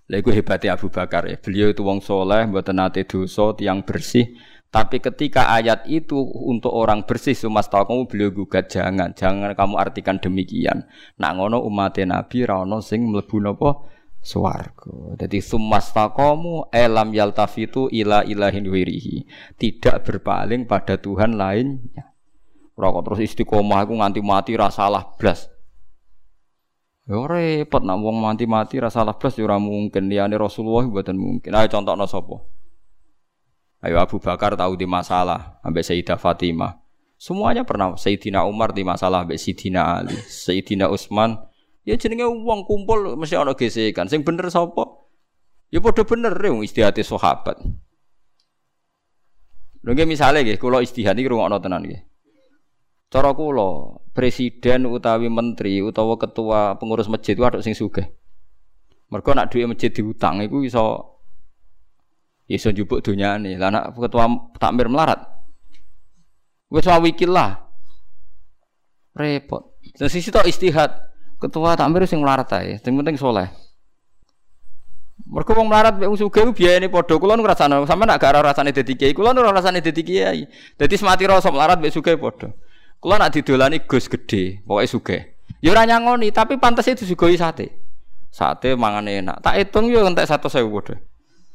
Lha 0.05 0.21
iku 0.21 0.29
hebatnya 0.37 0.77
Abu 0.77 0.93
Bakar 0.93 1.25
ya. 1.25 1.41
Beliau 1.41 1.73
itu 1.73 1.81
wong 1.81 2.05
soleh, 2.05 2.45
mboten 2.45 2.77
nate 2.77 3.09
dosa, 3.09 3.57
tiang 3.57 3.81
bersih. 3.81 4.37
Tapi 4.75 4.99
ketika 4.99 5.55
ayat 5.55 5.87
itu 5.87 6.19
untuk 6.19 6.75
orang 6.75 7.07
bersih 7.07 7.39
sumas 7.39 7.71
tahu 7.71 7.87
kamu 7.87 8.03
beliau 8.11 8.31
gugat 8.35 8.75
jangan 8.75 9.15
jangan 9.15 9.55
kamu 9.55 9.79
artikan 9.79 10.19
demikian. 10.19 10.91
Nak 11.15 11.31
ngono 11.39 11.63
umat 11.63 11.95
Nabi 12.03 12.43
rano 12.43 12.83
sing 12.83 13.07
mlebu 13.07 13.39
napa 13.39 13.87
swarga. 14.19 15.15
Jadi 15.15 15.39
sumas 15.39 15.95
kamu 15.95 16.75
elam 16.75 17.15
yaltafitu 17.15 17.87
ila 17.87 18.27
ilahin 18.27 18.67
wirihi. 18.67 19.31
Tidak 19.55 20.03
berpaling 20.03 20.67
pada 20.67 20.99
Tuhan 20.99 21.39
lainnya. 21.39 22.11
Rokok 22.75 23.07
terus 23.07 23.31
istiqomah 23.31 23.87
aku 23.87 23.95
nganti 23.95 24.27
mati 24.27 24.59
rasalah 24.59 25.15
blas. 25.15 25.55
Ya 27.07 27.21
repot 27.21 27.85
nak 27.87 28.01
wong 28.03 28.17
mati-mati 28.17 28.83
rasalah 28.83 29.15
blas 29.21 29.39
ya 29.39 29.47
ora 29.47 29.61
mungkin 29.61 30.11
liyane 30.11 30.35
Rasulullah 30.35 30.83
mboten 30.83 31.15
mungkin. 31.15 31.55
Ayo 31.55 31.71
contohno 31.71 32.11
sapa? 32.11 32.64
Ayo 33.85 34.01
Abu 34.01 34.17
Bakar 34.17 34.57
tahu 34.57 34.81
di 34.81 34.89
masalah 34.89 35.61
sampai 35.61 35.85
Sayyidah 35.85 36.17
Fatimah. 36.17 36.81
Semuanya 37.21 37.69
pernah 37.69 37.93
Sayyidina 38.01 38.49
Umar 38.49 38.73
di 38.73 38.81
masalah 38.81 39.29
sampai 39.29 39.37
Sayyidina 39.37 39.81
Ali, 40.01 40.17
Sayyidina 40.25 40.89
Utsman. 40.89 41.37
Ya 41.85 42.01
jenenge 42.01 42.25
uang 42.25 42.65
kumpul 42.65 43.13
mesti 43.21 43.37
ana 43.37 43.53
gesekan. 43.53 44.09
Sing 44.09 44.25
bener 44.25 44.49
sapa? 44.49 44.89
Ya 45.69 45.85
padha 45.85 46.01
bener 46.09 46.33
ya 46.33 46.57
istihati 46.65 47.05
sahabat. 47.05 47.61
Lho 49.85 49.91
nggih 49.93 50.09
misale 50.09 50.41
nggih 50.41 50.57
kula 50.57 50.81
istihad 50.81 51.21
iki 51.21 51.29
rungokno 51.29 51.61
tenan 51.61 51.85
nggih. 51.85 52.01
Cara 53.13 53.37
kula, 53.37 54.01
presiden 54.17 54.89
utawi 54.89 55.29
menteri 55.29 55.85
utawa 55.85 56.17
ketua 56.17 56.81
pengurus 56.81 57.13
masjid 57.13 57.37
ada 57.37 57.61
sing 57.61 57.77
sugih. 57.77 58.09
Mergo 59.13 59.37
nak 59.37 59.53
duit 59.53 59.69
masjid 59.69 59.93
diutang 59.93 60.41
iku 60.41 60.65
iso 60.65 61.14
iso 62.49 62.71
njupuk 62.71 63.01
dunyane. 63.01 63.57
Lah 63.57 63.73
anak 63.73 63.97
ketua 63.97 64.29
takmir 64.61 64.89
melarat. 64.89 65.21
Wis 66.69 66.87
wikil 66.87 67.33
lah. 67.33 67.71
Repot. 69.15 69.79
Dan 69.95 70.11
sisi 70.11 70.33
tok 70.35 70.49
istihad. 70.49 70.91
Ketua 71.39 71.77
takmir 71.77 72.09
sing 72.09 72.25
melarat 72.25 72.49
ae, 72.57 72.81
sing 72.81 72.97
penting 72.97 73.21
soleh. 73.21 73.47
Mergo 75.25 75.55
wong 75.55 75.71
melarat 75.71 75.95
mek 75.97 76.11
sugih 76.19 76.51
biayane 76.51 76.91
padha. 76.91 77.15
Kula 77.21 77.39
nu 77.39 77.47
sampean 77.47 78.09
nak 78.11 78.19
gak 78.19 78.35
rasane 78.43 78.75
dadi 78.75 78.99
kiai, 78.99 79.15
kula 79.15 79.31
nu 79.31 79.45
rasane 79.45 79.79
dadi 79.79 80.03
kiai. 80.03 80.49
Dadi 80.75 80.95
semati 80.99 81.25
rasa 81.29 81.53
melarat 81.55 81.79
mek 81.79 81.95
sugih 81.95 82.19
padha. 82.19 82.51
Kula 82.99 83.21
nak 83.21 83.37
didolani 83.37 83.85
Gus 83.85 84.09
gede, 84.09 84.65
pokoke 84.65 84.87
sugih. 84.89 85.23
Ya 85.61 85.73
ora 85.73 85.85
nyangoni, 85.85 86.33
tapi 86.33 86.57
pantes 86.57 86.89
itu 86.89 87.05
sugoi 87.05 87.37
sate. 87.37 87.73
Sate 88.33 88.75
mangan 88.75 89.07
enak. 89.07 89.41
Tak 89.45 89.55
hitung 89.61 89.89
yo 89.89 90.03
entek 90.05 90.27
100.000 90.27 90.49
padha. 90.67 90.95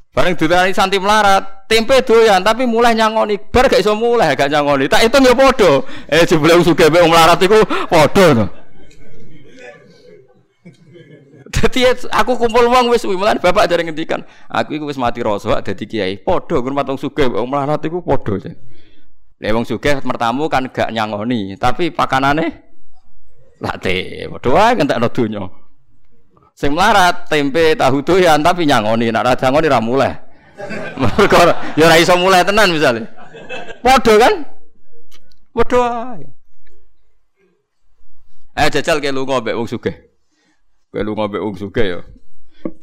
Bareng 0.09 0.33
ditani 0.33 0.73
santi 0.73 0.97
melarat, 0.97 1.69
tempe 1.69 2.01
doyan 2.01 2.41
tapi 2.41 2.65
mulai 2.65 2.97
nyangoni, 2.97 3.37
bar 3.37 3.69
gak 3.69 3.77
iso 3.77 3.93
mulai 3.93 4.33
gak 4.33 4.49
nyangoni. 4.49 4.89
Tak 4.89 5.05
hitung 5.05 5.21
ya 5.21 5.37
padha. 5.37 5.85
Eh 6.09 6.25
jebule 6.25 6.57
wong 6.57 6.65
sugih 6.65 6.89
wong 6.89 7.13
melarat 7.13 7.37
iku 7.45 7.61
padha 7.85 8.25
to. 8.33 8.45
Dadi 11.53 11.81
aku 12.09 12.31
kumpul 12.37 12.65
wong 12.69 12.89
wis 12.89 13.05
mulai 13.05 13.37
bapak 13.37 13.69
jare 13.69 13.85
ngendikan, 13.85 14.25
aku 14.49 14.81
iku 14.81 14.89
wis 14.89 14.97
mati 14.97 15.21
rasa 15.21 15.61
dadi 15.61 15.85
kiai. 15.85 16.17
Padha 16.17 16.57
ngurmat 16.57 16.89
wong 16.89 16.97
sugih 16.97 17.29
wong 17.29 17.45
melarat 17.45 17.85
iku 17.85 18.01
padha. 18.01 18.49
Lah 19.39 19.49
wong 19.53 19.65
sugih 19.69 20.01
mertamu 20.01 20.49
kan 20.49 20.73
gak 20.73 20.89
nyangoni, 20.89 21.53
tapi 21.55 21.93
pakanane 21.93 22.69
Late, 23.59 24.23
padha 24.31 24.49
wae 24.55 24.71
ngentekno 24.73 25.07
donya. 25.11 25.43
Sing 26.59 26.75
melarat 26.75 27.23
tempe 27.31 27.71
tahu 27.79 28.03
doyan 28.03 28.43
tapi 28.43 28.67
nyangoni, 28.67 29.07
nek 29.15 29.23
ora 29.23 29.33
nyangoni 29.39 29.67
ra 29.71 29.79
mulai. 29.79 30.11
Mergo 30.99 31.39
ya 31.79 31.87
ora 31.87 31.95
iso 31.95 32.19
mulai 32.19 32.43
tenan 32.43 32.75
misalnya. 32.75 33.07
Padha 33.79 34.13
kan? 34.19 34.33
Wae. 35.55 36.27
Eh 38.59 38.67
jajal 38.67 38.99
ke 38.99 39.15
lunga 39.15 39.39
mbek 39.39 39.55
wong 39.55 39.71
sugih. 39.71 39.95
Kowe 40.91 40.99
lunga 40.99 41.31
mbek 41.31 41.39
wong 41.39 41.55
sugih 41.55 41.85
ya. 41.95 41.99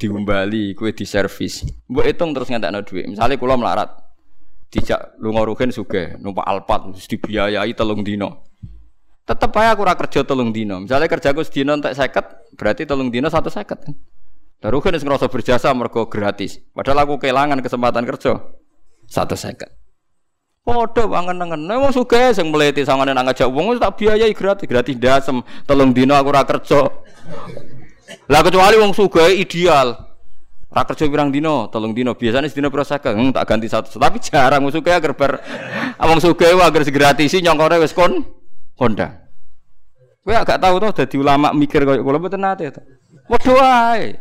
Diumbali, 0.00 0.72
kowe 0.72 0.88
diservis. 0.88 1.68
Mbok 1.92 2.04
hitung 2.08 2.32
terus 2.32 2.48
ngentekno 2.48 2.80
dhuwit. 2.80 3.12
Misale 3.12 3.36
kula 3.36 3.60
melarat. 3.60 3.92
Dijak 4.72 5.20
lunga 5.20 5.44
rugen 5.44 5.68
sugih, 5.68 6.16
numpak 6.16 6.48
Alphard 6.48 6.96
mesti 6.96 7.20
dibiayai 7.20 7.76
telung 7.76 8.00
dino. 8.00 8.55
Tetep 9.26 9.50
aja 9.58 9.74
aku 9.74 9.82
ora 9.82 9.98
kerja 9.98 10.22
telung 10.22 10.54
dino. 10.54 10.78
Misalnya 10.78 11.10
kerjaku 11.10 11.42
sedino 11.42 11.74
entek 11.74 11.98
seket, 11.98 12.54
berarti 12.54 12.86
telung 12.86 13.10
dino 13.10 13.26
satu 13.26 13.50
seket 13.50 13.74
kan. 13.82 13.94
Baru 14.62 14.78
kan 14.78 14.94
ngerasa 14.94 15.26
berjasa 15.26 15.74
mergo 15.74 16.06
gratis. 16.06 16.62
Padahal 16.70 17.02
aku 17.02 17.18
kehilangan 17.18 17.58
kesempatan 17.58 18.06
kerja 18.06 18.38
satu 19.10 19.34
seket. 19.34 19.66
Podo 20.62 21.10
banget 21.10 21.34
nengen. 21.42 21.66
Emang 21.66 21.90
suka 21.90 22.30
sing 22.30 22.54
meliti 22.54 22.86
sangane 22.86 23.10
nang 23.10 23.26
ngajak 23.26 23.50
wong 23.50 23.74
tak 23.82 23.98
biayai 23.98 24.30
gratis, 24.30 24.66
gratis 24.70 24.94
dasem 24.94 25.42
telung 25.66 25.90
dino 25.90 26.14
aku 26.14 26.30
ora 26.30 26.46
kerja. 26.46 26.86
Lah 28.30 28.40
kecuali 28.46 28.78
wong 28.78 28.94
suga 28.94 29.26
ideal. 29.26 30.06
Ra 30.70 30.82
kerja 30.86 31.10
pirang 31.10 31.34
dino, 31.34 31.66
telung 31.74 31.98
dino. 31.98 32.14
Biasanya 32.14 32.46
sedino 32.46 32.70
pira 32.70 32.86
seket, 32.86 33.10
hmm, 33.10 33.34
tak 33.34 33.42
ganti 33.46 33.66
satu. 33.66 33.90
Tapi 33.98 34.22
jarang 34.22 34.62
wong 34.62 34.70
suga 34.70 35.02
agar 35.02 35.18
ber 35.18 35.42
wong 36.14 36.22
suga 36.22 36.54
agar 36.54 36.86
segratisi 36.86 37.42
nyongkore 37.42 37.82
wis 37.82 37.90
kon 37.90 38.35
kondang. 38.76 39.26
Kowe 40.26 40.34
agak 40.34 40.60
tahu 40.60 40.76
tuh 40.82 40.92
dadi 40.92 41.16
ulama 41.16 41.50
mikir 41.56 41.82
koyo 41.86 42.02
kula 42.04 42.18
mboten 42.20 42.42
nate 42.42 42.70
to. 42.70 42.82
Padha 43.26 43.52
wae. 43.56 44.14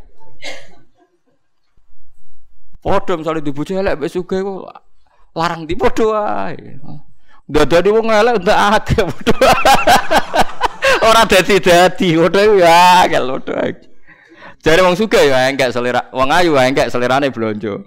Padha 2.80 3.14
misale 3.18 3.42
di 3.42 3.52
bojo 3.52 3.74
elek 3.74 4.00
kok 4.06 4.66
larang 5.36 5.68
di 5.68 5.76
padha 5.76 6.06
wae. 6.06 6.78
Dadane 7.46 7.90
wong 7.92 8.08
elek 8.10 8.36
ndak 8.42 8.60
akeh 8.82 9.04
padha. 9.06 9.38
Ora 11.10 11.22
dadi-dadi 11.26 12.08
padha 12.18 12.42
ya 12.54 13.10
kel 13.10 13.26
padha. 13.42 13.94
Jare 14.66 14.82
wong 14.82 14.98
sugih 14.98 15.30
ya 15.30 15.46
enggak 15.46 15.70
selera, 15.70 16.10
wong 16.10 16.34
ayu 16.34 16.58
ya 16.58 16.66
enggak 16.66 16.90
selerane 16.90 17.30
blonjo. 17.30 17.86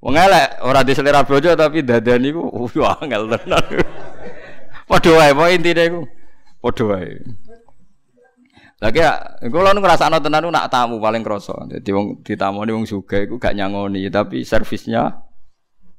Wong 0.00 0.16
elek 0.16 0.64
ora 0.64 0.80
di 0.80 0.96
selera 0.96 1.28
blonjo 1.28 1.52
tapi 1.52 1.84
dadane 1.84 2.32
iku 2.32 2.40
wah 2.80 2.96
angel 3.04 3.28
tenan. 3.36 3.64
Padha 4.90 5.10
wae 5.14 5.30
pokoke 5.30 5.54
intine 5.54 5.82
iku. 5.86 6.00
Padha 6.58 6.84
wae. 6.90 7.14
Lagi 8.80 8.98
ya, 9.04 9.12
kula 9.52 9.76
nu 9.76 9.84
ngrasakno 9.84 10.18
tenan 10.24 10.48
nak 10.50 10.72
tamu 10.72 10.98
paling 10.98 11.20
krasa. 11.20 11.52
Dadi 11.68 11.90
wong 11.92 12.24
ditamoni 12.24 12.72
wong 12.72 12.88
sugih 12.88 13.28
iku 13.28 13.36
gak 13.36 13.52
nyangoni, 13.52 14.08
tapi 14.08 14.40
servisnya 14.42 15.20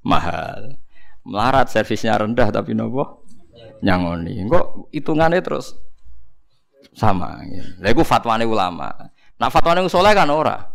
mahal. 0.01 0.81
Melarat 1.21 1.69
servisnya 1.69 2.17
rendah 2.17 2.49
tapi 2.49 2.73
nopo 2.73 3.23
nyangoni. 3.85 4.41
Kok 4.49 4.89
hitungannya 4.91 5.39
terus 5.45 5.77
sama. 6.97 7.39
Lha 7.79 7.87
iku 7.93 8.01
fatwane 8.01 8.49
ulama. 8.49 8.89
Nak 9.37 9.49
fatwane 9.53 9.85
soleh 9.85 10.11
kan 10.17 10.33
ora. 10.33 10.70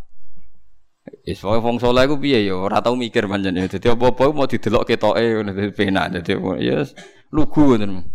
Wis 1.27 1.43
wae 1.43 1.59
wong 1.59 1.83
saleh 1.83 2.07
iku 2.07 2.23
piye 2.23 2.47
ya 2.47 2.55
ora 2.55 2.79
tau 2.79 2.95
mikir 2.95 3.27
pancen. 3.27 3.59
Dadi 3.59 3.91
apa-apa 3.91 4.31
mau 4.31 4.47
didelok 4.47 4.87
ketoke 4.87 5.19
ngono 5.19 5.51
dadi 5.51 5.75
penak. 5.75 6.07
Dadi 6.15 6.39
ya 6.63 6.87
lugu 7.35 7.75
ngoten. 7.75 8.07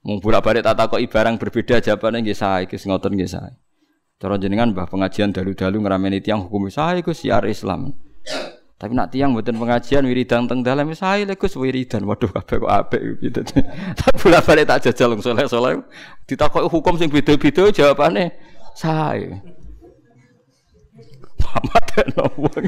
Mung 0.00 0.16
bolak-balik 0.24 0.64
tak 0.64 0.80
takoki 0.80 1.12
barang 1.12 1.36
berbeda 1.36 1.76
jawabane 1.84 2.24
nggih 2.24 2.32
sae, 2.32 2.64
Gus 2.64 2.88
ngoten 2.88 3.12
nggih 3.20 3.28
sae. 3.28 3.52
Cara 4.16 4.40
jenengan 4.40 4.72
Mbah 4.72 4.88
pengajian 4.88 5.28
dalu-dalu 5.28 5.76
ngrameni 5.84 6.24
tiyang 6.24 6.48
hukum 6.48 6.72
sae 6.72 7.04
iku 7.04 7.12
siar 7.12 7.44
Islam. 7.44 7.92
Tapi 8.80 8.96
nak 8.96 9.12
tiang 9.12 9.36
mboten 9.36 9.60
pengajian 9.60 10.08
wiridan 10.08 10.48
teng 10.48 10.64
dalam 10.64 10.88
sae 10.96 11.28
lek 11.28 11.36
Gus 11.36 11.52
wiridan. 11.60 12.08
Waduh 12.08 12.32
kabeh 12.32 12.64
kok 12.64 12.72
apik 12.72 13.00
gitu. 13.20 13.44
Tak 14.00 14.16
bolak-balik 14.24 14.64
tak 14.64 14.88
jajal 14.88 15.12
wong 15.12 15.20
saleh-saleh 15.20 15.84
ditakoki 16.24 16.64
hukum 16.64 16.96
sing 16.96 17.12
beda-beda 17.12 17.68
jawabane 17.68 18.32
sae. 18.72 19.59
Pamat 21.50 22.14
wong. 22.14 22.66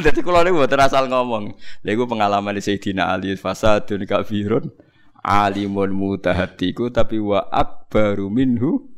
Dadi 0.00 0.20
kula 0.24 0.42
niku 0.42 0.64
mboten 0.64 0.80
asal 0.80 1.06
ngomong. 1.06 1.54
Lha 1.84 1.90
iku 1.92 2.08
pengalaman 2.08 2.56
Sayyidina 2.58 3.12
Ali 3.12 3.36
fasadun 3.36 4.08
kafirun 4.08 4.72
alimun 5.20 5.92
mutahatiku 5.92 6.88
tapi 6.88 7.20
wa 7.20 7.44
akbaru 7.52 8.32
minhu 8.32 8.88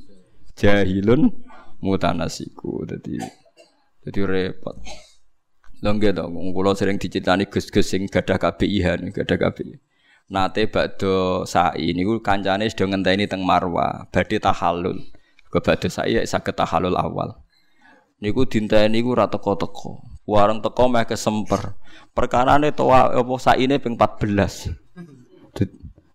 jahilun 0.54 1.28
mutanasiku. 1.82 2.86
Jadi 2.86 3.18
jadi 4.06 4.20
repot. 4.22 4.78
Longge 5.82 6.14
dong 6.14 6.38
kula 6.54 6.78
sering 6.78 7.02
diceritani 7.02 7.50
gus-gus 7.50 7.90
sing 7.90 8.06
gadah 8.06 8.38
KBIH 8.38 9.02
gadah 9.10 9.38
KBIH 9.50 9.82
nate 10.32 10.70
bakdo 10.70 11.44
sai 11.44 11.92
niku 11.92 12.22
kancane 12.24 12.64
sedang 12.70 12.96
ngenteni 12.96 13.26
teng 13.26 13.42
Marwa 13.42 14.06
badhe 14.08 14.38
tahallul. 14.38 15.02
Ke 15.52 15.58
badhe 15.60 15.90
sai 15.90 16.22
saged 16.22 16.54
tahallul 16.54 16.96
awal 16.96 17.41
niku 18.22 18.46
dinteni 18.46 19.02
niku 19.02 19.18
ora 19.18 19.26
teko-teko 19.26 19.98
warung 20.22 20.62
teko 20.62 20.86
meh 20.86 21.02
kesemper 21.02 21.74
perkarane 22.14 22.70
to 22.70 22.86
apa 22.94 23.34
saine 23.42 23.82
ping 23.82 23.98
14 23.98 24.78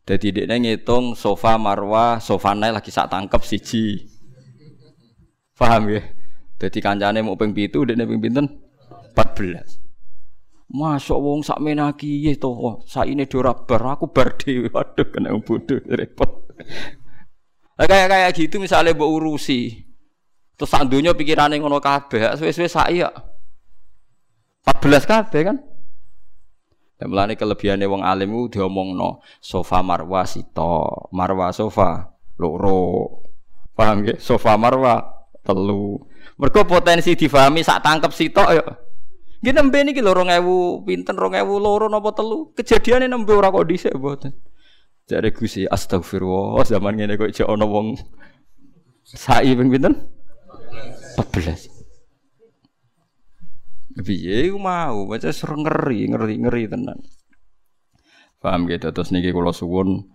jadi 0.07 0.47
dia 0.47 0.55
ngitung 0.55 1.19
sofa 1.19 1.59
marwah, 1.59 2.23
sofa 2.23 2.55
naik 2.55 2.79
lagi 2.79 2.95
sak 2.95 3.11
tangkep 3.11 3.43
siji. 3.43 4.07
Paham 5.59 5.91
ya? 5.91 5.99
Jadi 6.63 6.79
kancane 6.79 7.19
mau 7.19 7.35
ping 7.35 7.51
pitu, 7.51 7.83
dia 7.83 7.99
ping 7.99 8.23
pinten? 8.23 8.47
14. 9.11 10.71
Masuk 10.71 11.19
wong 11.19 11.43
sak 11.43 11.59
menaki 11.59 12.23
ya 12.23 12.39
sak 12.87 13.07
ini 13.07 13.27
dora 13.27 13.51
bar, 13.51 13.99
aku 13.99 14.07
bar 14.07 14.39
dewi, 14.39 14.71
waduh 14.71 15.07
kena 15.11 15.35
bodoh 15.43 15.79
repot. 15.91 16.55
Nah, 17.77 17.85
kayak 17.85 18.07
kayak 18.07 18.31
gitu 18.35 18.63
misalnya 18.63 18.95
mbok 18.95 19.11
urusi. 19.11 19.86
Terus 20.57 20.73
sak 20.73 20.89
donya 20.89 21.13
pikirane 21.13 21.61
ngono 21.61 21.77
kabeh, 21.77 22.33
suwe-suwe 22.33 22.65
sak 22.65 22.89
iya. 22.89 23.13
14 24.65 25.05
kabeh 25.05 25.41
kan? 25.45 25.57
Dan 26.97 27.13
melani 27.13 27.37
kelebihannya 27.37 27.85
wong 27.85 28.01
alim 28.01 28.33
itu 28.33 28.57
diomongno 28.57 29.21
sofa 29.37 29.85
marwa 29.85 30.25
sito, 30.25 31.07
marwa 31.13 31.53
sofa 31.53 32.09
loro. 32.41 33.21
Paham 33.77 34.01
ya? 34.01 34.17
Sofa 34.17 34.57
marwa 34.57 35.05
telu. 35.45 36.01
Mereka 36.41 36.65
potensi 36.65 37.13
difahami 37.13 37.61
sak 37.61 37.85
tangkep 37.85 38.09
sito 38.09 38.41
ya. 38.49 38.65
Gini 39.37 39.53
nembe 39.53 39.77
niki 39.85 40.01
lho 40.01 40.17
2000 40.17 40.89
pinten 40.89 41.13
2000 41.13 41.45
loro 41.61 41.85
napa 41.85 42.17
telu. 42.17 42.49
Kejadiane 42.57 43.05
nembe 43.05 43.29
ora 43.37 43.53
kok 43.53 43.69
dhisik 43.69 43.93
mboten. 43.93 44.33
Jare 45.05 45.29
astagfirullah 45.69 46.65
zaman 46.65 46.97
ngene 46.97 47.13
kok 47.21 47.29
jek 47.29 47.45
ana 47.45 47.69
wong 47.69 47.93
sai 49.05 49.53
ping? 49.53 49.69
14. 51.17 51.73
Piye 53.97 54.45
iku 54.45 54.61
mau, 54.61 55.09
baca 55.09 55.33
ser 55.33 55.49
ngeri, 55.57 56.13
ngeri, 56.13 56.35
ngeri 56.37 56.63
tenan. 56.69 57.01
Paham 58.37 58.69
gitu 58.69 58.93
terus 58.93 59.09
niki 59.09 59.33
kula 59.33 59.49
suwun 59.49 60.05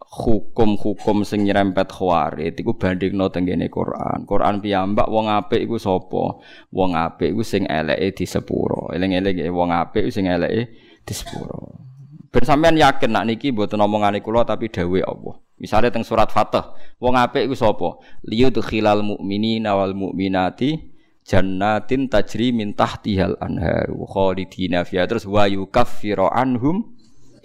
hukum-hukum 0.00 1.26
sing 1.28 1.44
nyerempet 1.44 1.92
khawarit 1.92 2.56
iku 2.56 2.80
bandingno 2.80 3.28
teng 3.28 3.44
kene 3.44 3.68
Quran. 3.68 4.24
Quran 4.24 4.64
piyambak 4.64 5.12
wong 5.12 5.28
apik 5.28 5.68
iku 5.68 5.76
sapa? 5.76 6.40
Wong 6.72 6.96
apik 6.96 7.36
iku 7.36 7.44
sing 7.44 7.68
eleke 7.68 8.16
di 8.16 8.24
sepuro. 8.24 8.88
Eling-eling 8.96 9.52
wong 9.52 9.76
apik 9.76 10.08
sing 10.08 10.24
eleke 10.24 10.72
di 11.04 11.12
sepuro. 11.12 11.84
Ben 12.32 12.42
sampean 12.48 12.80
yakin 12.80 13.12
nak 13.12 13.28
niki 13.28 13.52
mboten 13.52 13.84
omongane 13.84 14.24
kula 14.24 14.48
tapi 14.48 14.72
dawuh 14.72 15.04
Allah. 15.04 15.43
Misalnya 15.54 15.94
teng 15.94 16.02
surat 16.02 16.34
Fatah, 16.34 16.74
wong 16.98 17.14
apik 17.14 17.46
iku 17.46 17.54
sapa? 17.54 18.02
Liyudkhilal 18.26 19.06
mu'minina 19.06 19.78
wal 19.78 19.94
mu'minati 19.94 20.94
jannatin 21.22 22.10
tajri 22.10 22.50
min 22.50 22.74
tahtihal 22.74 23.38
anhar 23.38 23.86
khalidina 23.86 24.82
fiha. 24.82 25.06
Terus 25.06 25.24
wa 25.30 25.46
yukaffiru 25.46 26.26
anhum 26.26 26.90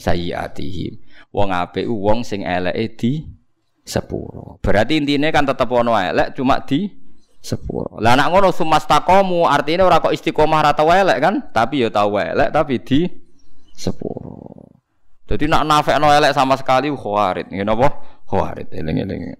sayiatihim. 0.01 0.97
Wong 1.29 1.53
apik 1.53 1.85
wong 1.85 2.25
sing 2.25 2.41
eleke 2.41 2.97
di 2.97 3.11
sepuro. 3.85 4.57
Berarti 4.61 4.97
intinya 4.97 5.29
kan 5.29 5.45
tetep 5.45 5.69
ono 5.69 5.93
elek 5.93 6.33
cuma 6.33 6.65
di 6.65 6.89
sepuro. 7.37 8.01
Lah 8.01 8.17
nak 8.17 8.33
ngono 8.33 8.49
sumastakomu 8.49 9.45
artinya 9.45 9.85
ora 9.85 10.01
kok 10.01 10.13
istiqomah 10.17 10.65
rata 10.65 10.81
elek 10.81 11.17
kan? 11.21 11.35
Tapi 11.53 11.85
ya 11.85 11.89
tau 11.93 12.17
elek 12.17 12.49
tapi 12.49 12.81
di 12.81 13.05
sepuro 13.77 14.68
jadi 15.29 15.45
nak 15.45 15.63
nafek 15.69 16.01
no 16.01 16.09
elek 16.09 16.33
sama 16.33 16.57
sekali 16.57 16.89
khawarit 16.89 17.47
ngene 17.53 17.69
apa 17.69 17.87
khawarit 18.25 18.67
eling-eling 18.73 19.37